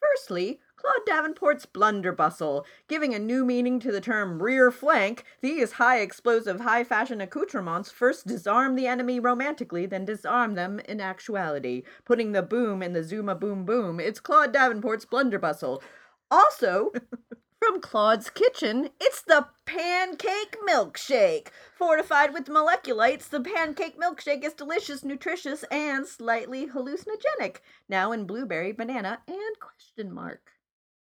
Firstly, 0.00 0.60
Claude 0.76 1.06
Davenport's 1.06 1.66
blunderbustle, 1.66 2.64
giving 2.86 3.14
a 3.14 3.18
new 3.18 3.44
meaning 3.44 3.80
to 3.80 3.90
the 3.90 4.00
term 4.00 4.42
rear 4.42 4.70
flank. 4.70 5.24
These 5.40 5.72
high 5.72 6.00
explosive, 6.00 6.60
high 6.60 6.84
fashion 6.84 7.20
accoutrements 7.20 7.90
first 7.90 8.26
disarm 8.26 8.76
the 8.76 8.86
enemy 8.86 9.18
romantically, 9.18 9.86
then 9.86 10.04
disarm 10.04 10.54
them 10.54 10.80
in 10.80 11.00
actuality, 11.00 11.82
putting 12.04 12.32
the 12.32 12.42
boom 12.42 12.82
in 12.82 12.92
the 12.92 13.02
Zuma 13.02 13.34
boom 13.34 13.64
boom. 13.64 13.98
It's 13.98 14.20
Claude 14.20 14.52
Davenport's 14.52 15.06
blunderbustle. 15.06 15.82
Also, 16.30 16.92
From 17.58 17.80
Claude's 17.80 18.28
Kitchen, 18.28 18.90
it's 19.00 19.22
the 19.22 19.46
pancake 19.64 20.56
milkshake. 20.68 21.48
Fortified 21.78 22.34
with 22.34 22.48
moleculites, 22.48 23.30
the 23.30 23.40
pancake 23.40 23.98
milkshake 23.98 24.44
is 24.44 24.52
delicious, 24.52 25.02
nutritious, 25.02 25.64
and 25.70 26.06
slightly 26.06 26.66
hallucinogenic. 26.66 27.56
Now 27.88 28.12
in 28.12 28.26
blueberry, 28.26 28.72
banana, 28.72 29.20
and 29.26 29.58
question 29.58 30.12
mark. 30.12 30.52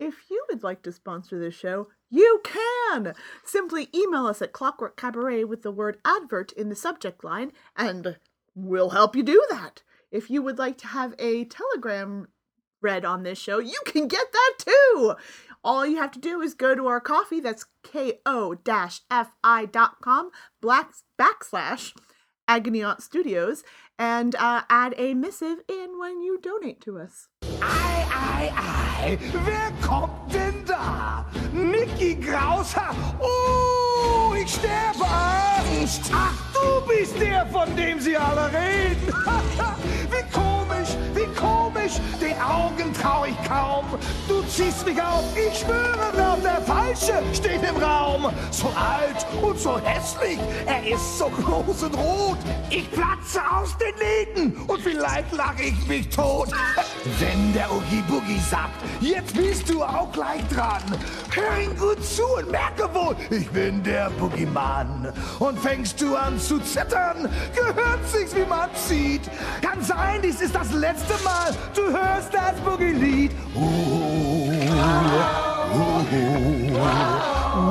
If 0.01 0.29
you 0.29 0.45
would 0.51 0.65
like 0.65 0.83
to 0.83 0.93
sponsor 0.93 1.39
this 1.39 1.55
show, 1.55 1.89
you 2.09 2.41
can! 2.43 3.15
Simply 3.45 3.89
email 3.95 4.27
us 4.27 4.43
at 4.43 4.53
Clockwork 4.53 4.97
Cabaret 4.97 5.45
with 5.45 5.63
the 5.63 5.71
word 5.71 5.99
advert 6.05 6.51
in 6.53 6.69
the 6.69 6.75
subject 6.75 7.23
line, 7.23 7.53
and 7.77 8.17
we'll 8.57 8.91
help 8.91 9.15
you 9.15 9.23
do 9.23 9.47
that. 9.51 9.83
If 10.11 10.29
you 10.29 10.43
would 10.43 10.59
like 10.59 10.79
to 10.79 10.89
have 10.89 11.15
a 11.21 11.45
telegram 11.45 12.27
read 12.83 13.05
on 13.05 13.23
this 13.23 13.39
show, 13.39 13.59
you 13.59 13.79
can 13.87 14.09
get 14.09 14.33
that 14.33 14.55
too! 14.59 15.15
All 15.63 15.87
you 15.87 15.99
have 15.99 16.11
to 16.13 16.19
do 16.19 16.41
is 16.41 16.55
go 16.55 16.75
to 16.75 16.87
our 16.87 17.01
coffee, 17.01 17.41
that's 17.41 17.67
ko-fi.com 17.83 18.71
black 20.61 20.93
backslash 21.19 21.93
Agony 22.49 22.83
Aunt 22.83 23.03
Studios, 23.03 23.63
and 23.99 24.35
uh, 24.37 24.63
add 24.69 24.95
a 24.97 25.15
missive 25.15 25.59
in 25.69 25.99
when 25.99 26.23
you 26.23 26.41
donate 26.41 26.81
to 26.81 26.99
us. 26.99 27.29
Wer 29.45 29.73
kommt 29.83 30.33
denn 30.33 30.65
da? 30.65 31.27
Grauser? 32.21 32.95
Oh, 33.21 34.35
ich 34.35 34.53
sterbe 34.53 35.05
Angst. 35.05 36.11
Ach, 36.13 36.35
du 36.53 36.87
bist 36.87 37.21
der, 37.21 37.47
von 37.47 37.75
dem 37.77 38.01
sie 38.01 38.17
alle 38.17 38.51
reden. 38.53 39.07
wie 40.11 40.25
komisch, 40.33 40.70
komisch, 41.91 42.01
den 42.21 42.41
Augen 42.41 42.93
trau 42.95 43.25
ich 43.25 43.49
kaum. 43.49 43.85
Du 44.29 44.43
ziehst 44.43 44.87
mich 44.87 45.01
auf, 45.01 45.25
ich 45.37 45.59
schwöre, 45.59 46.13
glaub, 46.15 46.43
der 46.43 46.61
Falsche 46.63 47.23
steht 47.33 47.63
im 47.63 47.77
Raum. 47.83 48.33
So 48.51 48.67
alt 48.69 49.27
und 49.43 49.59
so 49.59 49.79
hässlich, 49.81 50.39
er 50.67 50.87
ist 50.87 51.19
so 51.19 51.29
groß 51.29 51.85
und 51.85 51.95
rot. 51.97 52.39
Ich 52.71 52.91
platze 52.91 53.41
aus 53.51 53.77
den 53.79 53.95
Nähten 53.97 54.57
und 54.67 54.81
vielleicht 54.81 55.33
lag 55.33 55.55
ich 55.59 55.87
mich 55.87 56.09
tot. 56.09 56.49
Wenn 57.19 57.53
der 57.53 57.71
Oogie 57.73 58.03
Boogie 58.09 58.41
sagt, 58.51 58.83
jetzt 59.01 59.35
bist 59.35 59.69
du 59.69 59.83
auch 59.83 60.11
gleich 60.13 60.47
dran. 60.49 60.83
Hör 61.33 61.63
ihn 61.63 61.77
gut 61.77 62.05
zu 62.05 62.25
und 62.39 62.51
merke 62.51 62.93
wohl, 62.95 63.17
ich 63.31 63.49
bin 63.51 63.83
der 63.83 64.11
Boogiemann. 64.11 65.13
Und 65.39 65.59
fängst 65.59 66.01
du 66.01 66.17
an 66.17 66.39
zu 66.39 66.59
zittern, 66.61 67.29
gehört 67.55 68.01
sich's, 68.13 68.35
wie 68.35 68.47
man 68.47 68.69
sieht. 68.75 69.23
Kann 69.63 69.83
sein, 69.83 70.21
dies 70.23 70.41
ist 70.41 70.55
das 70.55 70.73
letzte 70.73 71.15
Mal, 71.25 71.55
du 71.75 71.80
hörst 71.91 72.33
das 72.33 72.55
Boogie-Lied. 72.65 73.33
Uh, 73.55 73.61
uh, 73.61 74.51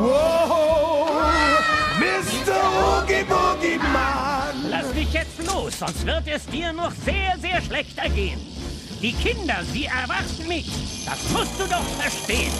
wow, 0.01 1.62
Mr. 1.99 2.60
Oogie 2.84 3.24
Boogie 3.24 3.78
Mann. 3.78 4.70
Lass 4.70 4.93
mich 4.93 5.14
jetzt 5.14 5.39
los, 5.45 5.80
sonst 5.80 6.05
wird 6.05 6.28
es 6.28 6.45
dir 6.47 6.74
noch 6.74 6.91
sehr, 6.91 7.38
sehr 7.39 7.62
schlecht 7.62 7.97
ergehen. 7.97 8.59
Die 9.02 9.14
Kinder, 9.14 9.56
sie 9.72 9.86
erwarten 9.86 10.45
mich. 10.47 11.06
Das 11.06 11.18
musst 11.32 11.58
du 11.58 11.64
doch 11.64 11.84
verstehen. 11.97 12.52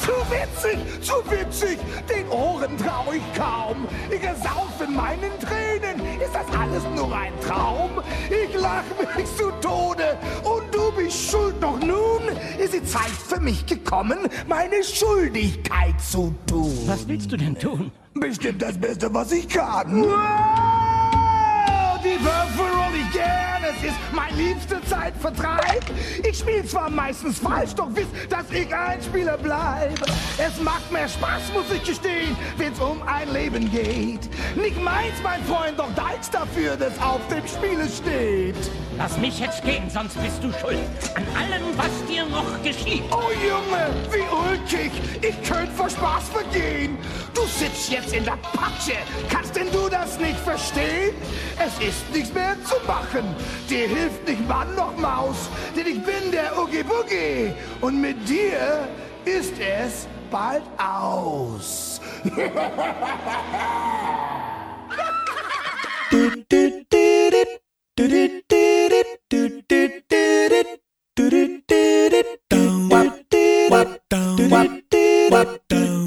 Zu 0.00 0.12
witzig, 0.30 0.78
zu 1.02 1.14
witzig, 1.28 1.78
den 2.08 2.28
Ohren 2.28 2.78
trau 2.78 3.12
ich 3.12 3.38
kaum. 3.38 3.88
Ich 4.08 4.22
ersaufe 4.22 4.84
in 4.86 4.94
meinen 4.94 5.32
Tränen, 5.40 6.00
ist 6.20 6.32
das 6.32 6.56
alles 6.56 6.84
nur 6.94 7.12
ein 7.12 7.32
Traum? 7.40 7.90
Ich 8.30 8.54
lach 8.54 8.84
mich 9.16 9.26
zu 9.36 9.50
Tode 9.60 10.16
und 10.44 10.72
du 10.72 10.92
bist 10.92 11.30
schuld, 11.30 11.56
doch 11.60 11.78
nun 11.80 12.28
ist 12.58 12.74
die 12.74 12.84
Zeit 12.84 13.10
für 13.10 13.40
mich 13.40 13.66
gekommen, 13.66 14.28
meine 14.46 14.84
Schuldigkeit 14.84 16.00
zu 16.00 16.32
tun. 16.46 16.78
Was 16.86 17.08
willst 17.08 17.32
du 17.32 17.36
denn 17.36 17.58
tun? 17.58 17.90
Bestimmt 18.14 18.62
das 18.62 18.78
Beste, 18.78 19.12
was 19.12 19.32
ich 19.32 19.48
kann. 19.48 20.06
Die 22.04 22.18
Würfel 22.24 22.66
roll 22.74 22.94
ich 22.96 23.12
gern, 23.12 23.62
es 23.62 23.84
ist 23.84 23.96
mein 24.10 24.36
liebster 24.36 24.82
Zeitvertreib. 24.84 25.84
Ich 26.28 26.38
spiel 26.38 26.64
zwar 26.64 26.90
meistens 26.90 27.38
falsch, 27.38 27.74
doch 27.76 27.90
wisst, 27.94 28.10
dass 28.28 28.50
ich 28.50 28.74
ein 28.74 29.00
Spieler 29.00 29.38
bleib. 29.38 30.00
Es 30.36 30.60
macht 30.60 30.90
mehr 30.90 31.08
Spaß, 31.08 31.52
muss 31.54 31.70
ich 31.72 31.84
gestehen, 31.84 32.36
wenn's 32.56 32.80
um 32.80 33.00
ein 33.06 33.32
Leben 33.32 33.70
geht. 33.70 34.28
Nicht 34.56 34.82
meins, 34.82 35.14
mein 35.22 35.44
Freund, 35.44 35.78
doch 35.78 35.94
deins 35.94 36.28
dafür, 36.28 36.76
das 36.76 37.00
auf 37.00 37.20
dem 37.28 37.46
Spiele 37.46 37.88
steht. 37.88 38.56
Lass 38.98 39.16
mich 39.18 39.38
jetzt 39.38 39.62
gehen, 39.62 39.88
sonst 39.88 40.20
bist 40.20 40.42
du 40.42 40.52
schuld 40.58 40.78
an 41.14 41.24
allem, 41.38 41.62
was 41.76 42.04
dir 42.08 42.26
noch 42.26 42.62
geschieht. 42.64 43.04
Oh 43.12 43.30
Junge, 43.46 43.94
wie 44.10 44.50
ulkig, 44.50 44.90
ich 45.20 45.48
könnte 45.48 45.72
vor 45.72 45.88
Spaß 45.88 46.30
vergehen. 46.30 46.98
Du 47.32 47.42
sitzt 47.46 47.90
jetzt 47.90 48.12
in 48.12 48.24
der 48.24 48.38
Patsche, 48.52 48.96
kannst 49.30 49.54
denn 49.56 49.70
du 49.72 49.88
das 49.88 50.18
nicht 50.18 50.38
verstehen? 50.40 51.14
Es 51.58 51.86
ist 51.86 51.91
nichts 52.12 52.32
mehr 52.32 52.56
zu 52.64 52.74
machen, 52.86 53.24
dir 53.68 53.88
hilft 53.88 54.26
nicht 54.28 54.46
Mann 54.48 54.74
noch 54.74 54.96
Maus, 54.96 55.48
denn 55.76 55.86
ich 55.86 56.02
bin 56.02 56.30
der 56.32 56.58
Oogie 56.58 56.82
Boogie 56.82 57.52
und 57.80 58.00
mit 58.00 58.28
dir 58.28 58.88
ist 59.24 59.54
es 59.58 60.06
bald 60.30 60.62
aus. 60.78 62.00
I 75.70 76.01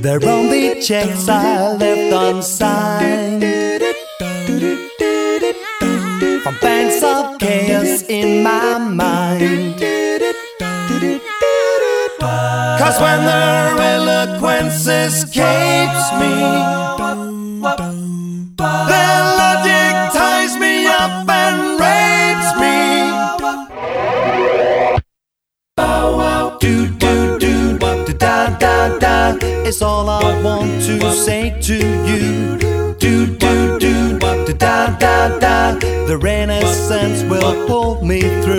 They're 0.00 0.24
only 0.24 0.80
checks 0.80 1.28
I 1.28 1.72
left 1.72 2.12
unsigned. 2.12 3.42
From 6.44 6.56
banks 6.60 7.02
of 7.02 7.38
chaos 7.40 8.02
in 8.02 8.44
my 8.44 8.78
mind. 8.78 9.80
Cause 12.78 13.00
when 13.00 13.24
their 13.24 13.76
eloquence 13.78 14.86
escapes 14.86 16.12
me, 16.20 17.01
all 30.02 30.10
I 30.10 30.42
want 30.42 30.82
to 30.82 31.12
say 31.12 31.56
to 31.60 31.76
you. 31.76 32.58
Do 32.98 33.26
do 33.26 33.78
do 33.78 34.18
da 34.18 34.44
da 34.58 34.98
da 34.98 35.38
da. 35.38 35.78
The 36.06 36.18
Renaissance 36.18 37.22
will 37.30 37.66
pull 37.68 38.04
me 38.04 38.20
through. 38.42 38.56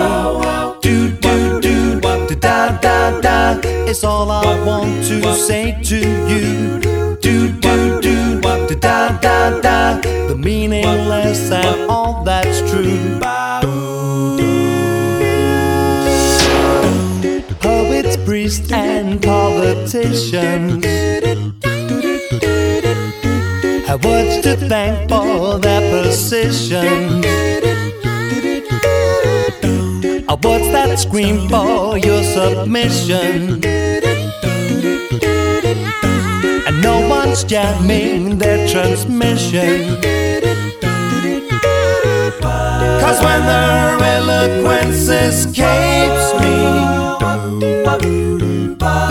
Do 0.80 1.10
do 1.10 1.60
do 1.60 2.00
da 2.36 2.78
da 2.80 3.20
da 3.20 3.60
is 3.86 4.04
all 4.04 4.30
I 4.30 4.64
want 4.64 5.04
to 5.08 5.34
say 5.34 5.76
to 5.90 5.98
you. 6.32 6.80
Do 7.20 7.52
do 7.60 8.00
do 8.00 8.40
da 8.76 9.18
da 9.18 9.60
da. 9.60 10.00
The 10.28 10.36
meaningless 10.36 11.50
and 11.50 11.90
all 11.90 12.24
that's 12.24 12.60
true. 12.70 13.20
Poets, 17.60 18.16
priests, 18.18 18.70
and 18.72 19.22
politicians 19.22 21.13
have 23.94 24.04
words 24.04 24.40
to 24.42 24.56
thank 24.68 25.08
for 25.08 25.58
their 25.60 25.80
precision. 25.92 27.22
Uh, 29.62 30.24
I 30.28 30.34
words 30.34 30.66
that 30.72 30.98
scream 30.98 31.48
for 31.48 31.96
your 31.98 32.22
submission. 32.24 33.62
And 36.66 36.82
no 36.82 37.08
one's 37.08 37.44
jamming 37.44 38.38
their 38.38 38.66
transmission. 38.68 40.00
Cause 43.00 43.18
when 43.22 43.40
their 43.46 43.98
eloquence 44.16 45.08
escapes 45.08 46.26
me, 46.42 46.56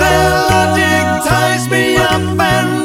their 0.01 0.29
logic 0.51 1.05
ties 1.29 1.69
me 1.69 1.95
up 1.95 2.39
and 2.39 2.83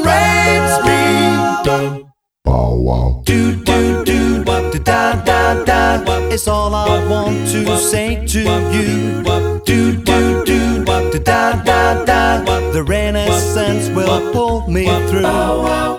Do 2.89 3.55
do 3.55 4.03
do 4.03 4.45
da 4.79 5.13
da 5.23 5.63
da. 5.63 6.03
It's 6.33 6.49
all 6.49 6.75
I 6.75 7.07
want 7.07 7.47
to 7.49 7.77
say 7.77 8.25
to 8.27 8.41
you. 8.73 9.23
Do 9.67 9.93
do 9.93 10.43
do 10.47 10.85
da 11.19 11.63
da 11.65 12.05
da. 12.07 12.43
The 12.73 12.83
Renaissance 12.83 13.91
will 13.91 14.33
pull 14.33 14.67
me 14.71 14.87
through. 15.09 15.21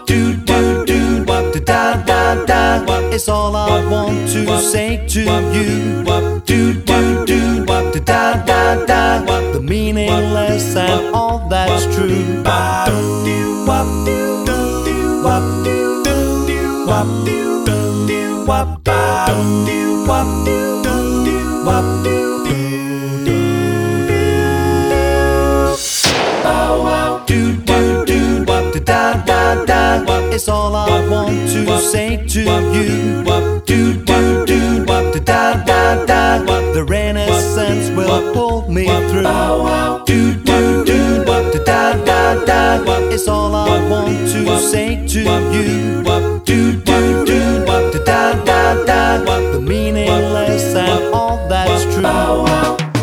Do 0.08 0.34
do 0.34 0.84
do 0.86 1.26
da 1.60 2.04
da 2.04 2.46
da. 2.46 2.84
It's 3.14 3.30
all 3.30 3.56
I 3.56 3.86
want 3.88 4.28
to 4.30 4.60
say 4.60 5.06
to 5.10 5.22
you. 5.54 6.04
Do 6.44 6.74
do 6.74 7.26
do 7.28 7.66
da 8.00 8.34
da 8.44 8.86
da. 8.86 9.52
The 9.54 9.62
meaningless 9.62 10.76
and 10.76 11.16
all 11.16 11.48
that's 11.50 11.86
true. 11.96 12.08
Do 12.08 13.24
do 13.26 14.06
do 14.06 14.29
wop 17.00 17.26
do 17.26 17.66
do 17.66 18.08
do 18.08 18.46
wop 18.46 18.84
do 18.84 18.92
do 19.66 20.06
wop 20.06 20.28
do 20.46 20.84
do 20.84 20.96
do 21.26 21.38
wop 21.66 21.86
do 22.04 22.18
do 23.26 23.38
do 27.66 28.06
do 28.06 28.44
wop 28.44 28.74
da 28.84 29.14
da 29.24 29.66
da 29.66 30.04
da. 30.04 30.30
It's 30.34 30.50
all 30.50 30.76
I 30.76 31.08
want 31.08 31.50
to 31.54 31.80
say 31.80 32.18
to 32.34 32.42
you. 32.76 33.24
Do 33.66 33.94
do 34.04 34.46
do 34.46 34.84
wop 34.86 35.14
da 35.24 35.64
da 35.64 36.06
da. 36.06 36.44
The 36.74 36.84
Renaissance 36.84 37.96
will 37.96 38.34
pull 38.34 38.70
me 38.70 38.88
through. 39.10 39.24
Do 40.06 40.34
do 40.34 40.84
do 40.84 41.24
wop 41.26 41.54
da 41.66 41.94
da 42.04 42.46
da. 42.46 42.84
It's 43.14 43.28
all 43.30 43.56
I 43.56 43.88
want 43.90 44.18
to 44.34 44.60
say 44.60 45.08
to 45.08 45.22
you. 45.54 46.19
Meaningless 50.10 50.74
and 50.74 51.14
all 51.14 51.48
that's 51.48 51.84
true. 51.94 52.99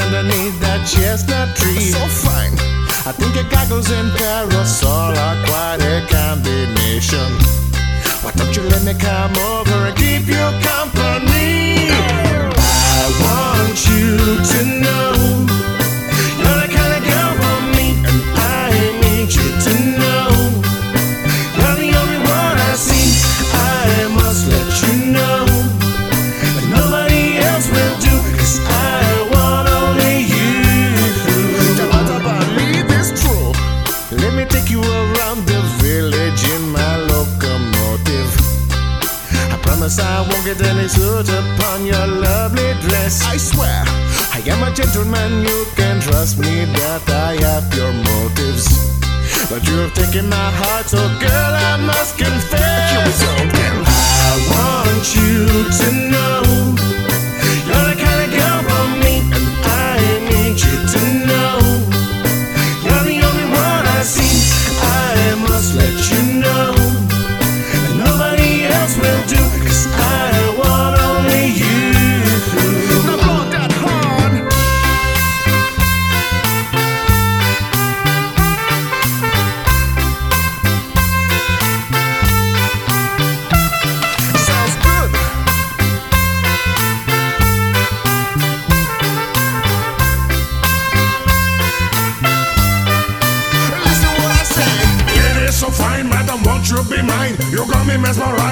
Underneath 0.00 0.58
that 0.60 0.86
chestnut 0.86 1.56
tree. 1.56 1.92
So 1.92 2.00
fine. 2.24 2.54
I 3.06 3.12
think 3.12 3.34
your 3.34 3.48
goggles 3.50 3.90
and 3.90 4.10
parasol 4.16 5.16
are 5.16 5.38
quite 5.46 5.80
a 5.80 6.06
combination. 6.08 7.30
Why 8.22 8.32
don't 8.32 8.54
you 8.56 8.62
let 8.62 8.82
me 8.84 8.94
come 8.94 9.36
over 9.36 9.88
and 9.88 9.96
keep 9.96 10.26
you 10.26 10.46
company? 10.64 11.88
I 11.90 13.06
want 13.24 13.78
you 13.88 14.16
to 14.52 14.80
know 14.80 15.49
I 40.50 40.52
won't 40.52 40.90
soot 40.90 41.28
upon 41.28 41.86
your 41.86 42.06
lovely 42.08 42.74
dress. 42.82 43.22
I 43.24 43.36
swear, 43.36 43.84
I 44.34 44.42
am 44.46 44.64
a 44.64 44.74
gentleman. 44.74 45.44
You 45.44 45.64
can 45.76 46.00
trust 46.00 46.38
me 46.38 46.64
that 46.64 47.08
I 47.08 47.36
have 47.46 47.72
your 47.72 47.92
motives. 47.92 48.66
But 49.48 49.64
you 49.68 49.78
have 49.78 49.94
taken 49.94 50.28
my 50.28 50.50
heart, 50.50 50.86
so 50.86 50.98
girl, 50.98 51.52
I 51.54 51.76
must 51.76 52.18
confess. 52.18 53.22
I 53.22 54.34
want 54.50 55.14
you 55.14 55.46
to 55.70 56.10
know 56.10 56.79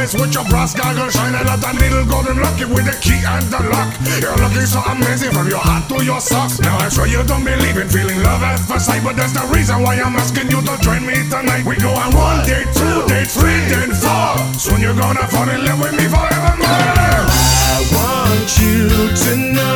mesmerized 0.08 0.20
with 0.20 0.34
your 0.34 0.44
brass 0.50 0.74
goggle 0.74 1.10
shine. 1.10 1.34
I 1.34 1.42
love 1.42 1.60
that 1.60 1.74
little 1.76 2.04
golden 2.04 2.40
locket 2.40 2.68
with 2.68 2.84
the 2.86 2.96
key 3.00 3.20
and 3.24 3.44
the 3.52 3.60
lock. 3.68 3.92
You're 4.20 4.36
looking 4.36 4.66
so 4.66 4.80
amazing 4.80 5.32
from 5.32 5.48
your 5.48 5.60
hat 5.60 5.88
to 5.88 6.04
your 6.04 6.20
socks. 6.20 6.60
Now 6.60 6.78
I'm 6.78 6.90
sure 6.90 7.06
you 7.06 7.22
don't 7.24 7.44
believe 7.44 7.76
in 7.76 7.88
feeling 7.88 8.22
love 8.22 8.42
at 8.42 8.58
first 8.60 8.86
sight, 8.86 9.02
but 9.04 9.16
that's 9.16 9.32
the 9.32 9.44
reason 9.52 9.82
why 9.82 9.96
I'm 9.96 10.16
asking 10.16 10.50
you 10.50 10.60
to 10.62 10.74
join 10.80 11.04
me 11.04 11.28
tonight. 11.28 11.64
We 11.64 11.76
go 11.76 11.90
on 11.90 12.14
one 12.14 12.46
date, 12.46 12.68
two 12.74 13.06
date, 13.08 13.28
three, 13.28 13.60
then 13.68 13.92
four. 13.92 14.36
Soon 14.56 14.80
you're 14.80 14.96
gonna 14.96 15.26
fall 15.28 15.48
in 15.48 15.64
love 15.64 15.80
with 15.80 15.92
me 15.92 16.06
forevermore. 16.08 17.24
I 17.68 17.80
want 17.92 18.48
you 18.60 18.88
to 19.12 19.32
know. 19.36 19.68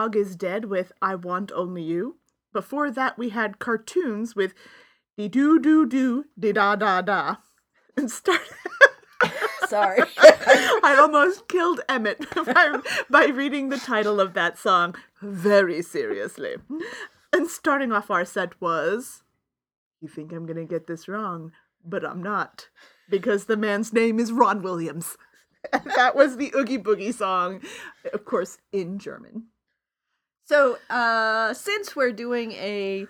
Cog 0.00 0.16
is 0.16 0.34
Dead 0.34 0.64
with 0.64 0.92
I 1.02 1.14
Want 1.14 1.52
Only 1.54 1.82
You. 1.82 2.16
Before 2.54 2.90
that, 2.90 3.18
we 3.18 3.28
had 3.28 3.58
cartoons 3.58 4.34
with 4.34 4.54
dee 5.18 5.28
doo 5.28 5.58
doo 5.58 5.84
doo, 5.84 6.24
dee 6.38 6.52
da 6.52 6.74
da 6.74 7.02
da. 7.02 7.36
And 7.98 8.10
start. 8.20 8.40
Sorry. 9.68 10.00
I 10.16 10.96
almost 10.98 11.48
killed 11.48 11.82
Emmett 11.86 12.24
by, 12.34 12.78
by 13.10 13.26
reading 13.26 13.68
the 13.68 13.76
title 13.76 14.22
of 14.22 14.32
that 14.32 14.56
song 14.56 14.94
very 15.20 15.82
seriously. 15.82 16.54
And 17.30 17.46
starting 17.46 17.92
off 17.92 18.10
our 18.10 18.24
set 18.24 18.58
was 18.58 19.22
You 20.00 20.08
think 20.08 20.32
I'm 20.32 20.46
going 20.46 20.56
to 20.56 20.64
get 20.64 20.86
this 20.86 21.08
wrong, 21.08 21.52
but 21.84 22.06
I'm 22.06 22.22
not. 22.22 22.68
Because 23.10 23.44
the 23.44 23.56
man's 23.58 23.92
name 23.92 24.18
is 24.18 24.32
Ron 24.32 24.62
Williams. 24.62 25.18
And 25.74 25.84
that 25.94 26.16
was 26.16 26.38
the 26.38 26.54
Oogie 26.56 26.78
Boogie 26.78 27.12
song, 27.12 27.60
of 28.14 28.24
course, 28.24 28.56
in 28.72 28.98
German. 28.98 29.49
So, 30.50 30.78
uh, 30.90 31.54
since 31.54 31.94
we're 31.94 32.10
doing 32.10 32.50
a 32.52 33.06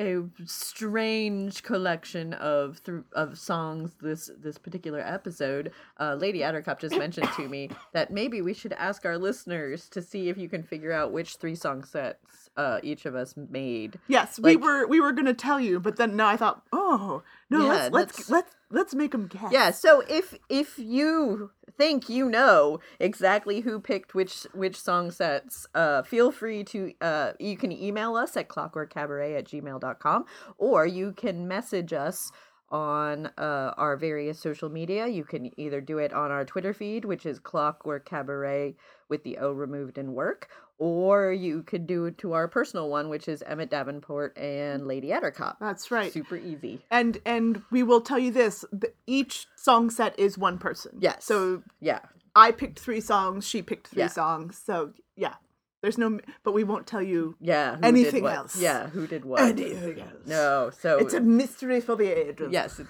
a 0.00 0.22
strange 0.46 1.62
collection 1.62 2.32
of 2.34 2.82
th- 2.84 3.02
of 3.12 3.36
songs 3.36 3.96
this 4.00 4.30
this 4.38 4.56
particular 4.56 5.00
episode. 5.00 5.72
Uh, 5.98 6.14
Lady 6.14 6.42
Addercup 6.42 6.80
just 6.80 6.96
mentioned 6.96 7.28
to 7.36 7.48
me 7.48 7.68
that 7.92 8.10
maybe 8.10 8.40
we 8.40 8.54
should 8.54 8.72
ask 8.74 9.04
our 9.04 9.18
listeners 9.18 9.88
to 9.90 10.00
see 10.00 10.28
if 10.30 10.38
you 10.38 10.48
can 10.48 10.62
figure 10.62 10.92
out 10.92 11.12
which 11.12 11.36
three 11.36 11.54
song 11.54 11.84
sets 11.84 12.48
uh, 12.56 12.78
each 12.82 13.04
of 13.04 13.14
us 13.14 13.34
made. 13.36 13.98
Yes, 14.08 14.38
we 14.40 14.56
were 14.56 14.86
we 14.86 15.00
were 15.00 15.12
gonna 15.12 15.34
tell 15.34 15.60
you, 15.60 15.80
but 15.80 15.96
then 15.96 16.14
now 16.16 16.28
I 16.28 16.36
thought, 16.38 16.62
oh 16.72 17.22
no, 17.50 17.66
Yeah, 17.66 17.66
let's 17.72 17.92
let's 17.92 18.16
let's- 18.18 18.30
let's 18.30 18.54
let's 18.70 18.94
make 18.94 19.10
them 19.10 19.26
guess. 19.26 19.52
Yeah, 19.52 19.70
so 19.72 20.02
if 20.08 20.34
if 20.48 20.78
you 20.78 21.50
think 21.80 22.10
you 22.10 22.28
know 22.28 22.78
exactly 22.98 23.60
who 23.60 23.80
picked 23.80 24.14
which 24.14 24.46
which 24.52 24.78
song 24.78 25.10
sets, 25.10 25.66
uh, 25.74 26.02
feel 26.02 26.30
free 26.30 26.62
to 26.62 26.92
uh, 27.00 27.32
you 27.38 27.56
can 27.56 27.72
email 27.72 28.16
us 28.16 28.36
at 28.36 28.50
clockworkcabaret 28.50 29.38
at 29.38 29.46
gmail.com 29.46 30.26
or 30.58 30.86
you 30.86 31.12
can 31.12 31.48
message 31.48 31.94
us 31.94 32.32
on 32.70 33.30
uh, 33.38 33.72
our 33.78 33.96
various 33.96 34.38
social 34.38 34.68
media. 34.68 35.06
You 35.06 35.24
can 35.24 35.58
either 35.58 35.80
do 35.80 35.96
it 35.96 36.12
on 36.12 36.30
our 36.30 36.44
Twitter 36.44 36.74
feed, 36.74 37.06
which 37.06 37.24
is 37.24 37.38
Clockwork 37.38 38.04
Cabaret 38.04 38.76
with 39.08 39.24
the 39.24 39.38
O 39.38 39.52
removed 39.52 39.96
in 39.96 40.12
work, 40.12 40.48
or 40.80 41.30
you 41.30 41.62
could 41.62 41.86
do 41.86 42.06
it 42.06 42.16
to 42.18 42.32
our 42.32 42.48
personal 42.48 42.88
one, 42.88 43.08
which 43.10 43.28
is 43.28 43.42
Emmett 43.46 43.70
Davenport 43.70 44.36
and 44.36 44.86
Lady 44.88 45.08
Attercop. 45.08 45.56
That's 45.60 45.90
right. 45.90 46.10
Super 46.12 46.36
easy. 46.36 46.80
And 46.90 47.20
and 47.24 47.62
we 47.70 47.82
will 47.84 48.00
tell 48.00 48.18
you 48.18 48.32
this: 48.32 48.64
each 49.06 49.46
song 49.56 49.90
set 49.90 50.18
is 50.18 50.36
one 50.38 50.58
person. 50.58 50.96
Yes. 50.98 51.24
So 51.24 51.62
Yeah. 51.80 52.00
I 52.34 52.50
picked 52.52 52.78
three 52.78 53.00
songs. 53.00 53.46
She 53.46 53.60
picked 53.60 53.88
three 53.88 54.00
Yeah. 54.02 54.08
songs. 54.08 54.60
So 54.64 54.92
yeah, 55.16 55.34
there's 55.82 55.98
no, 55.98 56.18
but 56.44 56.52
we 56.52 56.64
won't 56.64 56.86
tell 56.86 57.02
you. 57.02 57.36
Yeah. 57.40 57.76
Anything 57.82 58.24
else. 58.26 58.56
Yeah. 58.56 58.88
Who 58.88 59.06
did 59.06 59.24
what? 59.26 59.42
Anything 59.42 60.00
else. 60.00 60.26
No. 60.26 60.70
So 60.80 60.98
It's 60.98 61.12
a 61.14 61.20
mystery 61.20 61.80
for 61.80 61.94
the 61.96 62.08
ages. 62.08 62.48
yes. 62.50 62.80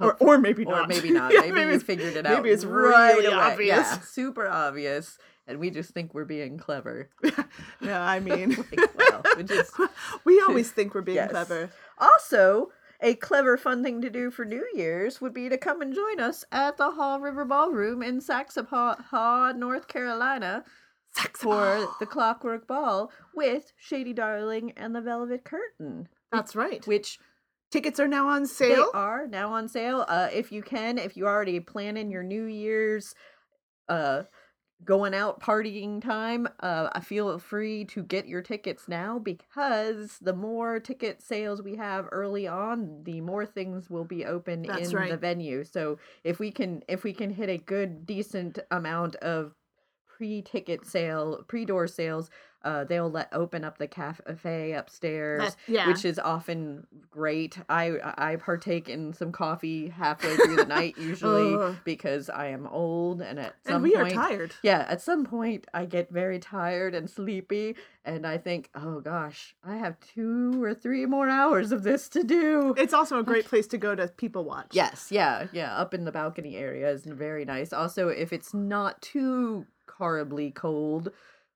Or 0.00 0.14
or 0.20 0.38
maybe 0.38 0.64
Or 0.64 0.72
not. 0.72 0.88
maybe 0.88 1.10
not. 1.20 1.32
Yeah, 1.32 1.40
Maybe, 1.40 1.60
you 1.60 1.66
it's- 1.68 1.82
figured 1.82 2.16
it 2.16 2.24
out. 2.26 2.36
Maybe 2.36 2.50
it's 2.50 2.64
right 2.64 3.14
really 3.14 3.26
away. 3.26 3.36
obvious. 3.36 3.76
Yeah, 3.78 4.00
super 4.00 4.46
obvious. 4.46 5.18
And 5.46 5.58
we 5.60 5.70
just 5.70 5.90
think 5.90 6.12
we're 6.14 6.24
being 6.24 6.58
clever. 6.58 7.08
Yeah, 7.80 8.02
I 8.02 8.18
mean, 8.20 8.50
Like, 8.76 8.96
well, 8.98 9.22
we 9.36 9.42
just 9.44 9.72
we 10.24 10.40
always 10.40 10.70
think 10.70 10.94
we're 10.94 11.02
being 11.02 11.16
Yes. 11.16 11.30
clever. 11.30 11.70
Also, 11.98 12.70
a 13.00 13.14
clever, 13.14 13.56
fun 13.56 13.82
thing 13.84 14.00
to 14.02 14.10
do 14.10 14.30
for 14.30 14.44
New 14.44 14.66
Year's 14.74 15.20
would 15.20 15.34
be 15.34 15.48
to 15.48 15.58
come 15.58 15.82
and 15.82 15.94
join 15.94 16.18
us 16.20 16.44
at 16.50 16.76
the 16.78 16.90
Haw 16.90 17.16
River 17.16 17.44
Ballroom 17.44 18.02
in 18.02 18.20
Saxapahaw, 18.20 19.54
North 19.56 19.86
Carolina, 19.88 20.64
for 21.34 21.86
the 22.00 22.06
Clockwork 22.06 22.66
Ball 22.66 23.10
with 23.34 23.72
Shady 23.78 24.12
Darling 24.12 24.72
and 24.76 24.94
the 24.94 25.00
Velvet 25.00 25.44
Curtain, 25.44 26.08
That's 26.32 26.56
right. 26.56 26.84
which 26.86 27.18
Tickets 27.70 27.98
are 28.00 28.08
now 28.08 28.28
on 28.28 28.46
sale. 28.46 28.90
they 28.92 28.98
are 28.98 29.26
now 29.26 29.52
on 29.52 29.68
sale. 29.68 30.04
Uh, 30.08 30.28
if 30.32 30.50
you 30.52 30.62
can, 30.62 30.98
if 30.98 31.16
you 31.16 31.26
already 31.26 31.58
planning 31.60 32.10
your 32.10 32.22
New 32.22 32.44
Year's, 32.44 33.14
uh, 33.88 34.22
going 34.84 35.14
out 35.14 35.40
partying 35.40 36.02
time, 36.02 36.46
uh, 36.60 36.90
I 36.92 37.00
feel 37.00 37.38
free 37.38 37.84
to 37.86 38.02
get 38.02 38.28
your 38.28 38.42
tickets 38.42 38.88
now 38.88 39.18
because 39.18 40.18
the 40.20 40.34
more 40.34 40.78
ticket 40.78 41.22
sales 41.22 41.62
we 41.62 41.76
have 41.76 42.08
early 42.12 42.46
on, 42.46 43.02
the 43.04 43.20
more 43.20 43.46
things 43.46 43.88
will 43.88 44.04
be 44.04 44.24
open 44.24 44.62
That's 44.62 44.88
in 44.88 44.90
the 44.90 44.96
right. 44.96 45.20
venue. 45.20 45.64
So 45.64 45.98
if 46.24 46.38
we 46.38 46.50
can, 46.50 46.82
if 46.88 47.04
we 47.04 47.12
can 47.12 47.30
hit 47.30 47.48
a 47.48 47.58
good, 47.58 48.06
decent 48.06 48.58
amount 48.70 49.16
of 49.16 49.54
pre-ticket 50.06 50.86
sale, 50.86 51.44
pre-door 51.46 51.86
sales, 51.86 52.30
uh, 52.66 52.84
they'll 52.84 53.10
let 53.10 53.28
open 53.32 53.64
up 53.64 53.78
the 53.78 53.86
cafe 53.86 54.72
upstairs 54.72 55.54
That- 55.54 55.56
yeah. 55.72 55.86
which 55.88 56.04
is 56.04 56.18
often 56.18 56.86
great. 57.10 57.58
I 57.68 57.84
I 58.18 58.36
partake 58.36 58.88
in 58.88 59.12
some 59.12 59.30
coffee 59.32 59.88
halfway 59.88 60.34
through 60.36 60.56
the 60.56 60.66
night 60.66 60.98
usually 61.12 61.54
Ugh. 61.54 61.76
because 61.84 62.28
I 62.28 62.46
am 62.48 62.66
old 62.66 63.22
and 63.22 63.38
at 63.38 63.54
some 63.64 63.74
and 63.76 63.84
we 63.84 63.94
point 63.94 64.12
are 64.12 64.28
tired. 64.28 64.54
yeah, 64.62 64.84
at 64.88 65.00
some 65.00 65.24
point 65.24 65.66
I 65.72 65.86
get 65.86 66.10
very 66.10 66.38
tired 66.38 66.94
and 66.94 67.08
sleepy 67.08 67.76
and 68.04 68.26
I 68.26 68.38
think, 68.38 68.70
"Oh 68.74 69.00
gosh, 69.00 69.54
I 69.64 69.76
have 69.76 69.96
2 70.14 70.62
or 70.62 70.74
3 70.74 71.06
more 71.06 71.28
hours 71.28 71.72
of 71.72 71.82
this 71.82 72.08
to 72.10 72.22
do." 72.22 72.74
It's 72.76 72.94
also 72.94 73.18
a 73.18 73.22
great 73.24 73.46
place 73.46 73.66
to 73.68 73.78
go 73.78 73.94
to 73.96 74.08
people 74.08 74.44
watch. 74.44 74.68
Yes, 74.72 75.08
yeah, 75.10 75.46
yeah. 75.52 75.76
Up 75.76 75.92
in 75.94 76.04
the 76.04 76.12
balcony 76.12 76.56
area 76.56 76.88
is 76.90 77.04
very 77.04 77.44
nice. 77.44 77.72
Also, 77.72 78.08
if 78.08 78.32
it's 78.32 78.52
not 78.54 79.00
too 79.02 79.66
horribly 79.98 80.50
cold, 80.50 81.10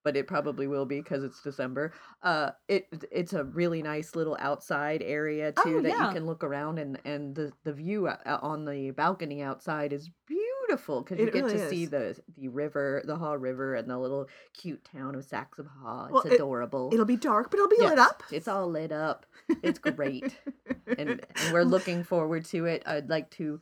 but 0.05 0.17
it 0.17 0.27
probably 0.27 0.67
will 0.67 0.87
be 0.87 1.01
because 1.01 1.23
it's 1.25 1.43
December. 1.43 1.93
Uh, 2.23 2.51
it 2.69 2.87
it's 3.11 3.33
a 3.33 3.45
really 3.45 3.83
nice 3.83 4.15
little 4.17 4.37
outside 4.41 5.03
area 5.03 5.53
too 5.53 5.79
Oh, 5.79 5.83
that 5.83 5.89
yeah. 5.89 6.09
you 6.09 6.15
can 6.15 6.27
look 6.27 6.43
around 6.45 6.79
and 6.79 6.99
and 7.05 7.35
the 7.35 7.53
the 7.65 7.73
view 7.73 8.09
o- 8.09 8.17
o- 8.27 8.39
on 8.43 8.65
the 8.65 8.91
balcony 8.93 9.43
outside 9.43 9.93
is 9.93 10.11
beautiful 10.27 11.03
because 11.03 11.19
you 11.19 11.27
It 11.27 11.33
get 11.33 11.45
really 11.45 11.57
to 11.59 11.69
see 11.69 11.87
the 11.87 12.17
the 12.37 12.49
river, 12.49 13.03
the 13.05 13.17
Haw 13.17 13.33
River, 13.35 13.75
and 13.75 13.89
the 13.91 13.99
little 13.99 14.29
cute 14.55 14.85
town 14.85 15.15
of 15.15 15.25
Saxapahaw. 15.27 16.05
It's 16.07 16.13
Well, 16.13 16.23
it- 16.27 16.33
adorable. 16.35 16.91
It'll 16.93 17.05
be 17.05 17.17
dark, 17.17 17.51
but 17.51 17.59
it'll 17.59 17.69
be 17.69 17.79
lit 17.81 17.99
up. 17.99 18.23
It's 18.31 18.49
all 18.49 18.69
lit 18.71 18.93
up. 18.93 19.27
It's 19.63 19.79
great. 19.79 20.37
and, 20.99 21.09
and 21.11 21.53
we're 21.53 21.65
looking 21.65 22.05
forward 22.05 22.45
to 22.47 22.67
it. 22.67 22.83
I'd 22.87 23.11
like 23.11 23.31
to 23.33 23.61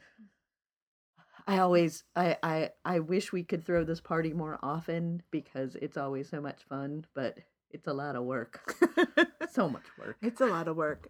I 1.48 1.58
always 1.58 2.04
I, 2.14 2.36
I 2.42 2.70
I 2.84 3.00
wish 3.00 3.32
we 3.32 3.42
could 3.42 3.64
throw 3.64 3.82
this 3.82 4.00
party 4.00 4.32
more 4.34 4.58
often 4.62 5.22
because 5.30 5.74
it's 5.76 5.96
always 5.96 6.28
so 6.28 6.40
much 6.40 6.62
fun, 6.68 7.06
but 7.14 7.38
it's 7.70 7.88
a 7.88 7.92
lot 7.92 8.16
of 8.16 8.24
work. 8.24 8.76
so 9.50 9.68
much 9.68 9.84
work. 9.98 10.16
It's 10.22 10.40
a 10.42 10.46
lot 10.46 10.68
of 10.68 10.76
work. 10.76 11.08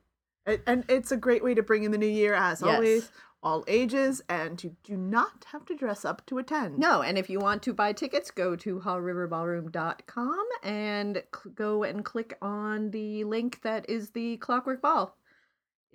And 0.66 0.84
it's 0.88 1.12
a 1.12 1.16
great 1.16 1.44
way 1.44 1.54
to 1.54 1.62
bring 1.62 1.82
in 1.84 1.90
the 1.90 1.98
new 1.98 2.06
year, 2.06 2.32
as 2.34 2.62
Yes. 2.62 2.74
always, 2.74 3.10
all 3.42 3.64
ages, 3.68 4.22
and 4.30 4.62
you 4.64 4.74
do 4.82 4.96
not 4.96 5.44
have 5.52 5.66
to 5.66 5.76
dress 5.76 6.06
up 6.06 6.24
to 6.26 6.38
attend. 6.38 6.78
No, 6.78 7.02
and 7.02 7.18
if 7.18 7.28
you 7.28 7.38
want 7.38 7.62
to 7.64 7.74
buy 7.74 7.92
tickets, 7.92 8.30
go 8.30 8.56
to 8.56 8.80
hawriverballroom.com 8.80 10.46
and 10.62 11.22
cl- 11.34 11.52
go 11.54 11.82
and 11.82 12.02
click 12.04 12.38
on 12.40 12.90
the 12.92 13.24
link 13.24 13.60
that 13.62 13.90
is 13.90 14.10
the 14.10 14.38
Clockwork 14.38 14.80
Ball. 14.80 15.14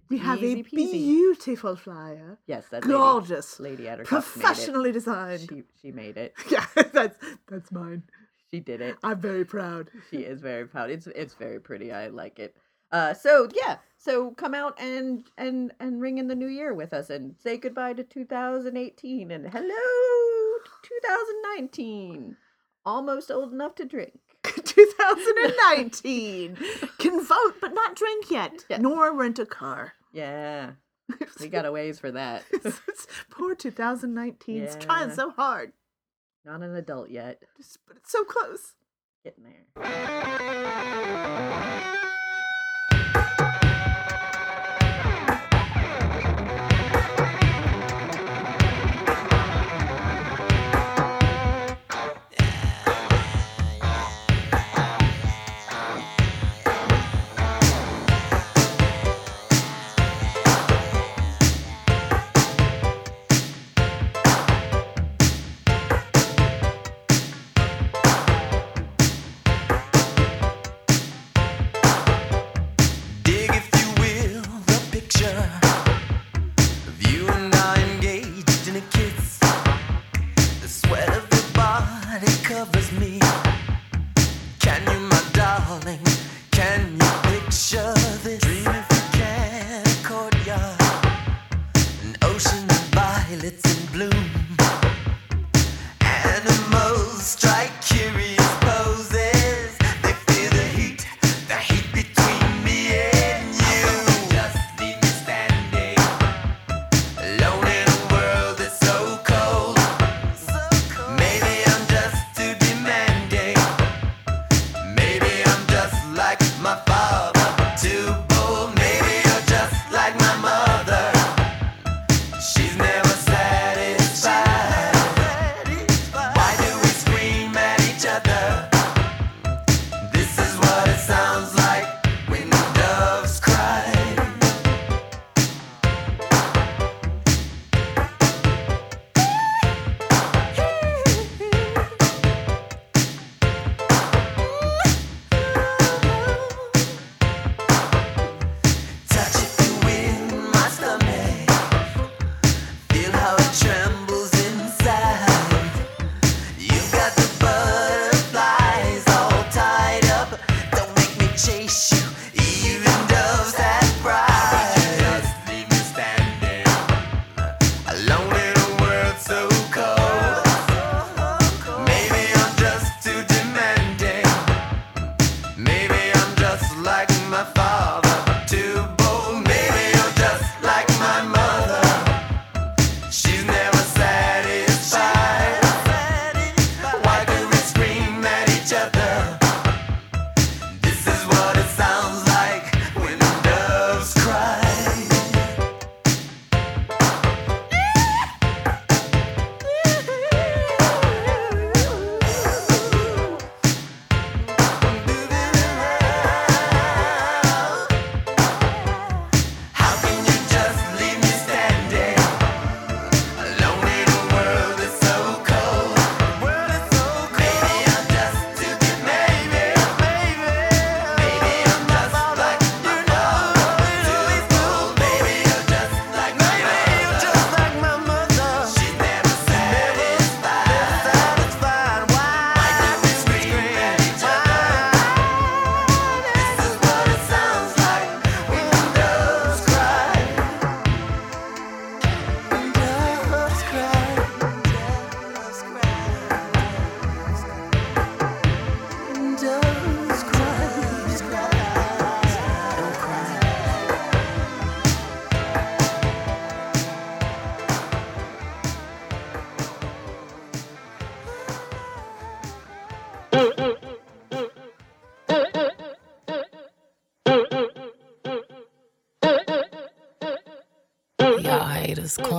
We 0.10 0.18
have 0.20 0.44
a 0.44 0.64
peasy. 0.64 0.92
beautiful 0.92 1.76
flyer. 1.76 2.38
Yes, 2.46 2.68
that 2.70 2.84
Gorgeous. 2.84 3.60
lady, 3.60 3.78
lady 3.78 3.90
at 3.90 4.00
her 4.00 4.06
Professionally 4.06 4.92
designed. 4.92 5.42
She 5.50 5.64
she 5.82 5.92
made 5.92 6.18
it. 6.18 6.34
Yeah, 6.52 6.66
that's 6.92 7.18
that's 7.48 7.72
mine. 7.72 8.04
She 8.52 8.60
did 8.60 8.82
it. 8.82 8.98
I'm 9.04 9.20
very 9.20 9.46
proud. 9.46 9.90
She 10.12 10.18
is 10.18 10.40
very 10.42 10.68
proud. 10.68 10.90
It's 10.92 11.08
it's 11.08 11.34
very 11.34 11.60
pretty. 11.60 11.92
I 11.92 12.08
like 12.08 12.38
it. 12.40 12.56
Uh, 12.92 13.14
so 13.14 13.48
yeah, 13.56 13.78
so 13.98 14.32
come 14.32 14.54
out 14.54 14.80
and 14.80 15.26
and 15.38 15.72
and 15.80 16.00
ring 16.00 16.20
in 16.20 16.28
the 16.28 16.36
new 16.36 16.48
year 16.48 16.74
with 16.76 16.94
us 16.94 17.10
and 17.10 17.36
say 17.40 17.58
goodbye 17.58 17.94
to 17.94 18.04
2018 18.04 19.32
and 19.32 19.50
hello 19.50 19.70
to 20.64 20.90
2019. 20.90 22.38
Almost 22.86 23.32
old 23.32 23.52
enough 23.54 23.74
to 23.76 23.86
drink. 23.86 24.20
2019 24.66 26.58
can 27.00 27.24
vote 27.24 27.56
but 27.62 27.74
not 27.74 27.96
drink 27.96 28.30
yet, 28.30 28.66
Yeah. 28.70 28.78
nor 28.78 29.14
rent 29.16 29.40
a 29.40 29.46
car. 29.46 29.94
Yeah, 30.12 30.72
we 31.40 31.48
got 31.48 31.66
a 31.66 31.72
ways 31.72 32.00
for 32.00 32.12
that. 32.12 32.44
Poor 33.30 33.56
2019's 33.56 34.76
trying 34.84 35.12
so 35.12 35.32
hard, 35.32 35.74
Not 36.46 36.62
an 36.62 36.76
adult 36.76 37.10
yet. 37.10 37.42
just, 37.58 37.80
but 37.88 37.98
it's 37.98 38.12
so 38.12 38.24
close. 38.24 38.74
Getting 39.24 39.46
there. 39.46 39.64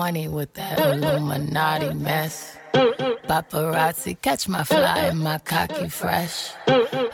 With 0.04 0.52
that 0.52 0.78
Illuminati 0.78 1.94
mess. 1.94 2.58
Paparazzi 2.74 4.20
catch 4.20 4.46
my 4.48 4.62
fly 4.62 4.98
and 5.08 5.18
my 5.18 5.38
cocky 5.38 5.88
fresh. 5.88 6.50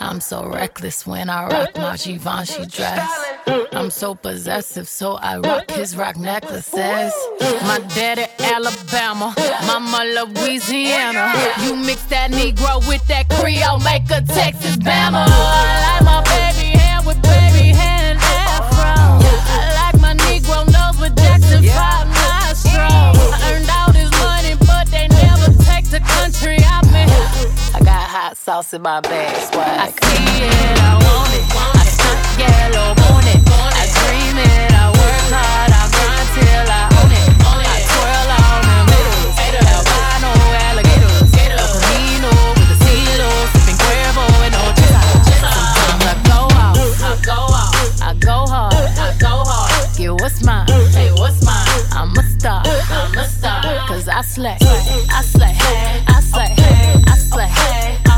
I'm 0.00 0.20
so 0.20 0.44
reckless 0.48 1.06
when 1.06 1.30
I 1.30 1.46
rock 1.46 1.76
my 1.76 1.96
Givenchy 1.96 2.66
dress. 2.66 3.08
I'm 3.70 3.90
so 3.90 4.16
possessive, 4.16 4.88
so 4.88 5.12
I 5.12 5.38
rock 5.38 5.70
his 5.70 5.96
rock 5.96 6.16
necklaces. 6.16 7.14
My 7.62 7.78
daddy 7.94 8.26
Alabama, 8.40 9.36
mama 9.68 10.02
Louisiana. 10.16 11.32
You 11.62 11.76
mix 11.76 12.02
that 12.06 12.32
Negro 12.32 12.86
with 12.88 13.06
that 13.06 13.28
Creole, 13.28 13.78
make 13.78 14.10
a 14.10 14.20
Texas 14.20 14.76
Bama. 14.78 15.26
I 15.28 15.86
like 15.86 16.04
my 16.04 16.22
baby 16.24 16.76
hair 16.76 16.98
with 17.06 17.22
baby 17.22 17.68
hair 17.68 18.14
and 18.14 18.18
afro. 18.18 18.98
I 19.22 19.92
like 19.92 20.00
my 20.02 20.14
Negro 20.14 20.66
nose 20.66 21.00
with 21.00 21.16
Jackson 21.16 21.62
5 21.62 22.19
nostrils. 22.72 23.32
I 23.32 23.52
earned 23.52 23.70
all 23.70 23.92
this 23.92 24.10
money, 24.22 24.54
but 24.66 24.88
they 24.90 25.08
never 25.08 25.52
take 25.64 25.90
the 25.90 26.00
country 26.00 26.58
out 26.64 26.86
me. 26.86 27.04
I 27.74 27.80
got 27.82 28.08
hot 28.08 28.36
sauce 28.36 28.72
in 28.72 28.82
my 28.82 29.00
bag, 29.00 29.36
swag. 29.52 29.80
I 29.80 29.88
see 29.90 30.44
it, 30.44 30.78
I 30.78 30.94
want 30.94 31.32
it. 31.34 31.44
I 31.50 31.84
stunt 31.86 32.20
yellow, 32.38 32.94
want 32.94 33.26
it. 33.26 33.40
I 33.50 33.84
dream 34.00 34.36
it, 34.38 34.72
I 34.72 34.86
work 34.90 35.24
hard, 35.30 35.70
I 35.72 35.82
grind 35.94 36.28
till 36.34 36.68
I 36.70 36.82
own 36.98 37.10
it. 37.10 37.26
I 37.50 37.78
twirl 37.90 38.30
on 38.38 38.62
them 38.68 38.86
hitters, 39.38 39.66
albino 39.70 40.32
alligators. 40.66 41.30
El 41.38 41.58
Camino 41.74 42.32
with 42.56 42.68
the 42.70 42.78
CeeLo, 42.84 43.30
sipping 43.54 43.78
Cuervo 43.82 44.24
and 44.46 44.54
Ochesa. 44.54 45.02
Sometimes 45.26 46.04
I 46.06 46.16
go 46.26 46.40
out, 46.58 46.76
I 47.02 47.14
go 47.24 47.38
out, 47.50 47.74
I 48.02 48.14
go 48.14 48.36
hard, 48.46 48.74
I 48.74 49.16
go 49.18 49.34
hard. 49.46 49.96
Get 49.96 50.12
what's 50.12 50.42
mine, 50.44 50.66
hey, 50.92 51.12
what's 51.12 51.42
mine? 51.44 51.59
Star, 52.40 52.62
I'm 52.64 53.18
a 53.18 53.24
star. 53.24 53.86
Cause 53.86 54.08
I 54.08 54.22
slay, 54.22 54.56
uh, 54.62 54.64
uh, 54.64 55.04
I 55.10 55.22
slay, 55.22 55.54
I 56.08 56.20
slay, 56.22 56.54
uh, 56.56 57.02
I 57.06 57.16
slay. 57.18 57.44
All 57.44 57.54
day, 57.54 57.98
I 58.06 58.09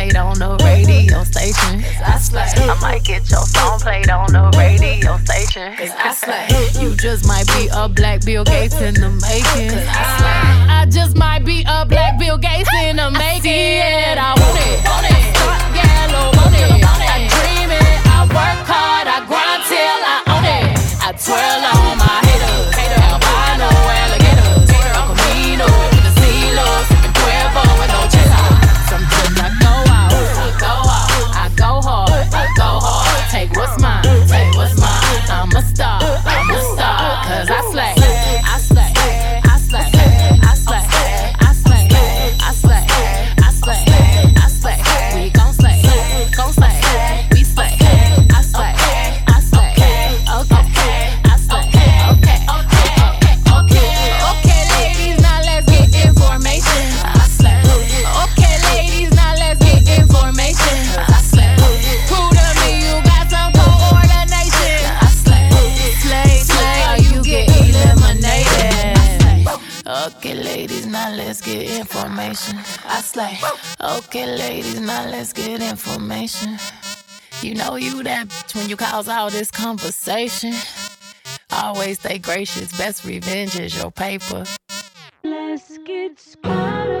played 0.00 0.16
on 0.16 0.38
the 0.38 0.56
radio 0.64 1.22
station. 1.24 1.84
I 2.00 2.16
slay. 2.18 2.48
I 2.56 2.74
might 2.80 3.04
get 3.04 3.28
your 3.30 3.44
song 3.44 3.78
played 3.80 4.08
on 4.08 4.32
the 4.32 4.48
radio 4.56 5.18
station. 5.18 5.76
Cause 5.76 5.92
I 5.92 6.14
slay. 6.14 6.46
You 6.80 6.96
just 6.96 7.26
might 7.26 7.46
be 7.48 7.68
a 7.72 7.86
black 7.86 8.24
Bill 8.24 8.44
Gates 8.44 8.80
in 8.80 8.94
the 8.94 9.10
making. 9.10 9.76
I 9.76 10.04
slay. 10.16 10.42
I 10.80 10.86
just 10.88 11.16
might 11.16 11.44
be 11.44 11.64
a 11.68 11.84
black 11.84 12.18
Bill 12.18 12.38
Gates 12.38 12.70
in 12.82 12.96
the 12.96 13.10
making. 13.10 13.52
it, 13.52 14.16
I 14.16 14.32
want 14.40 14.56
it. 14.64 14.80
Want 14.88 15.04
it. 15.04 15.36
Start 15.36 15.62
yellow, 15.76 16.26
want 16.32 16.56
it. 16.56 16.80
I 16.80 17.28
dream 17.36 17.68
it. 17.68 17.96
I 18.08 18.20
work 18.24 18.60
hard. 18.64 19.04
I 19.04 19.18
grind 19.28 19.62
till 19.68 20.00
I 20.00 20.18
own 20.32 20.44
it. 20.48 20.64
I 21.04 21.12
twirl 21.12 21.60
on 21.76 21.98
my 22.00 22.16
haters. 22.24 22.72
Albino 23.04 23.68
alligators. 23.68 24.19
Bitch 78.50 78.56
when 78.56 78.68
you 78.68 78.76
cause 78.76 79.08
all 79.08 79.30
this 79.30 79.50
conversation. 79.50 80.54
Always 81.52 81.98
stay 81.98 82.18
gracious. 82.18 82.76
Best 82.76 83.04
revenge 83.04 83.58
is 83.58 83.76
your 83.76 83.90
paper. 83.90 84.44
Let's 85.22 85.78
get 85.78 86.18
squatted. 86.18 87.00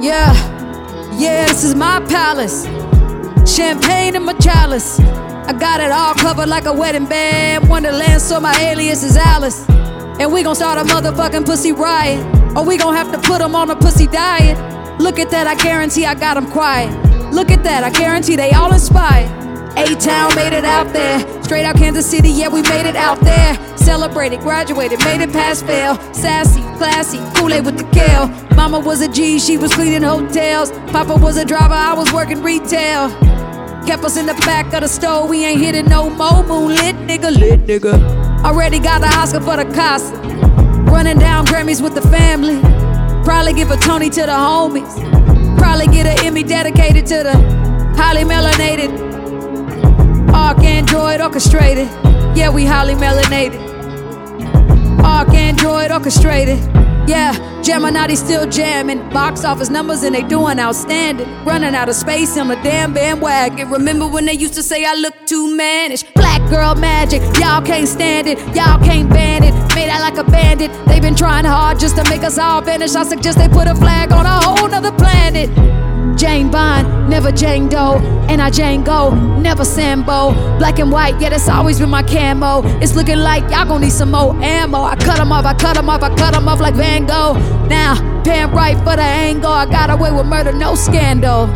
Yeah, 0.00 0.34
yeah, 1.16 1.46
this 1.46 1.62
is 1.62 1.76
my 1.76 2.00
palace. 2.08 2.81
Champagne 3.52 4.16
in 4.16 4.24
my 4.24 4.32
chalice. 4.34 4.98
I 4.98 5.52
got 5.52 5.82
it 5.82 5.90
all 5.90 6.14
covered 6.14 6.48
like 6.48 6.64
a 6.64 6.72
wedding 6.72 7.04
band. 7.04 7.68
Wonderland, 7.68 8.22
so 8.22 8.40
my 8.40 8.54
alias 8.58 9.02
is 9.02 9.14
Alice. 9.14 9.68
And 10.18 10.32
we 10.32 10.42
gon' 10.42 10.54
start 10.54 10.78
a 10.78 10.84
motherfucking 10.90 11.44
pussy 11.44 11.72
riot. 11.72 12.24
Or 12.56 12.64
we 12.64 12.78
gon' 12.78 12.94
have 12.94 13.12
to 13.12 13.18
put 13.18 13.42
'em 13.42 13.54
on 13.54 13.68
a 13.68 13.76
pussy 13.76 14.06
diet. 14.06 14.56
Look 14.98 15.18
at 15.18 15.30
that, 15.32 15.46
I 15.46 15.54
guarantee 15.56 16.06
I 16.06 16.14
got 16.14 16.38
'em 16.38 16.46
quiet. 16.50 16.90
Look 17.30 17.50
at 17.50 17.62
that, 17.64 17.84
I 17.84 17.90
guarantee 17.90 18.36
they 18.36 18.52
all 18.52 18.72
inspired. 18.72 19.30
A 19.76 19.94
Town 19.96 20.34
made 20.34 20.54
it 20.54 20.64
out 20.64 20.90
there. 20.94 21.18
Straight 21.42 21.66
out 21.66 21.76
Kansas 21.76 22.06
City, 22.06 22.30
yeah, 22.30 22.48
we 22.48 22.62
made 22.62 22.86
it 22.86 22.96
out 22.96 23.20
there. 23.20 23.58
Celebrated, 23.76 24.40
graduated, 24.40 25.04
made 25.04 25.20
it 25.20 25.30
past 25.30 25.66
fail. 25.66 25.98
Sassy, 26.12 26.62
classy, 26.78 27.20
Kool 27.34 27.52
Aid 27.52 27.66
with 27.66 27.76
the 27.76 27.84
kale. 27.84 28.30
Mama 28.56 28.78
was 28.78 29.02
a 29.02 29.08
G, 29.08 29.38
she 29.38 29.58
was 29.58 29.72
cleaning 29.74 30.02
hotels. 30.02 30.72
Papa 30.90 31.16
was 31.16 31.36
a 31.36 31.44
driver, 31.44 31.74
I 31.74 31.92
was 31.92 32.10
working 32.14 32.42
retail. 32.42 33.10
Kept 33.86 34.04
us 34.04 34.16
in 34.16 34.26
the 34.26 34.34
back 34.46 34.72
of 34.74 34.80
the 34.82 34.88
store, 34.88 35.26
we 35.26 35.44
ain't 35.44 35.60
hitting 35.60 35.86
no 35.86 36.08
more. 36.08 36.42
Moonlit 36.44 36.94
nigga, 37.06 37.36
lit 37.36 37.66
nigga. 37.66 37.94
Already 38.44 38.78
got 38.78 39.00
the 39.00 39.08
Oscar 39.08 39.40
for 39.40 39.56
the 39.56 39.64
Casa. 39.74 40.14
Running 40.90 41.18
down 41.18 41.46
Grammys 41.46 41.82
with 41.82 41.94
the 41.94 42.02
family. 42.02 42.60
Probably 43.24 43.52
give 43.52 43.70
a 43.70 43.76
Tony 43.76 44.08
to 44.10 44.22
the 44.22 44.32
homies. 44.32 44.92
Probably 45.58 45.86
get 45.86 46.06
an 46.06 46.24
Emmy 46.24 46.42
dedicated 46.42 47.06
to 47.06 47.22
the 47.22 47.34
highly 47.96 48.22
melanated. 48.22 48.90
ArchAndroid 50.30 51.20
orchestrated. 51.20 51.88
Yeah, 52.36 52.50
we 52.50 52.64
highly 52.64 52.94
melanated. 52.94 53.60
ArchAndroid 54.98 55.90
orchestrated. 55.90 56.71
Yeah, 57.06 57.62
Gemini 57.62 58.14
still 58.14 58.48
jamming. 58.48 59.08
Box 59.10 59.44
office 59.44 59.70
numbers 59.70 60.02
and 60.02 60.14
they 60.14 60.22
doing 60.22 60.58
outstanding. 60.58 61.28
Running 61.44 61.74
out 61.74 61.88
of 61.88 61.94
space 61.94 62.36
in 62.36 62.48
the 62.48 62.56
damn 62.56 62.92
bandwagon. 62.92 63.70
Remember 63.70 64.06
when 64.06 64.24
they 64.24 64.34
used 64.34 64.54
to 64.54 64.62
say 64.62 64.84
I 64.84 64.94
look 64.94 65.14
too 65.26 65.56
mannish? 65.56 66.04
Black 66.14 66.48
girl 66.48 66.74
magic, 66.74 67.22
y'all 67.38 67.62
can't 67.62 67.88
stand 67.88 68.28
it. 68.28 68.38
Y'all 68.54 68.82
can't 68.82 69.10
ban 69.10 69.42
it. 69.42 69.52
Made 69.74 69.90
out 69.90 70.00
like 70.00 70.16
a 70.16 70.30
bandit. 70.30 70.70
They've 70.86 71.02
been 71.02 71.16
trying 71.16 71.44
hard 71.44 71.78
just 71.78 71.96
to 71.96 72.08
make 72.08 72.22
us 72.22 72.38
all 72.38 72.62
vanish. 72.62 72.94
I 72.94 73.04
suggest 73.04 73.38
they 73.38 73.48
put 73.48 73.66
a 73.66 73.74
flag 73.74 74.12
on 74.12 74.24
a 74.24 74.40
whole 74.40 74.68
nother 74.68 74.92
planet. 74.92 75.50
Jane 76.22 76.52
Bond, 76.52 77.10
never 77.10 77.32
Jane 77.32 77.68
Doe. 77.68 77.98
And 78.28 78.40
I 78.40 78.48
Django, 78.48 79.42
never 79.42 79.64
Sambo. 79.64 80.30
Black 80.56 80.78
and 80.78 80.92
white, 80.92 81.20
yeah, 81.20 81.30
that's 81.30 81.48
always 81.48 81.80
been 81.80 81.90
my 81.90 82.04
camo. 82.04 82.62
It's 82.80 82.94
looking 82.94 83.18
like 83.18 83.42
y'all 83.50 83.66
gon' 83.66 83.80
need 83.80 83.90
some 83.90 84.12
more 84.12 84.32
ammo. 84.40 84.84
I 84.84 84.94
cut 84.94 85.06
cut 85.06 85.20
'em 85.20 85.32
off, 85.32 85.44
I 85.44 85.52
cut 85.54 85.74
cut 85.74 85.76
'em 85.78 85.88
off, 85.90 86.00
I 86.00 86.10
cut 86.10 86.18
cut 86.18 86.36
'em 86.36 86.46
off 86.46 86.60
like 86.60 86.76
Van 86.76 87.06
Gogh. 87.06 87.34
Now, 87.66 87.96
damn 88.22 88.52
right 88.52 88.76
for 88.84 88.94
the 88.94 89.02
angle. 89.02 89.50
I 89.50 89.66
got 89.66 89.90
away 89.90 90.12
with 90.12 90.26
murder, 90.26 90.52
no 90.52 90.76
scandal. 90.76 91.48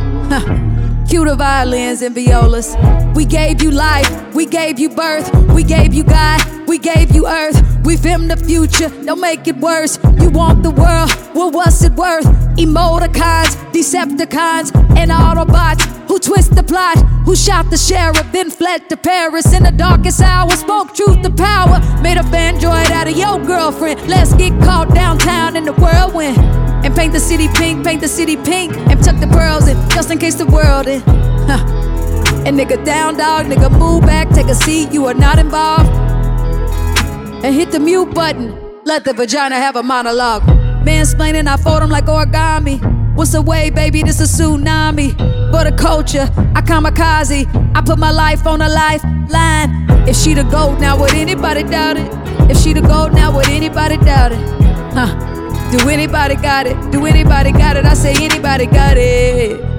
Cue 1.08 1.24
the 1.24 1.36
violins 1.36 2.02
and 2.02 2.12
violas. 2.12 2.76
We 3.14 3.24
gave 3.24 3.62
you 3.62 3.70
life, 3.70 4.10
we 4.34 4.46
gave 4.46 4.80
you 4.80 4.88
birth, 4.88 5.32
we 5.54 5.62
gave 5.62 5.94
you 5.94 6.02
God, 6.02 6.42
we 6.66 6.78
gave 6.78 7.14
you 7.14 7.28
earth. 7.28 7.75
We 7.86 7.96
filmed 7.96 8.30
the 8.32 8.36
future, 8.36 8.88
don't 9.04 9.20
make 9.20 9.46
it 9.46 9.56
worse. 9.58 9.98
You 10.20 10.28
want 10.30 10.64
the 10.64 10.72
world, 10.72 11.10
well, 11.36 11.52
what's 11.52 11.82
it 11.84 11.92
worth? 11.92 12.26
Emoticons, 12.58 13.54
Decepticons, 13.72 14.74
and 14.96 15.12
Autobots 15.12 15.96
who 16.08 16.18
twist 16.18 16.54
the 16.54 16.62
plot, 16.62 16.98
who 17.24 17.36
shot 17.36 17.70
the 17.70 17.76
sheriff, 17.76 18.26
then 18.32 18.50
fled 18.50 18.88
to 18.88 18.96
Paris 18.96 19.52
in 19.52 19.62
the 19.62 19.70
darkest 19.70 20.20
hour. 20.20 20.50
Spoke 20.50 20.94
truth 20.94 21.22
to 21.22 21.30
power, 21.30 21.78
made 22.02 22.16
a 22.16 22.22
fanjoid 22.22 22.90
out 22.90 23.06
of 23.06 23.16
your 23.16 23.38
girlfriend. 23.38 24.08
Let's 24.08 24.34
get 24.34 24.50
caught 24.62 24.94
downtown 24.94 25.56
in 25.56 25.64
the 25.64 25.74
whirlwind. 25.74 26.38
And 26.84 26.94
paint 26.94 27.12
the 27.12 27.20
city 27.20 27.48
pink, 27.54 27.84
paint 27.84 28.00
the 28.00 28.08
city 28.08 28.36
pink, 28.36 28.76
and 28.76 29.02
tuck 29.02 29.20
the 29.20 29.26
pearls 29.26 29.68
in, 29.68 29.76
just 29.90 30.10
in 30.10 30.18
case 30.18 30.36
the 30.36 30.46
world 30.46 30.88
in. 30.88 31.02
Huh. 31.02 31.62
And 32.46 32.58
nigga 32.58 32.84
down 32.84 33.16
dog, 33.16 33.46
nigga 33.46 33.70
move 33.78 34.02
back, 34.02 34.28
take 34.30 34.46
a 34.46 34.54
seat, 34.54 34.92
you 34.92 35.06
are 35.06 35.14
not 35.14 35.38
involved. 35.38 36.15
And 37.46 37.54
hit 37.54 37.70
the 37.70 37.78
mute 37.78 38.12
button, 38.12 38.58
let 38.84 39.04
the 39.04 39.12
vagina 39.12 39.54
have 39.54 39.76
a 39.76 39.82
monologue. 39.84 40.42
Mansplaining, 40.82 41.46
I 41.46 41.56
fold 41.56 41.80
them 41.80 41.90
like 41.90 42.06
origami. 42.06 42.80
What's 43.14 43.30
the 43.30 43.40
way, 43.40 43.70
baby? 43.70 44.02
This 44.02 44.18
a 44.18 44.24
tsunami. 44.24 45.12
For 45.52 45.62
the 45.62 45.70
culture, 45.78 46.28
I 46.56 46.60
kamikaze. 46.60 47.46
I 47.72 47.80
put 47.82 48.00
my 48.00 48.10
life 48.10 48.48
on 48.48 48.62
a 48.62 48.68
lifeline. 48.68 49.86
If 50.08 50.16
she 50.16 50.34
the 50.34 50.42
gold, 50.42 50.80
now 50.80 50.98
would 50.98 51.14
anybody 51.14 51.62
doubt 51.62 51.98
it? 51.98 52.10
If 52.50 52.58
she 52.58 52.72
the 52.72 52.80
gold, 52.80 53.14
now 53.14 53.32
would 53.36 53.48
anybody 53.48 53.96
doubt 53.98 54.32
it? 54.32 54.40
Huh? 54.92 55.70
Do 55.70 55.88
anybody 55.88 56.34
got 56.34 56.66
it? 56.66 56.90
Do 56.90 57.06
anybody 57.06 57.52
got 57.52 57.76
it? 57.76 57.84
I 57.84 57.94
say 57.94 58.12
anybody 58.24 58.66
got 58.66 58.96
it. 58.96 59.75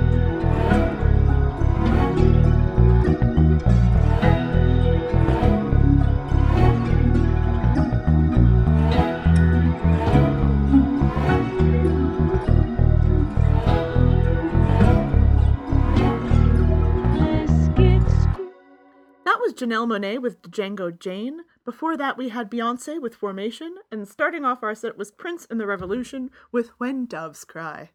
Janelle 19.58 19.88
Monáe 19.88 20.22
with 20.22 20.42
Django 20.44 20.98
Jane. 20.98 21.42
Before 21.66 21.98
that, 21.98 22.18
we 22.18 22.30
had 22.30 22.50
Beyonce 22.50 23.02
with 23.02 23.16
Formation. 23.16 23.76
And 23.92 24.08
starting 24.08 24.46
off 24.46 24.64
our 24.64 24.76
set 24.76 24.98
was 24.98 25.12
Prince 25.12 25.46
and 25.50 25.60
the 25.60 25.68
Revolution 25.68 26.30
with 26.52 26.70
When 26.78 27.06
Doves 27.06 27.44
Cry. 27.44 27.90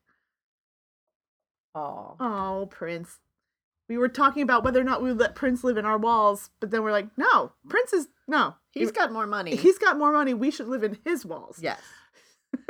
Oh. 1.74 2.16
Oh, 2.20 2.68
Prince. 2.70 3.18
We 3.88 3.96
were 3.98 4.08
talking 4.08 4.42
about 4.42 4.64
whether 4.64 4.80
or 4.80 4.84
not 4.84 5.02
we 5.02 5.08
would 5.08 5.18
let 5.20 5.34
Prince 5.34 5.64
live 5.64 5.76
in 5.76 5.84
our 5.84 5.98
walls, 5.98 6.50
but 6.60 6.70
then 6.70 6.82
we're 6.82 6.92
like, 6.92 7.08
no, 7.16 7.52
Prince 7.68 7.92
is 7.92 8.08
no. 8.28 8.54
He's 8.70 8.92
got 8.92 9.12
more 9.12 9.26
money. 9.26 9.56
He's 9.56 9.78
got 9.78 9.98
more 9.98 10.12
money. 10.12 10.34
We 10.34 10.50
should 10.50 10.68
live 10.68 10.82
in 10.84 10.98
his 11.04 11.26
walls. 11.26 11.58
Yes. 11.60 11.80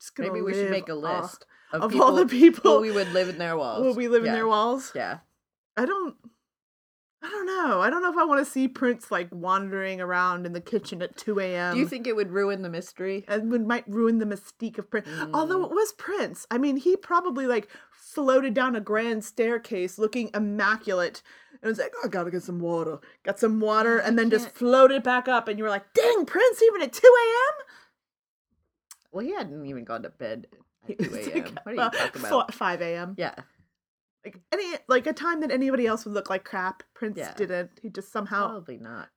Just 0.00 0.18
Maybe 0.18 0.40
we 0.40 0.52
should 0.54 0.70
make 0.70 0.88
a 0.88 0.94
off- 0.94 1.22
list 1.22 1.46
of, 1.72 1.82
of 1.82 1.90
people 1.90 2.06
all 2.06 2.14
the 2.14 2.26
people 2.26 2.76
who 2.76 2.80
we 2.80 2.90
would 2.92 3.12
live 3.12 3.28
in 3.28 3.38
their 3.38 3.56
walls. 3.56 3.82
Will 3.84 3.94
we 3.94 4.08
live 4.08 4.24
in 4.24 4.32
their 4.32 4.46
walls? 4.46 4.92
Yeah. 4.94 5.18
I 5.76 5.84
don't. 5.84 6.14
I 7.26 7.28
don't 7.30 7.46
know. 7.46 7.80
I 7.80 7.90
don't 7.90 8.02
know 8.02 8.10
if 8.12 8.16
I 8.16 8.24
want 8.24 8.44
to 8.44 8.48
see 8.50 8.68
Prince 8.68 9.10
like 9.10 9.28
wandering 9.32 10.00
around 10.00 10.46
in 10.46 10.52
the 10.52 10.60
kitchen 10.60 11.02
at 11.02 11.16
two 11.16 11.40
a.m. 11.40 11.74
Do 11.74 11.80
you 11.80 11.88
think 11.88 12.06
it 12.06 12.14
would 12.14 12.30
ruin 12.30 12.62
the 12.62 12.68
mystery? 12.68 13.24
and 13.26 13.50
would 13.50 13.66
might 13.66 13.88
ruin 13.88 14.18
the 14.18 14.26
mystique 14.26 14.78
of 14.78 14.88
Prince? 14.90 15.08
Although 15.34 15.60
Mm. 15.60 15.64
it 15.64 15.70
was 15.72 15.92
Prince. 15.94 16.46
I 16.50 16.58
mean, 16.58 16.76
he 16.76 16.96
probably 16.96 17.46
like 17.48 17.68
floated 17.90 18.54
down 18.54 18.76
a 18.76 18.80
grand 18.80 19.24
staircase 19.24 19.98
looking 19.98 20.30
immaculate, 20.34 21.22
and 21.60 21.68
was 21.68 21.78
like, 21.78 21.92
"I 22.04 22.08
gotta 22.08 22.30
get 22.30 22.44
some 22.44 22.60
water." 22.60 22.98
Got 23.24 23.40
some 23.40 23.58
water, 23.58 23.98
and 23.98 24.16
then 24.16 24.30
just 24.30 24.50
floated 24.52 25.02
back 25.02 25.26
up, 25.26 25.48
and 25.48 25.58
you 25.58 25.64
were 25.64 25.70
like, 25.70 25.92
"Dang, 25.94 26.26
Prince! 26.26 26.62
Even 26.62 26.82
at 26.82 26.92
two 26.92 27.08
a.m." 27.08 27.66
Well, 29.12 29.24
he 29.24 29.32
hadn't 29.32 29.66
even 29.66 29.84
gone 29.84 30.02
to 30.04 30.10
bed 30.10 30.46
at 30.88 30.98
2 30.98 31.14
a.m. 31.14 31.54
What 31.64 31.66
are 31.66 31.74
you 31.74 31.90
talking 31.90 32.24
about? 32.24 32.54
Five 32.54 32.80
a.m. 32.82 33.14
Yeah. 33.18 33.34
Like 34.26 34.40
any 34.52 34.76
like 34.88 35.06
a 35.06 35.12
time 35.12 35.40
that 35.40 35.50
anybody 35.50 35.86
else 35.86 36.04
would 36.04 36.12
look 36.14 36.28
like 36.28 36.44
crap. 36.44 36.82
Prince 36.94 37.16
Yeah. 37.18 37.32
didn't. 37.34 37.70
He 37.80 37.88
just 37.90 38.10
somehow 38.12 38.48
Probably 38.48 38.78
not. 38.78 39.08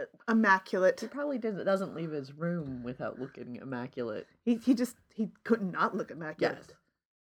Uh, 0.00 0.04
immaculate. 0.28 1.00
He 1.00 1.06
probably 1.08 1.38
doesn't, 1.38 1.64
doesn't 1.66 1.94
leave 1.94 2.12
his 2.12 2.32
room 2.32 2.82
without 2.82 3.18
looking 3.20 3.56
immaculate. 3.56 4.26
He 4.44 4.56
he 4.56 4.74
just 4.74 4.96
he 5.14 5.28
could 5.44 5.60
not 5.62 5.94
look 5.96 6.10
immaculate. 6.10 6.64
Yes. 6.68 6.74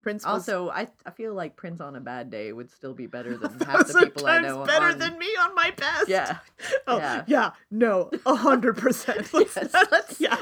Prince 0.03 0.25
was 0.25 0.47
Also, 0.49 0.69
I 0.69 0.87
I 1.05 1.11
feel 1.11 1.33
like 1.33 1.55
Prince 1.55 1.81
on 1.81 1.95
a 1.95 1.99
bad 2.01 2.29
day 2.31 2.53
would 2.53 2.71
still 2.71 2.93
be 2.93 3.07
better 3.07 3.37
than 3.37 3.59
half 3.67 3.87
the 3.87 3.99
people 4.05 4.25
I 4.25 4.39
know. 4.39 4.65
better 4.65 4.85
on- 4.87 4.97
than 4.99 5.19
me 5.19 5.27
on 5.43 5.53
my 5.53 5.71
best. 5.77 6.07
Yeah. 6.07 6.37
Oh 6.87 6.97
Yeah. 6.97 7.23
yeah. 7.27 7.51
No, 7.69 8.09
a 8.25 8.35
hundred 8.35 8.77
percent. 8.85 9.33
Let's, 9.33 9.55
Yes, 9.55 9.73
let's, 9.91 10.19
yeah. 10.21 10.37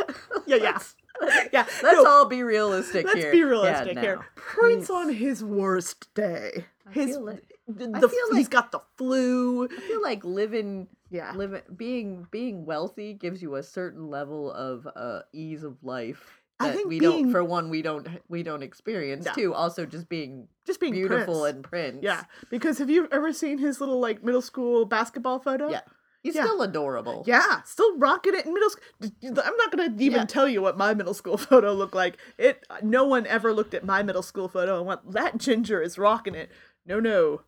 Yeah. 0.46 0.56
Yeah. 0.58 0.80
Yeah. 1.54 1.66
Let's 1.84 1.98
no, 2.04 2.06
all 2.08 2.26
be 2.28 2.44
realistic 2.44 3.06
let's 3.06 3.20
here. 3.20 3.32
be 3.32 3.40
Yeah, 3.40 3.44
realistic 3.46 4.00
here. 4.00 4.16
no. 4.18 4.22
Prince 4.36 4.90
on 4.90 5.10
his 5.14 5.44
worst 5.44 6.14
day. 6.14 6.66
I 6.88 6.92
His 6.92 7.12
feel 7.12 7.26
like- 7.26 7.44
the, 7.68 7.86
feel 8.10 8.10
he's 8.36 8.46
like- 8.46 8.50
got 8.50 8.72
the 8.72 8.80
flu. 8.98 9.66
I 9.66 9.80
feel 9.82 10.02
like 10.02 10.24
living 10.24 10.88
Yeah. 11.12 11.34
living 11.36 11.62
being 11.76 12.28
being 12.32 12.66
wealthy 12.66 13.14
gives 13.14 13.42
you 13.42 13.56
a 13.56 13.64
certain 13.64 14.10
level 14.10 14.52
of 14.52 14.88
uh 14.96 15.22
ease 15.34 15.64
of 15.64 15.78
life 15.84 16.42
I 16.60 16.68
that 16.70 16.76
think 16.76 16.90
we 16.90 17.00
being- 17.00 17.24
don't 17.24 17.32
for 17.32 17.44
one 17.44 17.70
we 17.70 17.82
don't 17.84 18.08
we 18.28 18.42
don't 18.44 18.64
experience 18.64 19.26
No. 19.26 19.34
too 19.34 19.54
also 19.54 19.86
just 19.86 20.10
being 20.10 20.48
Just 20.66 20.80
being 20.80 20.94
beautiful 20.94 21.42
Prince. 21.42 21.56
and 21.56 21.64
prince 21.64 22.00
Yeah, 22.02 22.24
because 22.50 22.80
have 22.80 22.90
you 22.90 23.08
ever 23.12 23.32
seen 23.34 23.60
his 23.60 23.80
little 23.80 24.00
like 24.00 24.24
middle 24.24 24.42
school 24.42 24.86
basketball 24.86 25.40
photo? 25.40 25.70
yeah 25.70 25.82
he's 26.24 26.36
Yeah. 26.36 26.44
still 26.46 26.62
adorable 26.62 27.24
Yeah, 27.28 27.62
still 27.64 27.98
rocking 27.98 28.34
it 28.36 28.46
in 28.46 28.54
middle 28.54 28.70
school. 28.70 28.84
I'm 29.24 29.58
not 29.58 29.72
gonna 29.72 29.94
even 29.98 30.20
Yeah. 30.22 30.26
tell 30.26 30.48
you 30.48 30.62
what 30.62 30.78
my 30.78 30.94
middle 30.94 31.14
school 31.14 31.38
photo 31.50 31.74
looked 31.74 31.94
like. 31.96 32.18
It. 32.38 32.66
No 32.84 33.04
one 33.06 33.26
ever 33.28 33.54
looked 33.54 33.74
at 33.74 33.86
my 33.86 34.04
middle 34.04 34.22
school 34.24 34.48
photo 34.48 34.78
and 34.78 34.86
went, 34.86 35.12
"That 35.12 35.38
ginger 35.38 35.82
is 35.82 35.98
rocking 35.98 36.36
it." 36.36 36.50
No, 36.86 37.00
no, 37.00 37.42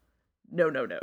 no, 0.51 0.69
no, 0.69 0.85
no. 0.85 0.99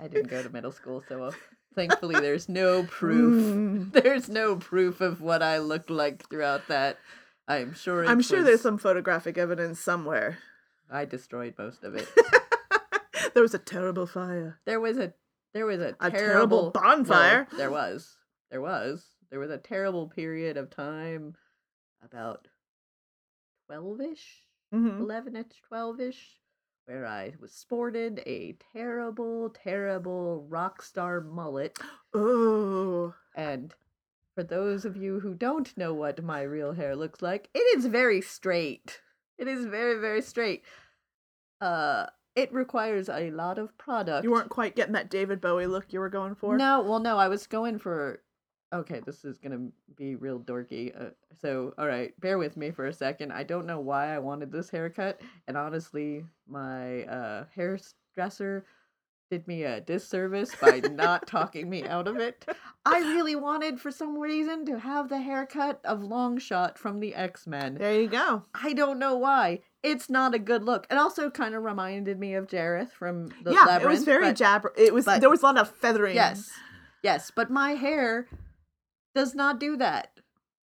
I 0.00 0.08
didn't 0.08 0.28
go 0.28 0.42
to 0.42 0.48
middle 0.50 0.72
school, 0.72 1.02
so 1.08 1.24
uh, 1.24 1.32
thankfully 1.74 2.14
there's 2.20 2.48
no 2.48 2.82
proof. 2.90 3.92
There's 3.92 4.28
no 4.28 4.56
proof 4.56 5.00
of 5.00 5.20
what 5.20 5.42
I 5.42 5.58
looked 5.58 5.90
like 5.90 6.28
throughout 6.28 6.68
that. 6.68 6.98
I'm 7.48 7.74
sure. 7.74 8.04
I'm 8.06 8.20
sure 8.20 8.38
was- 8.38 8.46
there's 8.46 8.60
some 8.62 8.78
photographic 8.78 9.38
evidence 9.38 9.78
somewhere. 9.80 10.38
I 10.90 11.04
destroyed 11.04 11.54
most 11.58 11.82
of 11.84 11.94
it. 11.94 12.08
There 13.34 13.42
was 13.42 13.54
a 13.54 13.58
terrible 13.58 14.06
fire. 14.06 14.60
There 14.64 14.80
was 14.80 14.96
a 14.96 15.12
there 15.56 15.66
was 15.66 15.80
a, 15.80 15.96
A 16.00 16.10
terrible, 16.10 16.70
terrible 16.70 16.70
bonfire. 16.72 17.46
well, 17.50 17.58
there 17.58 17.70
was. 17.70 18.14
There 18.50 18.60
was. 18.60 19.04
There 19.30 19.40
was 19.40 19.50
a 19.50 19.56
terrible 19.58 20.06
period 20.08 20.56
of 20.58 20.68
time 20.70 21.34
about 22.04 22.46
12ish, 23.70 24.42
Mhm. 24.74 25.00
11ish, 25.00 25.60
12ish 25.70 26.36
where 26.84 27.04
I 27.06 27.34
was 27.40 27.52
sported 27.52 28.22
a 28.26 28.52
terrible, 28.72 29.50
terrible 29.50 30.46
rock 30.48 30.82
star 30.82 31.20
mullet. 31.20 31.76
Oh, 32.14 33.14
And 33.34 33.74
for 34.36 34.44
those 34.44 34.84
of 34.84 34.96
you 34.96 35.18
who 35.20 35.34
don't 35.34 35.76
know 35.76 35.92
what 35.94 36.22
my 36.22 36.42
real 36.42 36.72
hair 36.74 36.94
looks 36.94 37.22
like, 37.22 37.48
it 37.54 37.78
is 37.78 37.86
very 37.86 38.20
straight. 38.20 39.00
It 39.38 39.48
is 39.48 39.64
very, 39.66 39.98
very 39.98 40.22
straight. 40.22 40.64
Uh, 41.60 42.06
it 42.36 42.52
requires 42.52 43.08
a 43.08 43.30
lot 43.30 43.58
of 43.58 43.76
product. 43.78 44.22
you 44.22 44.30
weren't 44.30 44.50
quite 44.50 44.76
getting 44.76 44.92
that 44.92 45.10
David 45.10 45.40
Bowie 45.40 45.66
look 45.66 45.92
you 45.92 45.98
were 45.98 46.10
going 46.10 46.34
for. 46.34 46.56
No, 46.56 46.82
well, 46.82 47.00
no, 47.00 47.18
I 47.18 47.28
was 47.28 47.46
going 47.46 47.78
for. 47.78 48.20
Okay, 48.72 49.00
this 49.04 49.24
is 49.24 49.38
gonna 49.38 49.68
be 49.96 50.16
real 50.16 50.38
dorky. 50.38 50.94
Uh, 51.00 51.10
so, 51.40 51.72
all 51.78 51.86
right, 51.86 52.18
bear 52.20 52.36
with 52.36 52.56
me 52.56 52.70
for 52.70 52.86
a 52.86 52.92
second. 52.92 53.32
I 53.32 53.42
don't 53.42 53.66
know 53.66 53.80
why 53.80 54.14
I 54.14 54.18
wanted 54.18 54.52
this 54.52 54.68
haircut, 54.68 55.20
and 55.48 55.56
honestly, 55.56 56.24
my 56.46 57.04
uh, 57.04 57.44
hairdresser 57.54 58.64
did 59.30 59.48
me 59.48 59.64
a 59.64 59.80
disservice 59.80 60.54
by 60.60 60.80
not 60.80 61.26
talking 61.26 61.68
me 61.68 61.84
out 61.84 62.06
of 62.06 62.16
it. 62.16 62.46
I 62.84 63.00
really 63.00 63.34
wanted, 63.34 63.80
for 63.80 63.90
some 63.90 64.18
reason, 64.18 64.64
to 64.66 64.78
have 64.78 65.08
the 65.08 65.20
haircut 65.20 65.80
of 65.84 66.00
Longshot 66.00 66.78
from 66.78 67.00
the 67.00 67.14
X 67.14 67.46
Men. 67.46 67.74
There 67.74 68.00
you 68.00 68.08
go. 68.08 68.44
I 68.54 68.72
don't 68.72 68.98
know 68.98 69.16
why. 69.16 69.60
It's 69.86 70.10
not 70.10 70.34
a 70.34 70.38
good 70.38 70.64
look. 70.64 70.86
It 70.90 70.96
also 70.98 71.30
kind 71.30 71.54
of 71.54 71.62
reminded 71.62 72.18
me 72.18 72.34
of 72.34 72.48
Jareth 72.48 72.90
from 72.90 73.28
the 73.44 73.52
yeah, 73.52 73.60
Labyrinth. 73.64 73.82
it 73.84 73.88
was 73.88 74.04
very 74.04 74.26
but- 74.26 74.36
jabber. 74.36 74.72
It 74.76 74.92
was 74.92 75.04
but- 75.04 75.20
there 75.20 75.30
was 75.30 75.42
a 75.42 75.46
lot 75.46 75.58
of 75.58 75.70
feathering. 75.70 76.16
Yes. 76.16 76.50
Yes, 77.02 77.30
but 77.34 77.50
my 77.50 77.72
hair 77.72 78.26
does 79.14 79.34
not 79.34 79.60
do 79.60 79.76
that. 79.76 80.10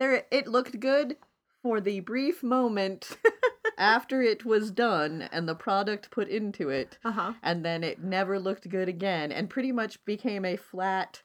There 0.00 0.24
it 0.30 0.48
looked 0.48 0.80
good 0.80 1.16
for 1.62 1.80
the 1.80 2.00
brief 2.00 2.42
moment 2.42 3.16
after 3.78 4.20
it 4.20 4.44
was 4.44 4.70
done 4.72 5.28
and 5.32 5.48
the 5.48 5.54
product 5.54 6.10
put 6.10 6.28
into 6.28 6.68
it. 6.70 6.98
Uh-huh. 7.04 7.34
And 7.42 7.64
then 7.64 7.84
it 7.84 8.02
never 8.02 8.38
looked 8.40 8.68
good 8.68 8.88
again 8.88 9.30
and 9.30 9.48
pretty 9.48 9.70
much 9.72 10.04
became 10.04 10.44
a 10.44 10.56
flat 10.56 11.22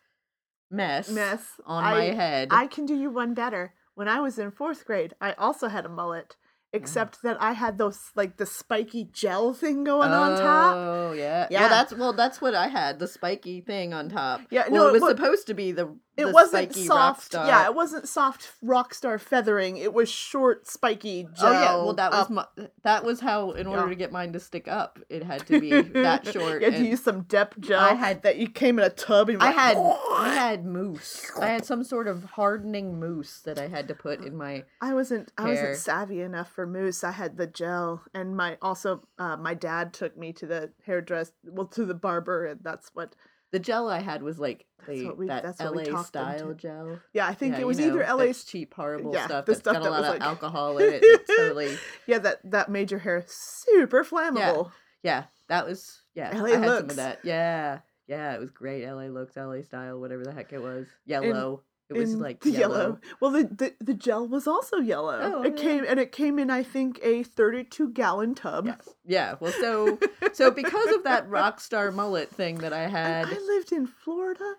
mess 0.72 1.10
mess 1.10 1.60
on 1.66 1.84
I- 1.84 1.91
my 1.91 2.06
head. 2.16 2.49
I 2.52 2.68
can 2.68 2.86
do 2.86 2.94
you 2.95 3.10
one 3.10 3.34
better. 3.34 3.74
When 3.95 4.07
I 4.07 4.22
was 4.22 4.38
in 4.40 4.52
fourth 4.52 4.86
grade, 4.86 5.14
I 5.20 5.34
also 5.34 5.68
had 5.68 5.86
a 5.86 5.90
mullet, 5.90 6.38
Mm-hmm. 6.70 6.84
except 6.84 7.24
that 7.24 7.41
I 7.41 7.54
had 7.54 7.80
those 7.80 8.12
like 8.14 8.38
the 8.38 8.46
spiky 8.46 9.10
gel 9.12 9.56
thing 9.56 9.84
going 9.84 10.12
on 10.12 10.40
top. 10.40 10.76
Oh 10.78 11.14
yeah. 11.14 11.48
Yeah. 11.50 11.62
Well 11.62 11.70
that's 11.70 11.94
well 11.94 12.14
that's 12.14 12.41
what 12.41 12.54
I 12.54 12.68
had, 12.68 13.00
the 13.00 13.08
spiky 13.08 13.62
thing 13.62 13.91
on 13.91 14.08
top. 14.10 14.41
Yeah, 14.52 14.68
well, 14.70 14.84
no, 14.84 14.90
it 14.90 15.02
was 15.02 15.10
supposed 15.10 15.48
to 15.48 15.56
be 15.56 15.72
the 15.72 15.98
It 16.20 16.34
wasn't 16.34 16.76
soft. 16.76 17.34
Yeah, 17.34 17.66
it 17.66 17.76
wasn't 17.76 18.08
soft 18.08 18.52
rock 18.62 18.94
star 18.94 19.18
feathering. 19.18 19.78
It 19.78 19.94
was 19.94 20.10
short, 20.10 20.68
spiky 20.68 21.24
gel. 21.38 21.48
Oh 21.48 21.52
yeah, 21.52 21.76
well 21.76 21.94
that 21.94 22.12
was 22.12 22.30
my, 22.30 22.46
that 22.84 23.04
was 23.04 23.20
how 23.20 23.52
in 23.52 23.68
order 23.68 23.84
Yeah. 23.84 23.90
to 23.90 23.96
get 23.96 24.12
mine 24.12 24.34
to 24.34 24.40
stick 24.40 24.68
up, 24.68 25.00
it 25.10 25.24
had 25.24 25.46
to 25.48 25.60
be 25.60 25.82
that 25.82 26.28
short. 26.34 26.62
you 26.62 26.72
had 26.72 26.80
to 26.80 26.86
use 26.86 27.04
some 27.04 27.22
depth 27.24 27.60
gel. 27.62 27.80
I 27.80 27.94
had- 27.94 28.24
that 28.24 28.38
you 28.38 28.50
came 28.50 28.80
in 28.80 28.86
a 28.86 28.90
tub 28.90 29.30
and 29.30 29.41
I 29.41 29.52
had 29.52 29.78
I 29.78 30.34
had 30.34 30.66
mousse. 30.66 31.32
I 31.40 31.48
had 31.48 31.66
some 31.66 31.84
sort 31.84 32.08
of 32.08 32.24
hardening 32.24 33.00
mousse 33.00 33.40
that 33.46 33.58
I 33.60 33.68
had 33.68 33.88
to 33.88 33.96
put 33.96 34.24
in 34.26 34.36
my. 34.36 34.64
I 34.82 34.94
wasn't 34.94 35.32
I 35.38 35.50
wasn't 35.50 35.78
savvy 35.78 36.22
enough 36.22 36.52
for 36.52 36.66
mousse. 36.68 37.04
I 37.04 37.12
had 37.12 37.38
the 37.38 37.48
gel, 37.48 38.04
and 38.14 38.36
my 38.36 38.58
also 38.62 39.04
uh, 39.18 39.38
my 39.38 39.54
dad 39.54 39.94
took 39.94 40.18
me 40.18 40.34
to 40.34 40.46
the 40.46 40.72
hairdress, 40.86 41.32
well 41.46 41.68
to 41.68 41.86
the 41.86 41.94
barber, 41.94 42.46
and 42.46 42.60
that's 42.64 42.90
what. 42.94 43.16
The 43.52 43.60
gel 43.60 43.90
I 43.90 44.00
had 44.00 44.22
was 44.22 44.38
like 44.40 44.66
That's 44.86 45.00
the 45.00 45.14
we- 45.14 45.28
that 45.28 45.44
that's 45.44 45.60
what 45.60 45.76
we 45.76 45.84
LA 45.86 45.92
talked 45.92 46.14
them 46.14 46.32
to. 46.32 46.38
style 46.38 46.54
gel. 46.54 47.00
Yeah, 47.14 47.28
I 47.28 47.34
think 47.34 47.56
Yeah, 47.56 47.62
it 47.62 47.68
was 47.68 47.80
you 47.80 47.88
know, 47.88 47.94
either 48.02 48.14
LA 48.14 48.26
that's 48.28 48.44
cheap, 48.44 48.74
horrible 48.74 49.14
yeah, 49.14 49.26
stuff 49.26 49.46
the 49.46 49.52
that's 49.54 49.60
stuff 49.62 49.74
got 49.78 49.86
a 49.88 49.90
lot 49.90 50.04
of 50.04 50.10
like- 50.14 50.22
alcohol 50.22 50.78
in 50.78 50.94
it. 50.94 51.00
It's 51.04 51.36
totally 51.36 51.76
yeah 52.08 52.20
that 52.20 52.40
that 52.52 52.70
made 52.70 52.92
your 52.92 53.00
hair 53.00 53.24
super 53.28 54.04
flammable. 54.04 54.72
yeah. 55.04 55.24
That 55.48 55.66
was 55.66 56.02
yeah. 56.14 56.38
LA 56.38 56.46
I 56.46 56.50
had 56.50 56.54
some 56.58 56.62
looks. 56.66 56.90
of 56.92 56.96
that. 56.98 57.20
Yeah, 57.24 57.80
yeah. 58.08 58.34
It 58.36 58.40
was 58.40 58.52
great. 58.52 58.86
LA 58.86 59.06
looks, 59.08 59.36
LA 59.36 59.62
style, 59.64 60.00
whatever 60.00 60.24
the 60.24 60.32
heck 60.32 60.54
it 60.54 60.62
was. 60.62 60.86
Yellow. 61.08 61.64
It 61.90 61.98
was 61.98 62.14
in 62.14 62.20
like 62.20 62.41
the 62.41 62.52
yellow. 62.52 62.99
Well, 63.20 63.32
the, 63.32 63.44
the 63.44 63.74
the 63.80 63.94
gel 63.94 64.28
was 64.28 64.48
also 64.48 64.78
yellow. 64.78 65.20
Oh, 65.22 65.41
it 65.44 65.57
yeah. 65.57 65.64
came 65.64 65.86
and 65.88 65.99
it 65.99 66.11
came 66.11 66.38
in 66.38 66.49
I 66.52 66.64
think 66.64 66.99
a 67.02 67.24
32 67.24 67.90
gallon 67.90 68.36
tub. 68.36 68.68
Yes. 68.68 68.90
Yeah. 69.06 69.36
Well, 69.40 69.52
so 69.53 69.98
so 70.34 70.52
because 70.52 70.94
of 70.95 71.03
that 71.03 71.28
rock 71.28 71.60
star 71.60 71.91
mullet 71.91 72.30
thing 72.30 72.60
that 72.60 72.74
I 72.74 72.84
And 72.84 72.91
had, 72.91 73.26
I 73.28 73.40
lived 73.40 73.72
in 73.72 73.88
Florida. 73.88 74.56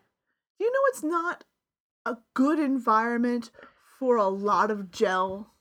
You 0.58 0.70
know 0.70 0.80
it's 0.88 1.02
not 1.02 1.44
a 2.04 2.16
good 2.34 2.58
environment 2.58 3.50
for 3.98 4.16
a 4.16 4.28
lot 4.28 4.70
of 4.70 4.90
gel? 4.90 5.52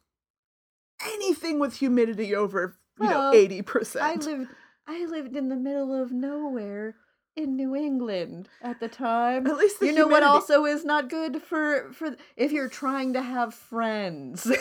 Anything 1.05 1.59
with 1.59 1.75
humidity 1.77 2.35
over, 2.35 2.75
you 2.99 3.07
Well, 3.07 3.31
know, 3.31 3.37
80%. 3.37 4.01
I 4.01 4.15
lived 4.15 4.49
I 4.87 5.05
lived 5.05 5.35
in 5.35 5.49
the 5.49 5.55
middle 5.55 5.93
of 5.93 6.11
nowhere 6.11 6.95
in 7.39 7.55
New 7.55 7.75
England 7.75 8.49
at 8.61 8.79
the 8.79 8.87
time. 8.89 9.47
At 9.47 9.57
least 9.57 9.79
the 9.79 9.87
you 9.87 9.93
know 9.93 10.07
what 10.07 10.23
also 10.23 10.65
is 10.65 10.83
not 10.83 11.09
good 11.09 11.41
for 11.41 11.91
for 11.93 12.15
if 12.35 12.51
you're 12.51 12.69
trying 12.69 13.13
to 13.13 13.21
have 13.21 13.53
friends. 13.53 14.45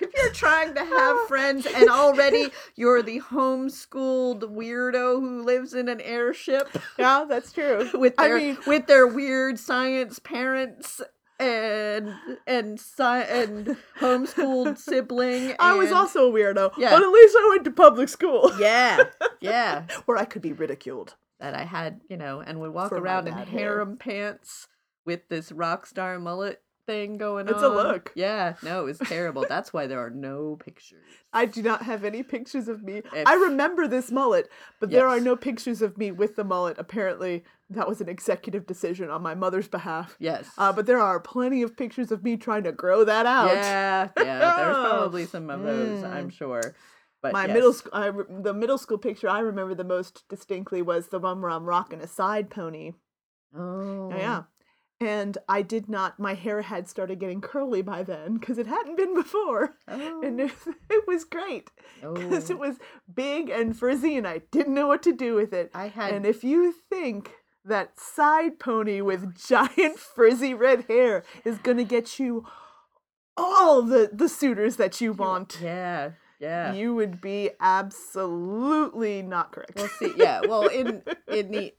if 0.00 0.10
you're 0.16 0.32
trying 0.32 0.74
to 0.74 0.84
have 0.84 1.16
friends 1.28 1.66
and 1.66 1.90
already 1.90 2.50
you're 2.76 3.02
the 3.02 3.20
homeschooled 3.20 4.42
weirdo 4.42 5.20
who 5.20 5.42
lives 5.42 5.74
in 5.74 5.88
an 5.88 6.00
airship 6.00 6.68
yeah, 6.98 7.24
that's 7.28 7.52
true. 7.52 7.88
with 7.94 8.14
I 8.18 8.28
mean- 8.32 8.58
with 8.66 8.86
their 8.86 9.06
weird 9.06 9.58
science 9.58 10.18
parents 10.18 11.00
and 11.42 12.14
and 12.46 12.78
sci- 12.78 13.22
and 13.22 13.76
homeschooled 14.00 14.78
sibling. 14.88 15.54
I 15.58 15.74
was 15.74 15.90
also 15.92 16.28
a 16.30 16.32
weirdo, 16.32 16.72
Yeah. 16.78 16.90
but 16.90 17.02
at 17.02 17.08
least 17.08 17.36
I 17.38 17.48
went 17.50 17.64
to 17.64 17.70
public 17.70 18.08
school. 18.08 18.52
yeah, 18.58 19.04
yeah. 19.40 19.86
Where 20.06 20.16
I 20.16 20.24
could 20.24 20.42
be 20.42 20.52
ridiculed. 20.52 21.14
That 21.40 21.54
I 21.54 21.64
had, 21.64 22.00
you 22.08 22.16
know, 22.16 22.40
and 22.40 22.60
would 22.60 22.70
walk 22.72 22.90
For 22.90 22.98
around 22.98 23.26
in 23.26 23.34
bad 23.34 23.48
hair. 23.48 23.60
harem 23.60 23.96
pants 23.96 24.68
with 25.04 25.28
this 25.28 25.50
rock 25.50 25.86
star 25.86 26.20
mullet 26.20 26.62
thing 26.86 27.18
going 27.18 27.48
It's 27.48 27.58
on. 27.62 27.64
a 27.64 27.74
look. 27.74 28.12
Yeah, 28.14 28.54
no, 28.62 28.82
it 28.82 28.84
was 28.84 28.98
terrible. 28.98 29.44
That's 29.48 29.72
why 29.72 29.88
there 29.88 29.98
are 29.98 30.10
no 30.10 30.56
pictures. 30.64 31.02
I 31.32 31.46
do 31.46 31.60
not 31.62 31.82
have 31.82 32.04
any 32.04 32.22
pictures 32.22 32.68
of 32.68 32.84
me. 32.84 33.02
If- 33.12 33.26
I 33.26 33.34
remember 33.34 33.88
this 33.88 34.12
mullet, 34.12 34.48
but 34.78 34.90
there 34.92 35.08
are 35.08 35.18
no 35.18 35.34
pictures 35.34 35.82
of 35.82 35.98
me 35.98 36.12
with 36.12 36.36
the 36.36 36.44
mullet. 36.44 36.76
Apparently, 36.78 37.42
that 37.74 37.88
was 37.88 38.00
an 38.00 38.08
executive 38.08 38.66
decision 38.66 39.10
on 39.10 39.22
my 39.22 39.34
mother's 39.34 39.68
behalf. 39.68 40.16
Yes. 40.18 40.48
Uh, 40.58 40.72
but 40.72 40.86
there 40.86 41.00
are 41.00 41.20
plenty 41.20 41.62
of 41.62 41.76
pictures 41.76 42.10
of 42.12 42.22
me 42.22 42.36
trying 42.36 42.64
to 42.64 42.72
grow 42.72 43.04
that 43.04 43.26
out. 43.26 43.54
Yeah, 43.54 44.08
yeah. 44.18 44.56
There's 44.56 44.76
probably 44.76 45.26
some 45.34 45.50
of 45.50 45.62
those, 45.62 46.02
I'm 46.04 46.30
sure. 46.30 46.74
But 47.22 47.32
my 47.32 47.46
yes. 47.46 47.54
middle 47.54 47.72
school, 47.72 48.10
re- 48.10 48.24
the 48.42 48.52
middle 48.54 48.78
school 48.78 48.98
picture 48.98 49.28
I 49.28 49.38
remember 49.40 49.74
the 49.74 49.84
most 49.84 50.24
distinctly 50.28 50.82
was 50.82 51.08
the 51.08 51.18
one 51.20 51.40
where 51.40 51.50
I'm 51.52 51.64
rocking 51.64 52.00
a 52.00 52.08
side 52.08 52.50
pony. 52.50 52.92
Oh, 53.56 54.10
Yeah. 54.10 54.42
And 55.00 55.36
I 55.48 55.62
did 55.62 55.88
not, 55.88 56.20
my 56.20 56.34
hair 56.34 56.62
had 56.62 56.88
started 56.88 57.18
getting 57.18 57.40
curly 57.40 57.82
by 57.82 58.04
then 58.04 58.38
because 58.38 58.56
it 58.56 58.68
hadn't 58.68 58.96
been 58.96 59.14
before. 59.14 59.74
And 59.88 60.40
it, 60.40 60.52
it 60.90 61.04
was 61.08 61.24
great 61.24 61.70
because 62.00 62.50
Oh. 62.50 62.54
it 62.54 62.58
was 62.60 62.76
big 63.12 63.50
and 63.50 63.76
frizzy 63.76 64.16
and 64.16 64.28
I 64.28 64.42
didn't 64.52 64.74
know 64.74 64.86
what 64.86 65.02
to 65.02 65.12
do 65.12 65.34
with 65.34 65.52
it. 65.52 65.72
I 65.74 65.88
had- 65.88 66.14
And 66.14 66.24
if 66.24 66.44
you 66.44 66.72
think 66.88 67.32
that 67.64 67.98
side 67.98 68.58
pony 68.58 69.00
with 69.00 69.36
giant 69.36 69.98
frizzy 70.14 70.54
red 70.54 70.84
hair 70.88 71.24
is 71.44 71.58
going 71.58 71.76
to 71.76 71.84
get 71.84 72.18
you 72.18 72.44
all 73.36 73.82
the, 73.82 74.10
the 74.12 74.28
suitors 74.28 74.76
that 74.76 75.00
you 75.00 75.12
want, 75.12 75.58
Yeah, 75.62 76.12
yeah. 76.38 76.74
you 76.74 76.94
would 76.94 77.20
be 77.20 77.50
absolutely 77.60 79.22
not 79.22 79.52
correct. 79.52 79.72
Well, 79.76 79.88
see, 79.88 80.12
yeah. 80.16 80.40
Well, 80.46 80.66
in 80.66 81.02
in 81.28 81.50
the 81.50 81.72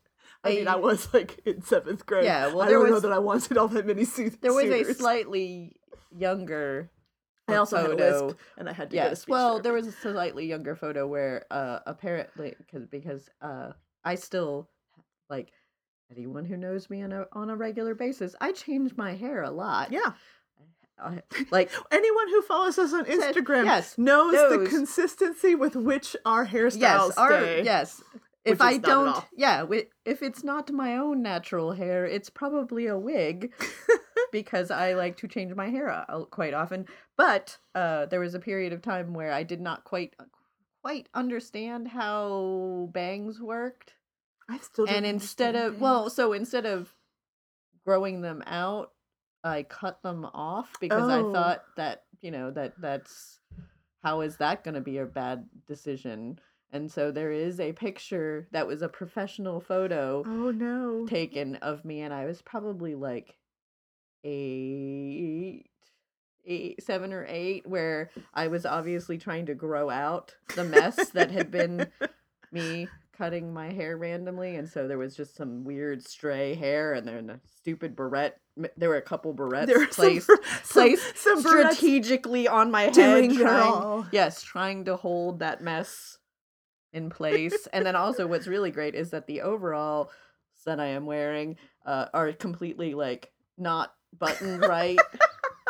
I 0.43 0.49
mean, 0.49 0.67
I 0.67 0.75
was 0.75 1.13
like 1.13 1.39
in 1.45 1.61
seventh 1.61 2.05
grade. 2.05 2.25
Yeah, 2.25 2.47
well, 2.47 2.61
I 2.63 2.69
don't 2.69 2.89
know 2.89 2.99
that 2.99 3.11
I 3.11 3.19
wanted 3.19 3.57
all 3.57 3.67
that 3.69 3.85
many 3.85 4.03
suits. 4.03 4.37
There 4.41 4.53
was 4.53 4.65
a 4.65 4.93
slightly 4.93 5.75
younger. 6.17 6.89
I 7.47 7.55
also 7.55 7.77
had 7.77 7.85
a 7.85 7.89
photo. 7.89 8.25
lisp, 8.25 8.39
and 8.57 8.69
I 8.69 8.73
had 8.73 8.89
to 8.89 8.95
get 8.95 9.07
a 9.07 9.09
yes. 9.09 9.27
well, 9.27 9.59
there 9.59 9.73
was 9.73 9.87
a 9.87 9.91
slightly 9.91 10.45
younger 10.47 10.75
photo 10.75 11.05
where 11.07 11.45
uh 11.51 11.79
apparently 11.85 12.55
because 12.57 12.87
because 12.87 13.29
uh 13.41 13.73
I 14.03 14.15
still 14.15 14.69
like 15.29 15.51
anyone 16.15 16.45
who 16.45 16.57
knows 16.57 16.89
me 16.89 17.01
on 17.01 17.11
a 17.11 17.27
on 17.33 17.49
a 17.49 17.55
regular 17.55 17.95
basis, 17.95 18.35
I 18.41 18.51
change 18.51 18.95
my 18.97 19.15
hair 19.15 19.43
a 19.43 19.51
lot. 19.51 19.91
Yeah. 19.91 20.13
I, 20.99 21.21
like 21.51 21.71
Anyone 21.91 22.29
who 22.29 22.41
follows 22.43 22.77
us 22.77 22.93
on 22.93 23.05
Instagram 23.05 23.65
yes, 23.65 23.97
knows, 23.97 24.33
the 24.33 24.69
consistency 24.69 25.55
with 25.55 25.75
which 25.75 26.15
our 26.25 26.45
hairstyles 26.45 26.79
yes, 26.79 27.17
our, 27.17 27.31
stay. 27.31 27.63
yes. 27.63 28.01
If 28.45 28.61
I 28.61 28.71
is 28.71 28.81
not 28.81 28.89
at 28.89 28.89
don't, 28.89 29.25
yeah, 29.35 29.65
if 30.05 30.21
it's 30.21 30.43
not 30.43 30.71
my 30.71 30.97
own 30.97 31.21
natural 31.21 31.71
hair, 31.71 32.05
it's 32.05 32.29
probably 32.29 32.87
a 32.87 32.97
wig 32.97 33.53
because 34.31 34.69
I 34.69 34.93
like 34.93 35.15
to 35.17 35.27
change 35.27 35.55
my 35.55 35.69
hair 35.69 36.05
quite 36.29 36.53
often. 36.53 36.85
But 37.15 37.57
uh, 37.73 38.07
there 38.07 38.19
was 38.19 38.33
a 38.33 38.39
period 38.39 38.73
of 38.73 38.81
time 38.81 39.13
where 39.13 39.31
I 39.31 39.43
did 39.43 39.61
not 39.61 39.85
quite 39.85 40.15
quite 40.81 41.07
understand 41.13 41.87
how 41.87 42.89
bangs 42.91 43.39
worked. 43.39 43.93
I 44.49 44.57
still 44.59 44.87
and 44.87 45.05
instead 45.05 45.55
of 45.55 45.79
well, 45.79 46.09
so 46.09 46.33
instead 46.33 46.65
of 46.65 46.93
growing 47.85 48.21
them 48.21 48.43
out, 48.45 48.91
I 49.43 49.63
cut 49.63 50.01
them 50.03 50.25
off 50.25 50.69
because 50.79 51.09
I 51.09 51.19
Oh. 51.21 51.31
thought 51.31 51.63
that 51.77 52.03
you 52.21 52.31
know 52.31 52.51
that 52.51 52.73
that's 52.79 53.39
how 54.03 54.21
is 54.21 54.37
that 54.37 54.63
going 54.63 54.75
to 54.75 54.81
be 54.81 54.97
a 54.97 55.05
bad 55.05 55.47
decision? 55.67 56.39
And 56.71 56.91
so 56.91 57.11
there 57.11 57.31
is 57.31 57.59
a 57.59 57.71
picture 57.73 58.47
that 58.51 58.67
was 58.67 58.81
a 58.81 58.89
professional 58.89 59.59
photo 59.61 60.23
Oh 60.27 60.51
no. 60.51 61.05
taken 61.07 61.55
of 61.57 61.85
me, 61.85 62.01
and 62.01 62.13
I 62.13 62.25
was 62.25 62.41
probably 62.41 62.95
like 62.95 63.37
eight, 64.23 65.65
eight, 66.45 66.83
seven 66.83 67.13
or 67.13 67.25
eight, 67.27 67.67
where 67.67 68.09
I 68.33 68.47
was 68.47 68.65
obviously 68.65 69.17
trying 69.17 69.45
to 69.47 69.55
grow 69.55 69.89
out 69.89 70.35
the 70.55 70.63
mess 70.63 71.09
that 71.09 71.31
had 71.31 71.51
been 71.51 71.91
me 72.51 72.87
cutting 73.17 73.53
my 73.53 73.71
hair 73.71 73.97
randomly, 73.97 74.55
and 74.55 74.67
so 74.67 74.87
there 74.87 74.97
was 74.97 75.15
just 75.15 75.35
some 75.35 75.63
weird 75.63 76.05
stray 76.05 76.55
hair, 76.55 76.93
and 76.93 77.07
then 77.07 77.29
a 77.29 77.39
stupid 77.57 77.95
barrette. 77.95 78.37
There 78.77 78.89
were 78.89 78.97
a 78.97 79.01
couple 79.01 79.33
barrettes 79.33 79.67
There 79.67 79.79
were 79.79 79.85
some 79.91 80.05
placed 80.05 80.27
some- 80.27 80.37
placed 80.71 81.17
some 81.17 81.41
strategically 81.41 82.47
on 82.47 82.71
my 82.71 82.83
head, 82.83 82.93
doing 82.93 83.37
trying, 83.37 84.05
yes, 84.11 84.41
trying 84.43 84.85
to 84.85 84.95
hold 84.95 85.39
that 85.39 85.61
mess 85.61 86.17
in 86.91 87.09
place. 87.09 87.67
and 87.73 87.85
then 87.85 87.95
also, 87.95 88.27
what's 88.27 88.47
really 88.47 88.71
great 88.71 88.95
is 88.95 89.09
that 89.11 89.27
the 89.27 89.41
overalls 89.41 90.09
that 90.65 90.79
I 90.79 90.87
am 90.87 91.05
wearing 91.05 91.57
uh, 91.85 92.05
are 92.13 92.31
completely 92.33 92.93
like 92.93 93.31
not 93.57 93.93
buttoned 94.17 94.61
right 94.67 94.97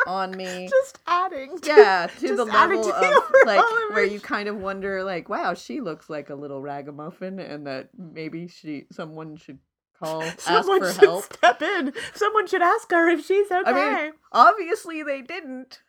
on 0.06 0.36
me. 0.36 0.68
Just 0.70 0.98
adding. 1.06 1.58
To, 1.58 1.68
Yeah, 1.68 2.08
to 2.20 2.36
the 2.36 2.44
level 2.44 2.82
to 2.84 2.94
of 2.94 3.24
like 3.46 3.64
where 3.90 4.04
you 4.04 4.20
kind 4.20 4.48
of 4.48 4.56
wonder, 4.56 5.02
like, 5.04 5.28
wow, 5.28 5.54
she 5.54 5.80
looks 5.80 6.08
like 6.10 6.30
a 6.30 6.34
little 6.34 6.60
ragamuffin, 6.60 7.38
and 7.38 7.66
that 7.66 7.90
maybe 7.96 8.48
she 8.48 8.86
someone 8.92 9.36
should 9.36 9.58
call 9.98 10.22
Someone 10.38 10.82
ask 10.82 10.94
for 10.96 11.00
should 11.00 11.08
help. 11.08 11.24
step 11.32 11.62
in. 11.62 11.92
Someone 12.14 12.46
should 12.46 12.62
ask 12.62 12.90
her 12.90 13.08
if 13.08 13.24
she's 13.24 13.50
okay. 13.50 13.62
I 13.70 14.02
mean, 14.04 14.12
obviously 14.32 15.02
they 15.02 15.22
didn't 15.22 15.80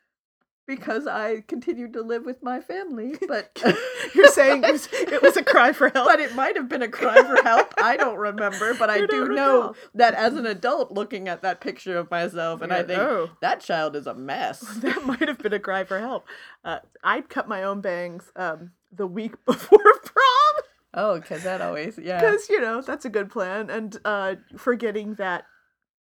because 0.68 1.08
I 1.08 1.42
continued 1.48 1.94
to 1.94 2.02
live 2.02 2.26
with 2.26 2.42
my 2.42 2.60
family. 2.60 3.16
But 3.28 3.62
You're 4.16 4.28
saying 4.30 4.64
it 4.64 4.72
was, 4.72 4.88
it 4.92 5.22
was 5.22 5.38
a 5.38 5.44
cry 5.44 5.74
for 5.74 5.90
help. 5.90 6.08
but 6.08 6.20
it 6.20 6.36
might 6.36 6.56
have 6.56 6.68
been 6.70 6.82
a 6.82 6.88
cry 6.88 7.22
for 7.24 7.42
help. 7.44 7.74
I 7.78 7.98
don't 7.98 8.18
remember, 8.18 8.74
but 8.74 8.90
I 8.90 8.98
You 8.98 9.08
do 9.08 9.28
know 9.30 9.58
recall. 9.58 9.76
that 9.96 10.14
as 10.14 10.34
an 10.36 10.46
adult 10.46 10.92
looking 10.92 11.28
at 11.28 11.42
that 11.44 11.62
picture 11.62 11.98
of 11.98 12.10
myself, 12.10 12.62
and 12.62 12.72
I 12.74 12.84
think 12.84 13.00
oh. 13.00 13.30
that 13.42 13.60
child 13.62 13.96
is 13.96 14.08
a 14.08 14.14
mess. 14.14 14.60
that 14.78 15.06
might 15.06 15.28
have 15.28 15.38
been 15.40 15.54
a 15.54 15.60
cry 15.60 15.84
for 15.84 16.00
help. 16.00 16.26
Uh, 16.64 16.80
I'd 17.04 17.30
cut 17.30 17.48
my 17.48 17.64
own 17.64 17.82
bangs 17.82 18.32
um, 18.36 18.72
the 18.92 19.08
week 19.08 19.34
before 19.46 19.80
prom 20.04 20.64
Oh, 20.98 21.20
because 21.20 21.44
that 21.44 21.60
always 21.62 21.98
yeah. 22.02 22.22
because 22.22 22.50
you 22.50 22.62
know 22.62 22.82
that's 22.82 23.04
a 23.06 23.10
good 23.10 23.30
plan. 23.30 23.70
And 23.70 23.98
uh, 24.06 24.36
forgetting 24.58 25.16
that 25.16 25.44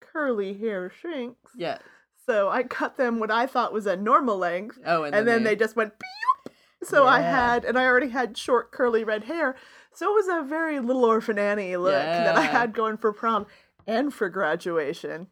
curly 0.00 0.54
hair 0.54 0.90
shrinks, 1.00 1.52
Yeah. 1.56 1.78
So 2.26 2.48
I 2.48 2.62
cut 2.62 2.96
them 2.96 3.18
what 3.18 3.30
I 3.30 3.46
thought 3.46 3.72
was 3.72 3.86
a 3.86 3.96
normal 3.96 4.38
length, 4.38 4.78
Oh, 4.86 5.04
and, 5.04 5.14
and, 5.14 5.26
then 5.28 5.44
they 5.44 5.56
just 5.56 5.76
went. 5.76 5.92
Pew! 5.98 6.52
So 6.84 7.06
I 7.06 7.20
had, 7.20 7.64
and 7.64 7.78
I 7.78 7.86
already 7.86 8.08
had 8.10 8.36
short 8.36 8.70
curly 8.70 9.04
red 9.04 9.24
hair, 9.24 9.56
so 9.94 10.10
it 10.10 10.14
was 10.14 10.28
a 10.28 10.46
very 10.46 10.80
little 10.80 11.04
orphan 11.04 11.38
Annie 11.38 11.76
look 11.76 11.92
that 11.94 12.36
I 12.36 12.42
had 12.42 12.74
going 12.74 12.98
for 12.98 13.12
prom 13.12 13.46
and 13.86 14.12
for 14.12 14.28
graduation. 14.28 15.28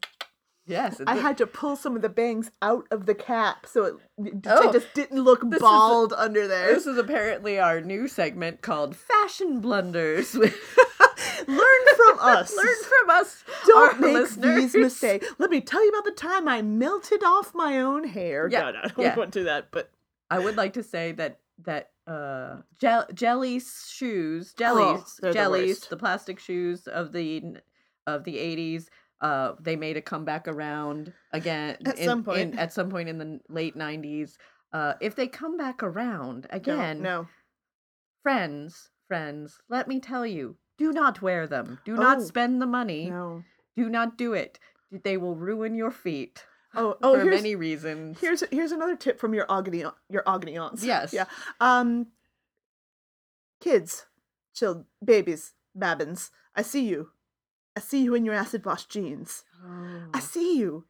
yes. 0.65 0.99
I 1.05 1.15
had 1.17 1.37
to 1.37 1.45
pull 1.45 1.75
some 1.75 1.95
of 1.95 2.01
the 2.01 2.09
bangs 2.09 2.49
out 2.63 2.85
of 2.89 3.05
the 3.05 3.13
cap 3.13 3.67
so 3.67 3.85
it, 3.85 3.95
it 4.17 4.33
Oh, 4.47 4.71
just 4.71 4.93
didn't 4.95 5.21
look 5.21 5.41
this 5.41 5.57
is 5.57 5.61
a- 5.61 5.65
bald 5.65 6.13
under 6.17 6.47
there. 6.47 6.73
This 6.73 6.87
is 6.87 6.97
apparently 6.97 7.59
our 7.59 7.81
new 7.81 8.07
segment 8.07 8.61
called 8.63 8.95
Fashion 8.95 9.59
Blunders. 9.61 10.35
Learn 11.47 11.95
from 11.95 12.19
us. 12.21 12.55
Learn 12.55 12.83
from 12.83 13.09
us. 13.09 13.43
Don't 13.67 13.99
make 13.99 14.13
listeners. 14.13 14.55
these 14.55 14.75
mistakes. 14.81 15.27
Let 15.39 15.49
me 15.49 15.61
tell 15.61 15.83
you 15.83 15.89
about 15.89 16.05
the 16.05 16.11
time 16.11 16.47
I 16.47 16.61
melted 16.61 17.23
off 17.23 17.53
my 17.53 17.79
own 17.81 18.03
hair. 18.07 18.47
Yeah, 18.51 18.61
No, 18.61 18.71
no, 18.71 18.79
I 18.79 18.87
don't 18.87 18.99
yeah. 18.99 19.15
want 19.15 19.33
to 19.33 19.39
do 19.39 19.43
that, 19.45 19.69
but 19.71 19.91
I 20.29 20.39
would 20.39 20.55
like 20.57 20.73
to 20.73 20.83
say 20.83 21.11
that 21.13 21.39
that 21.63 21.91
uh 22.07 22.57
gel- 22.79 23.07
jelly 23.13 23.59
shoes, 23.61 24.53
jellies, 24.53 25.01
Oh, 25.01 25.05
they're 25.21 25.31
the 25.31 25.39
jellies, 25.39 25.79
the, 25.81 25.97
plastic 25.97 26.39
shoes 26.39 26.87
of 26.87 27.11
the 27.13 27.57
of 28.07 28.23
the 28.23 28.35
80s 28.35 28.87
uh 29.21 29.53
they 29.61 29.75
made 29.77 29.95
a 29.95 30.01
comeback 30.01 30.47
around 30.47 31.13
again 31.31 31.77
At 31.85 31.97
in- 31.99 32.05
some 32.05 32.19
in- 32.19 32.23
point. 32.25 32.59
at 32.59 32.73
some 32.73 32.89
point 32.89 33.07
in 33.07 33.17
the 33.19 33.39
late 33.49 33.77
90s. 33.77 34.35
Uh 34.73 34.93
if 34.99 35.15
they 35.15 35.27
come 35.27 35.55
back 35.55 35.83
around 35.83 36.47
no, 36.51 36.57
again, 36.57 37.01
no. 37.01 37.27
friends, 38.23 38.89
friends, 39.07 39.59
let 39.69 39.87
me 39.87 39.99
tell 39.99 40.25
you, 40.25 40.57
do 40.77 40.91
not 40.91 41.21
wear 41.21 41.47
them. 41.47 41.79
Do 41.85 41.95
not 41.95 42.17
Oh, 42.17 42.21
spend 42.21 42.61
the 42.61 42.65
money. 42.65 43.09
No. 43.09 43.43
Do 43.75 43.89
not 43.89 44.17
do 44.17 44.33
it. 44.33 44.59
They 44.91 45.17
will 45.17 45.35
ruin 45.35 45.75
your 45.75 45.91
feet 45.91 46.45
Oh, 46.75 46.97
oh, 47.03 47.19
for 47.19 47.25
many 47.25 47.55
reasons. 47.55 48.19
here's 48.19 48.43
here's 48.51 48.71
another 48.71 48.95
tip 48.95 49.19
from 49.19 49.33
your 49.33 49.45
agony 49.51 49.83
your 50.09 50.23
agony 50.27 50.57
aunts. 50.57 50.83
Yes. 50.83 51.13
Yeah. 51.13 51.25
Um 51.59 52.07
kids, 53.59 54.05
chill 54.53 54.85
babies, 55.03 55.53
babbins. 55.77 56.31
I 56.55 56.61
see 56.61 56.87
you. 56.87 57.09
I 57.75 57.79
see 57.79 58.03
you 58.03 58.13
in 58.13 58.25
your 58.25 58.35
acid 58.35 58.65
wash 58.65 58.85
jeans. 58.85 59.43
Oh. 59.65 60.09
I 60.13 60.19
see 60.19 60.57
you 60.59 60.85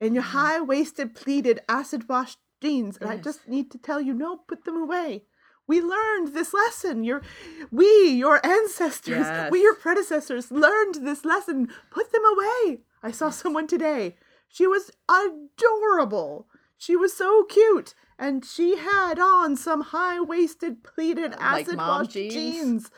in 0.00 0.14
your 0.14 0.22
high 0.22 0.60
waisted 0.60 1.14
pleated 1.14 1.60
acid 1.68 2.08
wash 2.08 2.36
jeans, 2.60 2.96
and 2.96 3.10
I 3.10 3.16
just 3.18 3.48
need 3.48 3.70
to 3.72 3.78
tell 3.78 4.00
you, 4.00 4.14
no, 4.14 4.36
put 4.36 4.64
them 4.64 4.76
away. 4.76 5.24
We 5.66 5.80
learned 5.80 6.34
this 6.34 6.52
lesson. 6.52 7.04
Your, 7.04 7.22
we, 7.70 8.08
your 8.10 8.44
ancestors, 8.44 9.26
we, 9.50 9.62
your 9.62 9.74
predecessors, 9.74 10.50
learned 10.50 10.96
this 10.96 11.24
lesson. 11.24 11.68
Put 11.90 12.12
them 12.12 12.22
away. 12.24 12.80
I 13.02 13.10
saw 13.10 13.30
someone 13.30 13.66
today. 13.66 14.16
She 14.48 14.66
was 14.66 14.90
adorable. 15.08 16.46
She 16.76 16.96
was 16.96 17.16
so 17.16 17.44
cute, 17.44 17.94
and 18.18 18.44
she 18.44 18.76
had 18.76 19.18
on 19.18 19.56
some 19.56 19.80
high 19.82 20.20
waisted 20.20 20.82
pleated 20.82 21.32
acid 21.38 21.76
mom 21.76 22.02
wash 22.02 22.12
jeans? 22.12 22.34
jeans. 22.34 22.90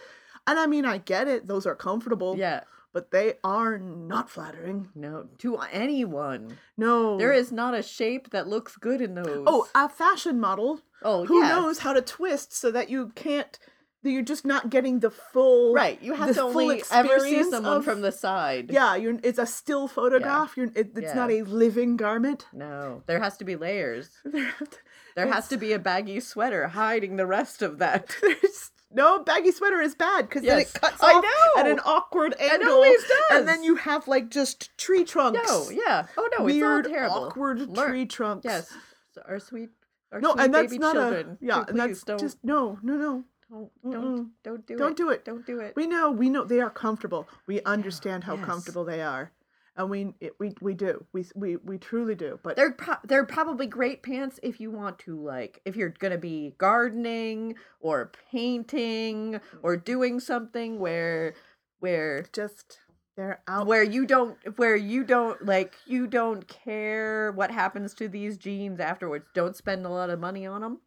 And 0.46 0.58
I 0.58 0.66
mean, 0.66 0.84
I 0.84 0.98
get 0.98 1.28
it; 1.28 1.46
those 1.46 1.66
are 1.66 1.74
comfortable. 1.74 2.36
Yeah. 2.36 2.62
But 2.94 3.10
they 3.10 3.34
are 3.44 3.76
not 3.78 4.30
flattering. 4.30 4.88
No, 4.94 5.26
to 5.38 5.58
anyone. 5.72 6.56
No, 6.78 7.18
There 7.18 7.32
is 7.32 7.52
not 7.52 7.74
a 7.74 7.82
shape 7.82 8.30
that 8.30 8.46
looks 8.48 8.76
good 8.76 9.02
in 9.02 9.14
those. 9.14 9.44
Oh, 9.46 9.66
a 9.74 9.88
fashion 9.90 10.40
model. 10.40 10.80
Oh, 11.02 11.26
who 11.26 11.42
yeah. 11.42 11.48
knows 11.48 11.80
how 11.80 11.92
to 11.92 12.00
twist 12.00 12.54
so 12.54 12.70
that 12.70 12.88
you 12.88 13.12
can't. 13.14 13.58
That 14.04 14.10
you're 14.10 14.22
just 14.22 14.44
not 14.44 14.68
getting 14.68 15.00
the 15.00 15.10
full. 15.10 15.72
right. 15.74 15.98
You 16.02 16.12
have 16.14 16.34
to 16.34 16.42
only 16.42 16.82
ever 16.92 17.20
see 17.20 17.42
someone 17.42 17.78
of- 17.78 17.84
from 17.84 18.02
the 18.02 18.12
side. 18.12 18.70
Yeah, 18.70 18.96
you're. 18.96 19.18
It's 19.22 19.38
a 19.38 19.46
still 19.46 19.88
photograph. 19.88 20.56
You're. 20.56 20.70
It, 20.74 20.92
it's 20.96 21.14
not 21.14 21.30
a 21.30 21.42
living 21.42 21.96
garment. 21.96 22.46
No, 22.52 23.02
there 23.06 23.20
has 23.20 23.36
to 23.38 23.44
be 23.44 23.56
layers. 23.56 24.10
There, 24.24 24.52
to- 24.60 24.78
There 25.16 25.32
has 25.32 25.46
to 25.48 25.56
be 25.56 25.72
a 25.72 25.78
baggy 25.78 26.18
sweater 26.20 26.66
hiding 26.68 27.16
the 27.16 27.26
rest 27.26 27.62
of 27.62 27.78
that. 27.78 28.14
There's 28.20 28.70
no 28.94 29.22
baggy 29.22 29.50
sweater 29.52 29.80
is 29.80 29.94
bad 29.94 30.28
because 30.28 30.42
then 30.42 30.60
it 30.60 30.72
cuts 30.72 31.02
I 31.02 31.12
off 31.12 31.58
at 31.58 31.66
an 31.68 31.80
awkward 31.80 32.34
angle. 32.40 32.70
always 32.72 33.02
does. 33.02 33.38
And 33.40 33.48
then 33.48 33.62
you 33.62 33.74
have 33.76 34.06
like 34.08 34.30
just 34.30 34.76
tree 34.78 35.04
trunks. 35.04 35.40
No, 35.46 35.68
yeah. 35.70 36.06
Oh 36.16 36.28
no, 36.38 36.44
Weird, 36.44 36.86
it's 36.86 36.88
all 36.88 36.94
terrible. 36.94 37.14
awkward 37.16 37.60
Learn- 37.68 37.88
tree 37.90 38.06
trunks. 38.06 38.44
Yes, 38.44 38.72
so 39.12 39.22
our 39.28 39.38
sweet, 39.38 39.70
our 40.12 40.20
No, 40.20 40.32
sweet 40.32 40.44
and 40.44 40.54
that's 40.54 40.66
baby 40.72 40.78
not 40.78 40.94
children. 40.94 41.38
a 41.42 41.44
yeah, 41.44 41.58
Please 41.64 41.68
and 41.70 41.78
that's 41.80 42.02
don't, 42.04 42.20
just 42.20 42.38
no, 42.44 42.78
no, 42.82 42.96
no. 42.96 43.24
don't, 43.50 43.70
Mm-mm. 43.84 43.92
don't, 43.92 44.30
don't 44.42 44.66
do 44.66 44.76
Don't 44.76 44.90
it. 44.92 44.96
do 44.96 45.10
it. 45.10 45.24
Don't 45.24 45.46
do 45.46 45.60
it. 45.60 45.74
We 45.76 45.86
know, 45.86 46.10
we 46.10 46.28
know 46.30 46.44
they 46.44 46.60
are 46.60 46.70
comfortable. 46.70 47.28
We 47.46 47.60
understand 47.62 48.24
how 48.24 48.36
yes. 48.36 48.44
comfortable 48.46 48.84
they 48.84 49.02
are, 49.02 49.32
and 49.76 49.90
we 49.90 50.14
it, 50.20 50.34
we 50.38 50.54
we 50.60 50.74
do. 50.74 51.04
We 51.12 51.24
we 51.34 51.56
we 51.56 51.78
truly 51.78 52.14
do. 52.14 52.38
But 52.42 52.56
They're 52.56 52.72
pro- 52.72 52.96
they're 53.04 53.26
probably 53.26 53.66
great 53.66 54.02
pants 54.02 54.38
if 54.42 54.60
you 54.60 54.70
want 54.70 54.98
to 55.00 55.20
like 55.20 55.60
if 55.64 55.76
you're 55.76 55.90
gonna 55.98 56.18
be 56.18 56.54
gardening 56.58 57.56
or 57.80 58.12
painting 58.30 59.40
or 59.62 59.76
doing 59.76 60.20
something 60.20 60.78
where 60.78 61.34
where 61.80 62.24
just 62.32 62.78
They're 63.16 63.40
out. 63.48 63.66
where 63.66 63.82
you 63.82 64.06
don't 64.06 64.36
where 64.58 64.76
you 64.76 65.04
don't 65.04 65.44
like 65.44 65.74
you 65.86 66.06
don't 66.06 66.46
care 66.48 67.32
what 67.32 67.50
happens 67.50 67.94
to 67.94 68.08
these 68.08 68.36
jeans 68.38 68.80
afterwards. 68.80 69.26
Don't 69.34 69.56
spend 69.56 69.84
a 69.86 69.90
lot 69.90 70.10
of 70.10 70.20
money 70.20 70.46
on 70.46 70.60
them. 70.60 70.80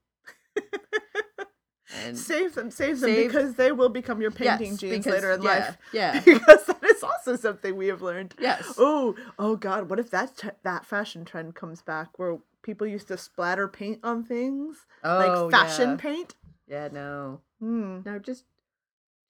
And 2.05 2.17
Save 2.17 2.55
them, 2.55 2.69
save 2.71 2.99
them, 2.99 3.09
Save- 3.11 3.27
because 3.27 3.55
they 3.55 3.71
will 3.71 3.89
become 3.89 4.21
your 4.21 4.31
painting 4.31 4.71
Yes, 4.71 4.79
jeans 4.79 5.05
because- 5.05 5.13
later 5.13 5.31
in 5.33 5.41
yeah, 5.41 5.49
life. 5.49 5.77
yeah. 5.93 6.19
because 6.21 6.65
that 6.65 6.83
is 6.83 7.03
also 7.03 7.35
something 7.35 7.75
we 7.77 7.87
have 7.87 8.01
learned. 8.01 8.35
Yes. 8.39 8.73
Oh, 8.77 9.15
oh 9.39 9.55
God! 9.55 9.89
What 9.89 9.99
if 9.99 10.09
that 10.11 10.35
t- 10.37 10.49
that 10.63 10.85
fashion 10.85 11.23
trend 11.25 11.55
comes 11.55 11.81
back, 11.81 12.17
where 12.19 12.37
people 12.61 12.85
used 12.87 13.07
to 13.07 13.17
splatter 13.17 13.67
paint 13.67 13.99
on 14.03 14.23
things, 14.23 14.85
Oh, 15.03 15.49
like 15.49 15.51
fashion 15.51 15.91
yeah. 15.91 15.95
paint? 15.97 16.35
yeah, 16.67 16.89
no, 16.91 17.41
Hmm. 17.59 17.99
no, 18.05 18.19
just 18.19 18.43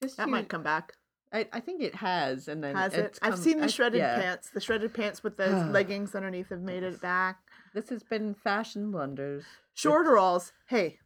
just 0.01 0.17
That 0.17 0.27
you- 0.27 0.31
might 0.31 0.49
come 0.49 0.63
back. 0.63 0.93
I, 1.33 1.45
I 1.51 1.59
think 1.59 1.81
it 1.81 1.95
has, 1.95 2.47
and 2.47 2.63
then 2.63 2.73
Has 2.75 2.93
it? 2.93 3.19
I've 3.21 3.37
seen 3.37 3.57
the 3.57 3.65
I- 3.65 3.67
shredded 3.67 3.99
yeah. 3.99 4.17
pants. 4.19 4.49
The 4.49 4.61
shredded 4.61 4.93
pants 4.93 5.23
with 5.23 5.35
the 5.37 5.49
leggings 5.71 6.15
underneath 6.15 6.49
have 6.49 6.61
made 6.61 6.83
it 6.83 7.01
back. 7.01 7.39
This 7.73 7.89
has 7.89 8.01
been 8.01 8.33
fashion 8.33 8.91
blunders. 8.91 9.43
Shorteralls. 9.75 10.53
Hey, 10.67 10.99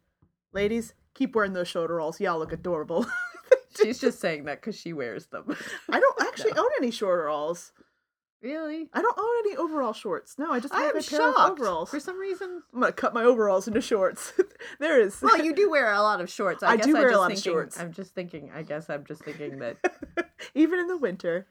ladies, 0.52 0.94
keep 1.14 1.34
wearing 1.34 1.52
those 1.52 1.68
shoulder 1.68 1.96
rolls. 1.96 2.20
Y'all 2.20 2.38
look 2.38 2.52
adorable. 2.52 3.06
She's 3.82 3.98
just 3.98 4.20
saying 4.20 4.44
that 4.44 4.60
because 4.60 4.78
she 4.78 4.92
wears 4.92 5.26
them. 5.26 5.56
I 5.88 5.98
don't 5.98 6.22
actually 6.28 6.52
own 6.52 6.68
any 6.78 6.90
shoulder 6.90 7.24
rolls. 7.24 7.72
really? 8.42 8.88
I 8.92 9.00
don't 9.00 9.18
own 9.18 9.46
any 9.46 9.56
overall 9.56 9.92
shorts. 9.94 10.38
No, 10.38 10.52
I 10.52 10.60
just 10.60 10.74
I 10.74 10.82
have 10.82 10.94
am 10.94 11.00
a 11.00 11.02
pair 11.02 11.28
of 11.28 11.34
shocked. 11.34 11.50
overalls. 11.60 11.90
For 11.90 12.00
some 12.00 12.18
reason, 12.18 12.62
I'm 12.74 12.80
gonna 12.80 12.92
cut 12.92 13.14
my 13.14 13.24
overalls 13.24 13.66
into 13.68 13.80
shorts. 13.80 14.32
there 14.78 15.00
is. 15.00 15.20
well, 15.22 15.42
you 15.42 15.54
do 15.54 15.70
wear 15.70 15.92
a 15.92 16.02
lot 16.02 16.20
of 16.20 16.28
shorts. 16.30 16.62
I, 16.62 16.72
I 16.72 16.76
guess 16.76 16.86
do 16.86 16.90
I'm 16.96 17.00
wear 17.00 17.08
a 17.08 17.12
just 17.12 17.20
lot 17.20 17.32
of 17.32 17.38
shorts. 17.38 17.80
I'm 17.80 17.92
just 17.92 18.14
thinking. 18.14 18.50
I 18.54 18.62
guess 18.62 18.90
I'm 18.90 19.04
just 19.06 19.24
thinking 19.24 19.58
that 19.60 19.78
even 20.54 20.78
in 20.78 20.88
the 20.88 20.98
winter. 20.98 21.46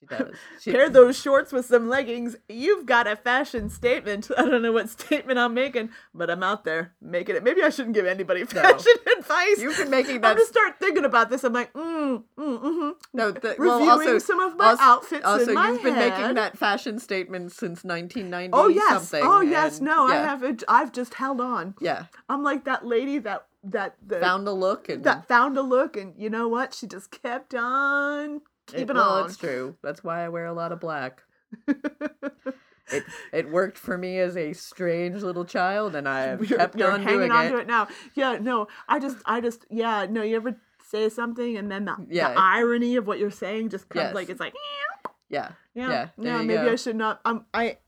She 0.00 0.06
does. 0.06 0.34
She, 0.60 0.72
Pair 0.72 0.88
those 0.88 1.18
shorts 1.18 1.52
with 1.52 1.66
some 1.66 1.88
leggings. 1.88 2.36
You've 2.48 2.86
got 2.86 3.06
a 3.06 3.16
fashion 3.16 3.68
statement. 3.68 4.30
I 4.38 4.46
don't 4.46 4.62
know 4.62 4.72
what 4.72 4.88
statement 4.88 5.38
I'm 5.38 5.54
making, 5.54 5.90
but 6.14 6.30
I'm 6.30 6.42
out 6.42 6.64
there 6.64 6.94
making 7.00 7.36
it. 7.36 7.44
Maybe 7.44 7.62
I 7.62 7.70
shouldn't 7.70 7.94
give 7.94 8.06
anybody 8.06 8.44
fashion 8.46 8.92
advice. 9.18 9.58
You've 9.58 9.76
been 9.76 9.90
making 9.90 10.20
that. 10.22 10.30
I'm 10.30 10.36
gonna 10.36 10.46
start 10.46 10.78
thinking 10.80 11.04
about 11.04 11.30
this. 11.30 11.44
I'm 11.44 11.52
like, 11.52 11.72
mm, 11.72 12.22
mm, 12.38 12.60
mm 12.62 12.94
No, 13.12 13.30
the, 13.30 13.50
reviewing 13.58 13.86
well, 13.86 13.90
also 13.90 14.18
some 14.18 14.40
of 14.40 14.56
my 14.56 14.70
also, 14.70 14.82
outfits 14.82 15.24
Also, 15.24 15.48
in 15.48 15.54
my 15.54 15.68
you've 15.68 15.82
been 15.82 15.94
making 15.94 16.34
that 16.34 16.56
fashion 16.56 16.98
statement 16.98 17.52
since 17.52 17.84
1990 17.84 18.50
Oh 18.52 18.68
yes. 18.68 19.08
something. 19.08 19.22
Oh 19.24 19.40
yes. 19.40 19.80
No, 19.80 20.06
I 20.06 20.16
haven't. 20.16 20.64
I've 20.68 20.92
just 20.92 21.14
held 21.14 21.40
on. 21.40 21.74
Yeah, 21.80 22.06
I'm 22.28 22.42
like 22.42 22.64
that 22.64 22.86
lady 22.86 23.18
that 23.18 23.46
that 23.62 23.96
the, 24.06 24.18
found 24.20 24.48
a 24.48 24.52
look 24.52 24.88
and 24.88 25.04
that 25.04 25.28
found 25.28 25.58
a 25.58 25.62
look, 25.62 25.96
and 25.96 26.14
you 26.16 26.30
know 26.30 26.48
what? 26.48 26.74
She 26.74 26.86
just 26.86 27.10
kept 27.10 27.54
on 27.54 28.40
it, 28.74 28.78
keeping 28.78 28.96
well, 28.96 29.10
on. 29.22 29.26
it's 29.26 29.36
true. 29.36 29.76
That's 29.82 30.02
why 30.04 30.24
I 30.24 30.28
wear 30.28 30.46
a 30.46 30.52
lot 30.52 30.72
of 30.72 30.80
black. 30.80 31.22
it 32.92 33.04
it 33.32 33.50
worked 33.50 33.78
for 33.78 33.96
me 33.96 34.18
as 34.18 34.36
a 34.36 34.52
strange 34.52 35.22
little 35.22 35.44
child, 35.44 35.94
and 35.94 36.08
I 36.08 36.22
have 36.22 36.48
You're, 36.48 36.58
kept 36.58 36.76
you're 36.78 36.90
on 36.90 37.02
hanging 37.02 37.18
doing 37.20 37.32
on 37.32 37.46
it. 37.46 37.50
to 37.50 37.58
it 37.58 37.66
now. 37.66 37.88
Yeah. 38.14 38.38
No. 38.40 38.66
I 38.88 38.98
just. 38.98 39.18
I 39.26 39.40
just. 39.40 39.64
Yeah. 39.70 40.06
No. 40.10 40.22
You 40.22 40.36
ever 40.36 40.56
say 40.88 41.08
something 41.08 41.56
and 41.56 41.70
then 41.70 41.84
the, 41.84 41.96
Yeah. 42.08 42.32
the 42.32 42.40
irony 42.40 42.96
of 42.96 43.06
what 43.06 43.18
you're 43.20 43.30
saying 43.30 43.68
just 43.68 43.88
comes 43.88 44.02
Yes. 44.06 44.14
like 44.14 44.28
it's 44.28 44.40
like 44.40 44.54
Yeah, 45.28 45.50
yeah. 45.72 45.88
yeah. 45.88 46.08
Yeah. 46.18 46.38
maybe 46.42 46.54
go. 46.54 46.72
I 46.72 46.76
should 46.76 46.96
not. 46.96 47.20
I'm. 47.24 47.44
I. 47.54 47.78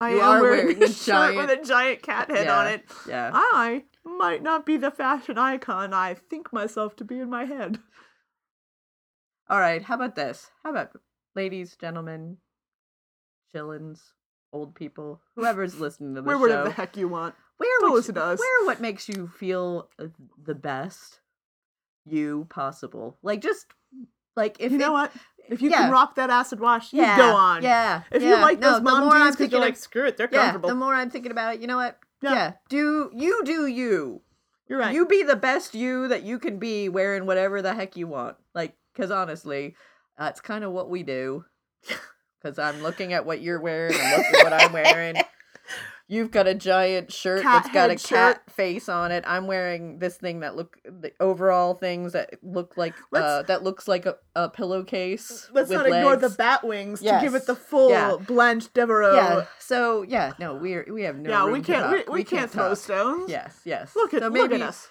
I 0.00 0.10
You 0.10 0.20
am 0.20 0.40
wearing, 0.42 0.66
wearing 0.66 0.82
a 0.82 0.86
a 0.86 0.92
shirt 0.92 1.36
with 1.36 1.44
a 1.50 1.54
giant- 1.54 1.66
giant 1.66 2.02
cat 2.02 2.30
head 2.30 2.48
on 2.48 2.66
it. 2.66 2.84
yeah. 3.08 3.30
I 3.32 3.84
might 4.04 4.42
not 4.42 4.66
be 4.66 4.76
the 4.76 4.90
fashion 4.90 5.38
icon 5.38 5.94
I 5.94 6.12
think 6.14 6.52
myself 6.52 6.96
to 6.96 7.04
be 7.04 7.18
in 7.18 7.30
my 7.30 7.44
head. 7.46 7.78
All 9.48 9.60
right, 9.60 9.82
how 9.82 9.94
about 9.94 10.16
this? 10.16 10.50
How 10.62 10.70
about 10.70 10.90
ladies, 11.34 11.76
gentlemen, 11.80 12.38
chillins, 13.54 14.00
old 14.52 14.74
people, 14.74 15.20
whoever's 15.36 15.78
listening 15.78 16.14
to 16.14 16.22
the 16.22 16.26
Wear 16.26 16.36
show? 16.36 16.40
whatever 16.40 16.64
the 16.64 16.70
heck 16.74 16.96
you 16.96 17.08
want. 17.08 17.34
Where 17.58 17.68
Don't 17.80 17.90
what 17.90 17.96
listen 17.96 18.14
you- 18.16 18.20
to 18.20 18.26
us. 18.26 18.38
Wear 18.38 18.66
what 18.66 18.80
makes 18.80 19.08
you 19.08 19.28
feel 19.28 19.88
uh, 19.98 20.06
the 20.44 20.54
best, 20.54 21.20
you 22.04 22.46
possible. 22.50 23.16
Like 23.22 23.40
just 23.40 23.66
like 24.34 24.56
if 24.60 24.72
you 24.72 24.78
know 24.78 24.90
it- 24.90 24.92
what? 24.92 25.12
If 25.48 25.62
you 25.62 25.70
yeah. 25.70 25.82
can 25.82 25.92
rock 25.92 26.16
that 26.16 26.28
acid 26.28 26.58
wash, 26.58 26.92
you 26.92 27.00
yeah, 27.02 27.16
go 27.16 27.30
on. 27.36 27.62
Yeah. 27.62 28.02
If 28.10 28.20
you 28.20 28.30
yeah. 28.30 28.42
like 28.42 28.58
No, 28.58 28.72
those 28.72 28.82
mom 28.82 29.12
jeans 29.12 29.36
because 29.36 29.52
you're 29.52 29.60
like, 29.60 29.76
screw 29.76 30.04
it, 30.06 30.16
they're 30.16 30.28
yeah, 30.32 30.46
comfortable. 30.46 30.70
the 30.70 30.74
more 30.74 30.92
I'm 30.92 31.08
thinking 31.08 31.30
about 31.30 31.54
it, 31.54 31.60
you 31.60 31.68
know 31.68 31.76
what? 31.76 32.00
Yeah. 32.20 32.32
Yeah. 32.34 32.52
Do 32.68 33.10
you 33.14 33.44
do 33.44 33.66
you? 33.68 34.22
You're 34.68 34.80
right. 34.80 34.92
You 34.92 35.06
be 35.06 35.22
the 35.22 35.36
best 35.36 35.72
you 35.76 36.08
that 36.08 36.24
you 36.24 36.40
can 36.40 36.58
be 36.58 36.88
wearing 36.88 37.26
whatever 37.26 37.62
the 37.62 37.74
heck 37.74 37.96
you 37.96 38.08
want. 38.08 38.36
Like, 38.56 38.74
because 38.96 39.10
honestly, 39.10 39.76
that's 40.18 40.40
kind 40.40 40.64
of 40.64 40.72
what 40.72 40.88
we 40.90 41.02
do. 41.02 41.44
Because 42.42 42.58
I'm 42.58 42.80
looking 42.82 43.12
at 43.12 43.26
what 43.26 43.40
you're 43.40 43.58
wearing, 43.60 43.94
I'm 43.98 44.18
looking 44.18 44.34
at 44.36 44.44
what 44.44 44.52
I'm 44.52 44.72
wearing. 44.72 45.16
You've 46.08 46.30
got 46.30 46.46
a 46.46 46.54
giant 46.54 47.10
shirt 47.12 47.42
Cat 47.42 47.64
that's 47.64 47.74
got 47.74 47.90
a 47.90 47.94
cat 47.96 48.42
shirt. 48.46 48.50
face 48.50 48.88
on 48.88 49.10
it. 49.10 49.24
I'm 49.26 49.48
wearing 49.48 49.98
this 49.98 50.16
thing 50.16 50.40
that 50.40 50.54
look 50.54 50.76
the 50.84 51.10
overall 51.18 51.74
things 51.74 52.12
that 52.12 52.34
look 52.44 52.76
like 52.76 52.94
uh, 53.12 53.42
that 53.44 53.64
looks 53.64 53.88
like 53.88 54.06
a, 54.06 54.14
a 54.36 54.48
pillowcase. 54.48 55.48
Let's 55.52 55.70
not 55.70 55.86
ignore 55.86 56.14
the 56.14 56.28
legs. 56.28 56.36
bat 56.36 56.62
wings 56.62 57.00
to 57.00 57.18
give 57.20 57.34
it 57.34 57.46
the 57.46 57.56
full 57.56 57.90
Yeah. 57.90 58.16
Blanche 58.24 58.72
Devereaux. 58.72 59.16
Yeah. 59.16 59.46
So 59.58 60.02
yeah, 60.02 60.34
no, 60.38 60.54
we're 60.54 60.86
we 60.92 61.02
have 61.02 61.16
no. 61.16 61.30
Yeah, 61.30 61.52
we 61.52 61.60
can't- 61.62 61.90
we- 61.90 62.02
talk. 62.04 62.14
we 62.14 62.22
can't 62.22 62.50
throw 62.50 62.68
talk. 62.68 62.78
stones. 62.78 63.28
Yes, 63.30 63.58
yes. 63.64 63.96
Look 63.96 64.14
at 64.14 64.20
so 64.22 64.28
look 64.28 64.50
maybe, 64.50 64.62
at 64.62 64.68
us. 64.68 64.86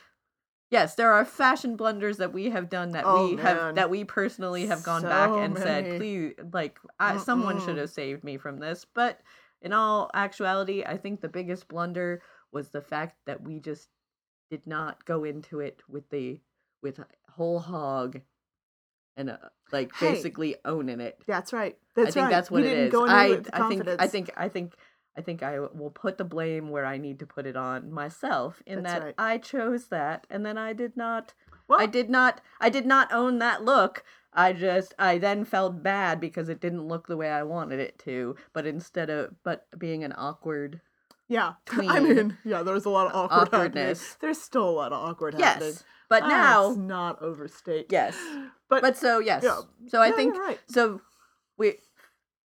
Yes, 0.72 0.96
there 0.96 1.12
are 1.12 1.24
fashion 1.24 1.76
blunders 1.76 2.18
that 2.18 2.34
we 2.34 2.50
have 2.50 2.70
done 2.70 2.92
that 2.92 3.04
Oh, 3.06 3.30
we 3.30 3.36
man. 3.36 3.46
have 3.46 3.76
that 3.76 3.90
we 3.90 4.04
personally 4.04 4.66
have 4.66 4.84
gone 4.84 5.04
back 5.04 5.30
and 5.30 5.54
many. 5.54 5.66
said, 5.66 5.98
please, 6.00 6.34
like, 6.52 6.80
I, 7.00 7.18
someone 7.18 7.60
should 7.64 7.78
have 7.78 7.92
saved 7.92 8.24
me 8.24 8.38
from 8.38 8.58
this. 8.60 8.86
But 8.94 9.22
in 9.62 9.74
all 9.74 10.10
actuality, 10.14 10.84
I 10.84 10.98
think 10.98 11.22
the 11.22 11.30
biggest 11.30 11.68
blunder 11.68 12.22
was 12.52 12.70
the 12.70 12.82
fact 12.82 13.18
that 13.26 13.44
we 13.44 13.60
just 13.60 13.90
did 14.50 14.66
not 14.66 15.06
go 15.06 15.24
into 15.24 15.60
it 15.60 15.82
with 15.88 16.10
the 16.10 16.40
with 16.82 17.00
a 17.00 17.06
whole 17.32 17.60
hog 17.60 18.22
and 19.18 19.30
uh, 19.30 19.38
like 19.72 19.94
Hey. 19.96 20.14
basically 20.14 20.56
owning 20.66 21.00
it. 21.00 21.20
That's 21.28 21.54
right. 21.54 21.78
That's 21.96 22.10
I 22.10 22.12
think 22.12 22.24
right. 22.26 22.30
that's 22.32 22.52
what 22.52 22.62
we 22.64 22.68
it 22.68 22.78
is. 22.78 22.94
I, 22.96 23.42
I 23.54 23.70
think. 23.70 23.88
I 24.00 24.08
think 24.08 24.32
I 24.36 24.50
think 24.50 24.74
I 25.18 25.22
think 25.22 25.42
I 25.44 25.60
will 25.60 25.92
put 25.92 26.18
the 26.18 26.26
blame 26.26 26.70
where 26.70 26.86
I 26.86 26.98
need 26.98 27.20
to 27.20 27.26
put 27.26 27.46
it 27.46 27.56
on 27.56 27.92
myself 27.92 28.62
in 28.66 28.84
That's 28.84 28.94
that 28.94 29.04
right. 29.06 29.16
I 29.18 29.38
chose 29.38 29.88
that 29.88 30.28
and 30.30 30.46
then 30.46 30.58
I 30.58 30.74
did 30.74 30.98
not 30.98 31.34
Well- 31.68 31.80
I 31.80 31.86
did 31.86 32.10
not 32.10 32.42
I 32.60 32.70
did 32.70 32.86
not 32.86 33.12
own 33.14 33.40
that 33.40 33.64
look. 33.64 34.04
I 34.34 34.52
just 34.52 34.94
I 35.00 35.18
then 35.18 35.46
felt 35.46 35.82
bad 35.82 36.20
because 36.20 36.50
it 36.50 36.60
didn't 36.60 36.88
look 36.88 37.08
the 37.08 37.16
way 37.18 37.30
I 37.32 37.44
wanted 37.44 37.80
it 37.80 37.98
to, 38.00 38.36
but 38.54 38.66
instead 38.66 39.10
of 39.10 39.36
but 39.44 39.68
being 39.78 40.04
an 40.04 40.14
awkward 40.18 40.82
Yeah. 41.30 41.54
I 41.72 42.00
mean, 42.02 42.38
yeah, 42.44 42.62
there 42.62 42.74
was 42.74 42.86
a 42.86 42.90
lot 42.90 43.08
of 43.08 43.16
awkward 43.16 43.48
Awkwardness. 43.48 44.00
happening. 44.02 44.18
There's 44.22 44.42
still 44.42 44.70
a 44.70 44.76
lot 44.82 44.92
of 44.92 45.00
awkward 45.02 45.36
happening. 45.36 45.70
Yes. 45.70 45.84
But 46.10 46.22
Let's 46.24 46.32
now 46.32 46.76
not 46.78 47.22
overstate. 47.22 47.88
Yes. 47.90 48.16
But, 48.70 48.82
But 48.84 48.96
so 48.98 49.20
yes. 49.20 49.44
yeah. 49.44 49.62
So 49.88 50.02
I 50.02 50.08
Yeah, 50.08 50.16
think 50.16 50.38
right. 50.38 50.60
so 50.68 51.02
we 51.58 51.78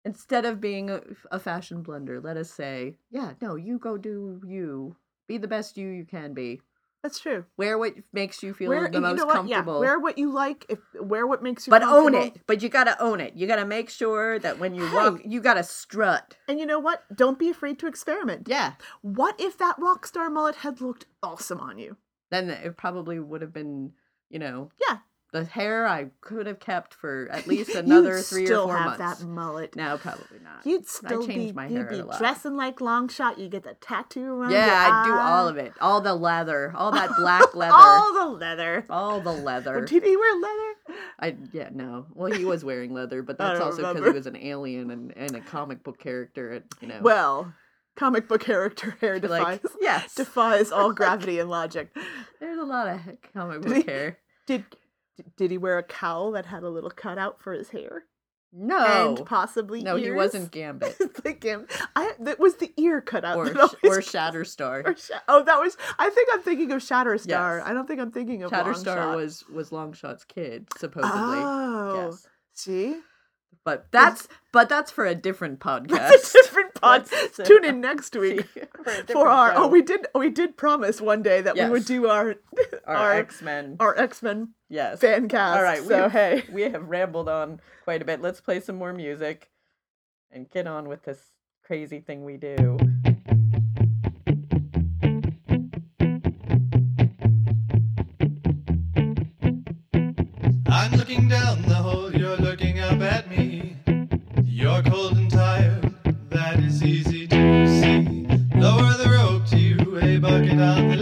instead 0.06 0.46
of 0.46 0.62
being 0.62 0.90
a, 0.90 1.02
a 1.32 1.40
fashion 1.40 1.82
blunder, 1.82 2.20
let 2.20 2.38
us 2.38 2.52
say, 2.52 2.98
yeah, 3.12 3.34
no, 3.42 3.56
you 3.56 3.80
go 3.80 3.98
do 3.98 4.42
you. 4.46 4.96
Be 5.28 5.38
the 5.38 5.48
best 5.48 5.78
you 5.78 5.88
you 5.88 6.06
can 6.06 6.34
be. 6.34 6.62
That's 7.04 7.20
true. 7.20 7.44
Wear 7.58 7.78
what 7.78 7.96
makes 8.14 8.42
you 8.42 8.54
feel 8.54 8.70
Wear, 8.70 8.88
the 8.88 8.96
you 8.96 9.02
most 9.02 9.18
know 9.18 9.28
comfortable. 9.28 9.74
Yeah, 9.74 9.80
wear 9.82 10.00
what 10.00 10.18
you 10.18 10.32
like. 10.32 10.66
If 10.70 10.80
wear 10.98 11.28
what 11.28 11.44
makes 11.44 11.68
you. 11.68 11.72
Feel 11.72 11.82
But 11.82 11.88
own 11.90 12.16
it. 12.16 12.40
But 12.48 12.64
you 12.64 12.70
gotta 12.70 13.00
own 13.02 13.20
it. 13.20 13.34
You 13.36 13.46
gotta 13.46 13.66
make 13.66 13.90
sure 13.90 14.40
that 14.40 14.58
when 14.58 14.74
you 14.74 14.90
walk, 14.94 15.20
you 15.26 15.42
gotta 15.42 15.64
strut. 15.64 16.38
And 16.48 16.60
you 16.60 16.66
know 16.66 16.80
what? 16.80 17.04
Don't 17.14 17.38
be 17.38 17.50
afraid 17.50 17.78
to 17.80 17.88
experiment. 17.88 18.48
Yeah. 18.50 18.74
What 19.02 19.36
if 19.38 19.58
that 19.58 19.78
rock 19.80 20.08
star 20.08 20.30
mullet 20.30 20.56
had 20.56 20.80
looked 20.80 21.06
awesome 21.22 21.60
on 21.60 21.78
you? 21.78 21.98
Then 22.32 22.50
it 22.50 22.78
probably 22.78 23.20
would 23.20 23.42
have 23.42 23.54
been, 23.54 23.92
you 24.30 24.40
know, 24.40 24.70
Yeah. 24.90 25.00
The 25.34 25.44
hair 25.46 25.86
I 25.88 26.12
could 26.22 26.46
have 26.46 26.60
kept 26.60 26.94
for 26.94 27.28
at 27.32 27.48
least 27.48 27.70
another 27.76 28.20
three 28.20 28.50
or 28.52 28.64
four 28.66 28.78
have 28.78 29.00
months. 29.00 29.20
that 29.22 29.28
mullet. 29.28 29.76
No, 29.76 29.98
probably 29.98 30.38
not. 30.44 30.64
You'd 30.66 30.88
still 30.88 31.24
I 31.24 31.26
changed 31.26 31.48
be, 31.48 31.52
my 31.54 31.68
you'd 31.68 31.90
be 31.90 32.00
a 32.00 32.06
lot. 32.06 32.20
dressing 32.20 32.56
like 32.56 32.78
Longshot. 32.78 33.40
You 33.40 33.50
get 33.50 33.64
the 33.64 33.74
tattoo 33.82 34.26
around. 34.26 34.52
Yeah, 34.52 34.90
I 34.92 35.06
do 35.08 35.14
all 35.16 35.48
of 35.48 35.58
it. 35.58 35.74
All 35.82 36.00
the 36.02 36.14
leather, 36.14 36.72
all 36.78 36.92
that 36.92 37.10
black 37.18 37.56
leather, 37.56 37.74
all 37.76 38.14
the 38.14 38.38
leather. 38.38 38.86
all 38.92 39.20
the 39.22 39.32
leather. 39.34 39.84
Did 39.86 40.04
he 40.04 40.16
wear 40.16 40.36
leather? 40.36 41.00
I 41.20 41.36
yeah 41.52 41.70
no. 41.74 42.06
Well, 42.14 42.32
he 42.32 42.46
was 42.46 42.64
wearing 42.64 42.94
leather, 42.94 43.24
but 43.24 43.38
that's 43.40 43.60
also 43.60 43.92
because 43.94 44.08
he 44.08 44.14
was 44.14 44.28
an 44.28 44.38
alien 44.38 44.92
and, 44.92 45.12
and 45.18 45.36
a 45.36 45.42
comic 45.42 45.84
book 45.84 45.98
character. 46.00 46.52
And 46.52 46.64
you 46.80 46.88
know, 46.90 47.00
Well, 47.02 47.54
comic 47.96 48.28
book 48.28 48.42
character 48.42 48.96
hair 49.02 49.20
defies 49.20 49.62
like 49.64 49.72
yes, 49.82 50.14
defies 50.14 50.72
all 50.72 50.94
gravity 50.94 51.40
and 51.40 51.50
logic. 51.50 51.90
there's 52.40 52.60
a 52.60 52.64
lot 52.64 52.88
of 52.88 53.00
comic 53.34 53.62
Did 53.62 53.68
book 53.68 53.78
he- 53.86 53.92
hair. 53.92 54.20
Did 54.46 54.66
did 55.38 55.52
he 55.52 55.58
wear 55.58 55.78
a 55.78 55.84
cowl 55.84 56.32
that 56.32 56.46
had 56.48 56.64
a 56.64 56.70
little 56.70 56.90
cutout 56.90 57.42
for 57.42 57.54
his 57.54 57.70
hair? 57.70 58.04
No, 58.56 59.16
and 59.16 59.26
possibly 59.26 59.82
no, 59.82 59.96
he 59.96 60.12
wasn't 60.12 60.52
Gambit 60.52 60.96
like 61.26 61.42
him. 61.42 61.66
I 61.96 62.12
that 62.20 62.40
was 62.40 62.58
the 62.58 62.72
ear 62.78 63.02
cutout. 63.02 63.36
or 63.36 63.48
Sh- 63.48 63.74
or 63.84 63.98
Shatterstar. 64.00 64.86
or 64.86 64.96
Sha- 64.96 65.22
oh, 65.28 65.44
that 65.44 65.60
was. 65.60 65.76
I 65.98 66.12
think 66.12 66.30
I'm 66.32 66.42
thinking 66.44 66.72
of 66.72 66.82
Shatterstar. 66.84 67.58
Yes. 67.58 67.64
I 67.66 67.74
don't 67.74 67.88
think 67.88 68.00
I'm 68.00 68.12
thinking 68.12 68.44
of 68.44 68.52
Shatterstar 68.52 68.96
Longshot. 68.98 69.16
was 69.16 69.44
was 69.50 69.72
Longshot's 69.72 70.24
kid 70.26 70.68
supposedly. 70.78 71.12
Oh, 71.16 72.06
Yes, 72.12 72.28
see, 72.54 72.96
But 73.66 73.88
that's 73.92 74.28
but 74.52 74.68
that's 74.68 74.92
for 74.92 75.06
a 75.06 75.16
different 75.16 75.60
podcast. 75.60 75.88
That's 76.10 76.36
a 76.36 76.44
different 76.44 76.74
pod. 76.76 77.06
That's 77.06 77.40
a- 77.40 77.44
Tune 77.44 77.64
in 77.64 77.80
next 77.80 78.14
week 78.18 78.46
for 78.84 78.92
for 79.10 79.28
our. 79.30 79.54
Oh, 79.56 79.68
we 79.68 79.82
did. 79.82 80.06
We 80.14 80.30
did 80.30 80.58
promise 80.58 81.00
one 81.00 81.24
day 81.24 81.40
that 81.42 81.56
we 81.56 81.66
would 81.70 81.82
Yes. 81.82 81.88
do 81.88 82.08
our 82.10 82.36
Our 82.86 83.14
X-Men. 83.14 83.78
our 83.80 83.98
X 83.98 84.22
Men 84.22 84.50
Yes. 84.70 85.00
fan 85.00 85.30
cast. 85.30 85.58
All 85.58 85.64
right. 85.64 85.82
So 85.82 86.06
we, 86.06 86.12
hey, 86.12 86.44
we 86.52 86.62
have 86.64 86.88
rambled 86.90 87.30
on 87.30 87.62
quite 87.86 88.02
a 88.02 88.06
bit. 88.06 88.22
Let's 88.22 88.42
play 88.42 88.60
some 88.60 88.76
more 88.76 88.92
music 88.94 89.50
and 90.30 90.50
get 90.50 90.68
on 90.68 90.90
with 90.90 91.04
this 91.04 91.32
crazy 91.64 92.00
thing 92.02 92.26
we 92.26 92.36
do. 92.36 92.78
I'm 100.68 100.92
looking 100.94 101.28
down 101.28 101.62
the 101.64 101.73
a 110.60 110.93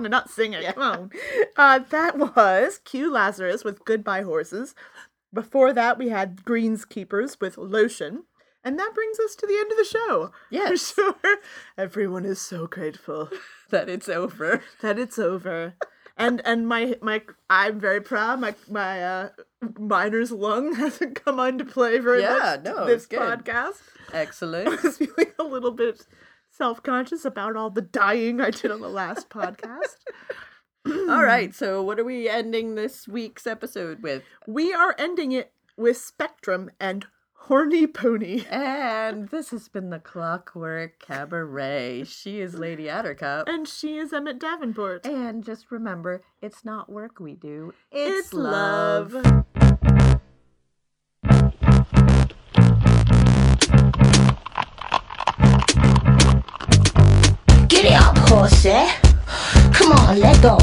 song 0.00 0.06
and 0.06 0.12
not 0.12 0.30
sing 0.30 0.52
it. 0.52 0.74
Come 0.74 0.82
on. 0.82 1.10
Uh, 1.56 1.80
that 1.90 2.18
was 2.18 2.78
Q 2.84 3.10
Lazarus 3.12 3.64
with 3.64 3.84
Goodbye 3.84 4.22
Horses. 4.22 4.74
Before 5.32 5.72
that, 5.72 5.98
we 5.98 6.08
had 6.08 6.44
Greenskeepers 6.44 7.40
with 7.40 7.56
Lotion. 7.56 8.24
And 8.62 8.78
that 8.78 8.92
brings 8.94 9.18
us 9.18 9.34
to 9.36 9.46
the 9.46 9.56
end 9.56 9.70
of 9.70 9.78
the 9.78 9.84
show. 9.84 10.32
Yes. 10.50 10.90
For 10.90 11.14
sure. 11.22 11.36
Everyone 11.78 12.24
is 12.24 12.40
so 12.40 12.66
grateful 12.66 13.30
that 13.70 13.88
it's 13.88 14.08
over. 14.08 14.62
that 14.82 14.98
it's 14.98 15.18
over. 15.18 15.74
And 16.16 16.42
and 16.44 16.68
my 16.68 16.96
my 17.00 17.22
I'm 17.48 17.80
very 17.80 18.00
proud. 18.02 18.40
My 18.40 18.54
my 18.68 19.02
uh, 19.02 19.28
miner's 19.78 20.30
lung 20.32 20.74
hasn't 20.74 21.24
come 21.24 21.40
on 21.40 21.56
to 21.58 21.64
play 21.64 21.98
very 21.98 22.20
Yeah, 22.20 22.56
much 22.62 22.64
no, 22.64 22.84
this 22.84 23.06
podcast. 23.06 23.80
I 24.12 24.18
Excellent. 24.18 24.82
was 24.82 24.98
feeling 24.98 25.32
a 25.38 25.44
little 25.44 25.70
bit 25.70 26.04
self 26.60 26.82
conscious 26.82 27.24
about 27.24 27.56
all 27.56 27.70
the 27.70 27.80
dying 27.80 28.38
I 28.38 28.50
did 28.50 28.70
on 28.70 28.82
the 28.82 28.88
last 28.90 29.30
podcast. 29.30 29.96
All 30.86 31.22
right, 31.24 31.54
so 31.54 31.82
what 31.82 31.98
are 31.98 32.04
we 32.04 32.28
ending 32.28 32.74
this 32.74 33.08
week's 33.08 33.46
episode 33.46 34.02
with? 34.02 34.22
We 34.46 34.74
are 34.74 34.94
ending 34.98 35.32
it 35.32 35.52
with 35.78 35.96
Spectrum 35.96 36.70
and 36.78 37.06
Horny 37.32 37.86
Pony. 37.86 38.44
And 38.50 39.30
this 39.30 39.52
has 39.52 39.68
been 39.68 39.88
the 39.88 39.98
Clockwork 40.00 40.98
Cabaret. 40.98 42.04
She 42.04 42.40
is 42.40 42.58
Lady 42.58 42.84
Attercop. 42.84 43.44
And 43.46 43.66
she 43.66 43.96
is 43.96 44.12
Emmett 44.12 44.38
Davenport. 44.38 45.06
And 45.06 45.42
just 45.42 45.70
remember, 45.70 46.22
it's 46.42 46.62
not 46.62 46.90
work 46.92 47.20
we 47.20 47.36
do, 47.36 47.72
It's 47.90 48.26
it's, 48.26 48.34
love. 48.34 49.14
love. 49.14 49.44
Giddy 57.70 57.94
up, 57.94 58.18
horsey. 58.18 58.88
Come 59.72 59.92
on, 59.92 60.18
let 60.18 60.42
go. 60.42 60.58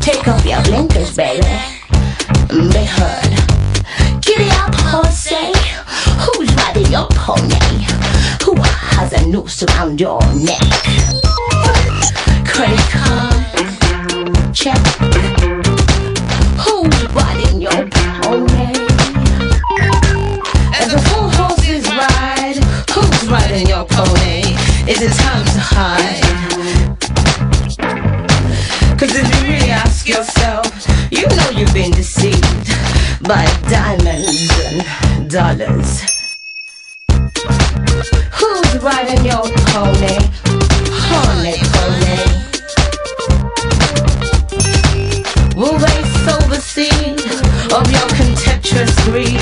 Take 0.00 0.26
off 0.26 0.44
your 0.44 0.60
blinkers, 0.64 1.14
baby. 1.16 1.46
Be 2.48 2.84
heard. 2.84 3.30
Giddy 4.20 4.50
up, 4.50 4.74
horsey. 4.74 5.52
Who's 6.18 6.52
riding 6.56 6.90
your 6.90 7.06
pony? 7.12 7.86
Who 8.44 8.60
has 8.60 9.12
a 9.12 9.24
noose 9.28 9.62
around 9.62 10.00
your 10.00 10.20
neck? 10.34 10.60
Credit 12.44 12.84
card. 12.90 14.52
Check. 14.52 14.82
Who's 16.58 17.14
riding 17.14 17.62
your 17.62 17.88
pony? 17.94 18.74
As 20.74 20.90
the 20.90 20.98
four 21.08 21.30
horses 21.38 21.86
ride, 21.86 22.58
who's 22.90 23.30
riding 23.30 23.68
your 23.68 23.84
pony? 23.86 24.23
Is 24.86 25.00
it 25.00 25.12
time 25.12 25.42
to 25.46 25.60
hide? 25.60 26.20
Cause 28.98 29.16
if 29.16 29.24
you 29.34 29.48
really 29.48 29.70
ask 29.70 30.06
yourself, 30.06 30.66
you 31.10 31.26
know 31.26 31.48
you've 31.58 31.72
been 31.72 31.90
deceived 31.90 32.68
by 33.22 33.46
diamonds 33.70 34.50
and 34.66 35.30
dollars. 35.30 36.02
Who's 38.36 38.82
riding 38.82 39.24
your 39.24 39.48
pony? 39.72 40.18
Honey 41.08 41.56
pony. 41.72 42.20
Will 45.56 45.78
they 45.78 46.02
sow 46.26 46.40
the 46.52 46.60
of 47.72 47.90
your 47.90 48.08
contemptuous 48.20 48.94
greed? 49.06 49.40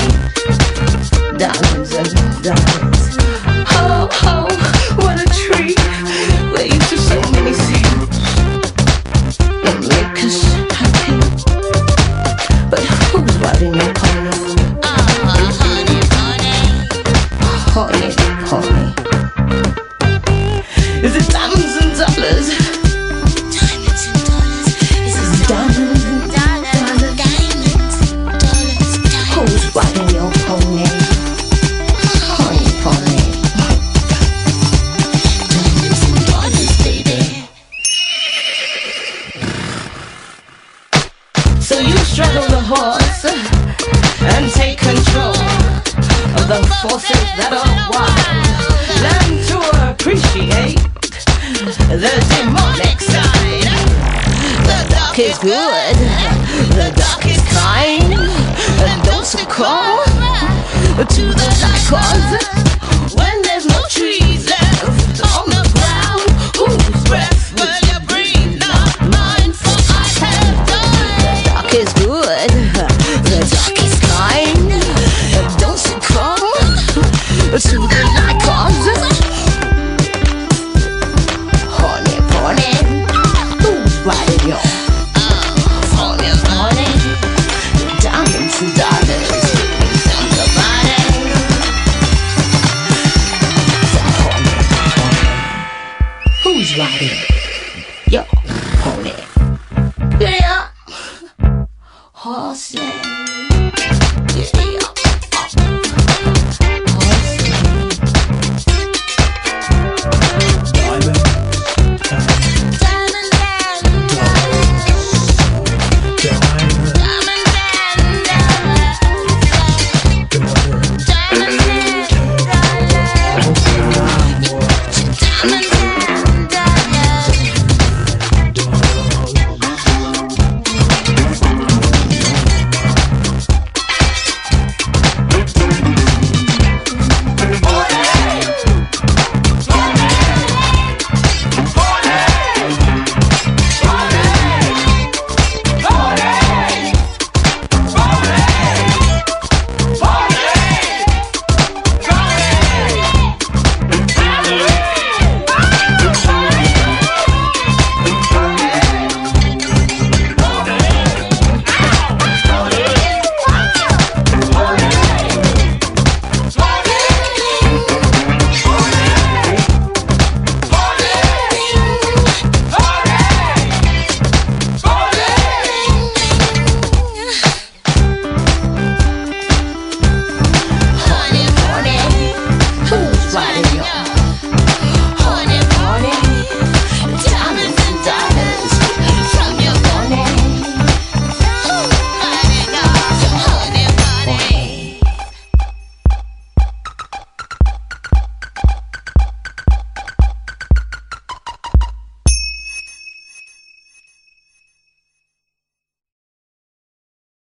Diamonds 1.37 1.91
and 1.93 2.43
dollars. 2.43 2.92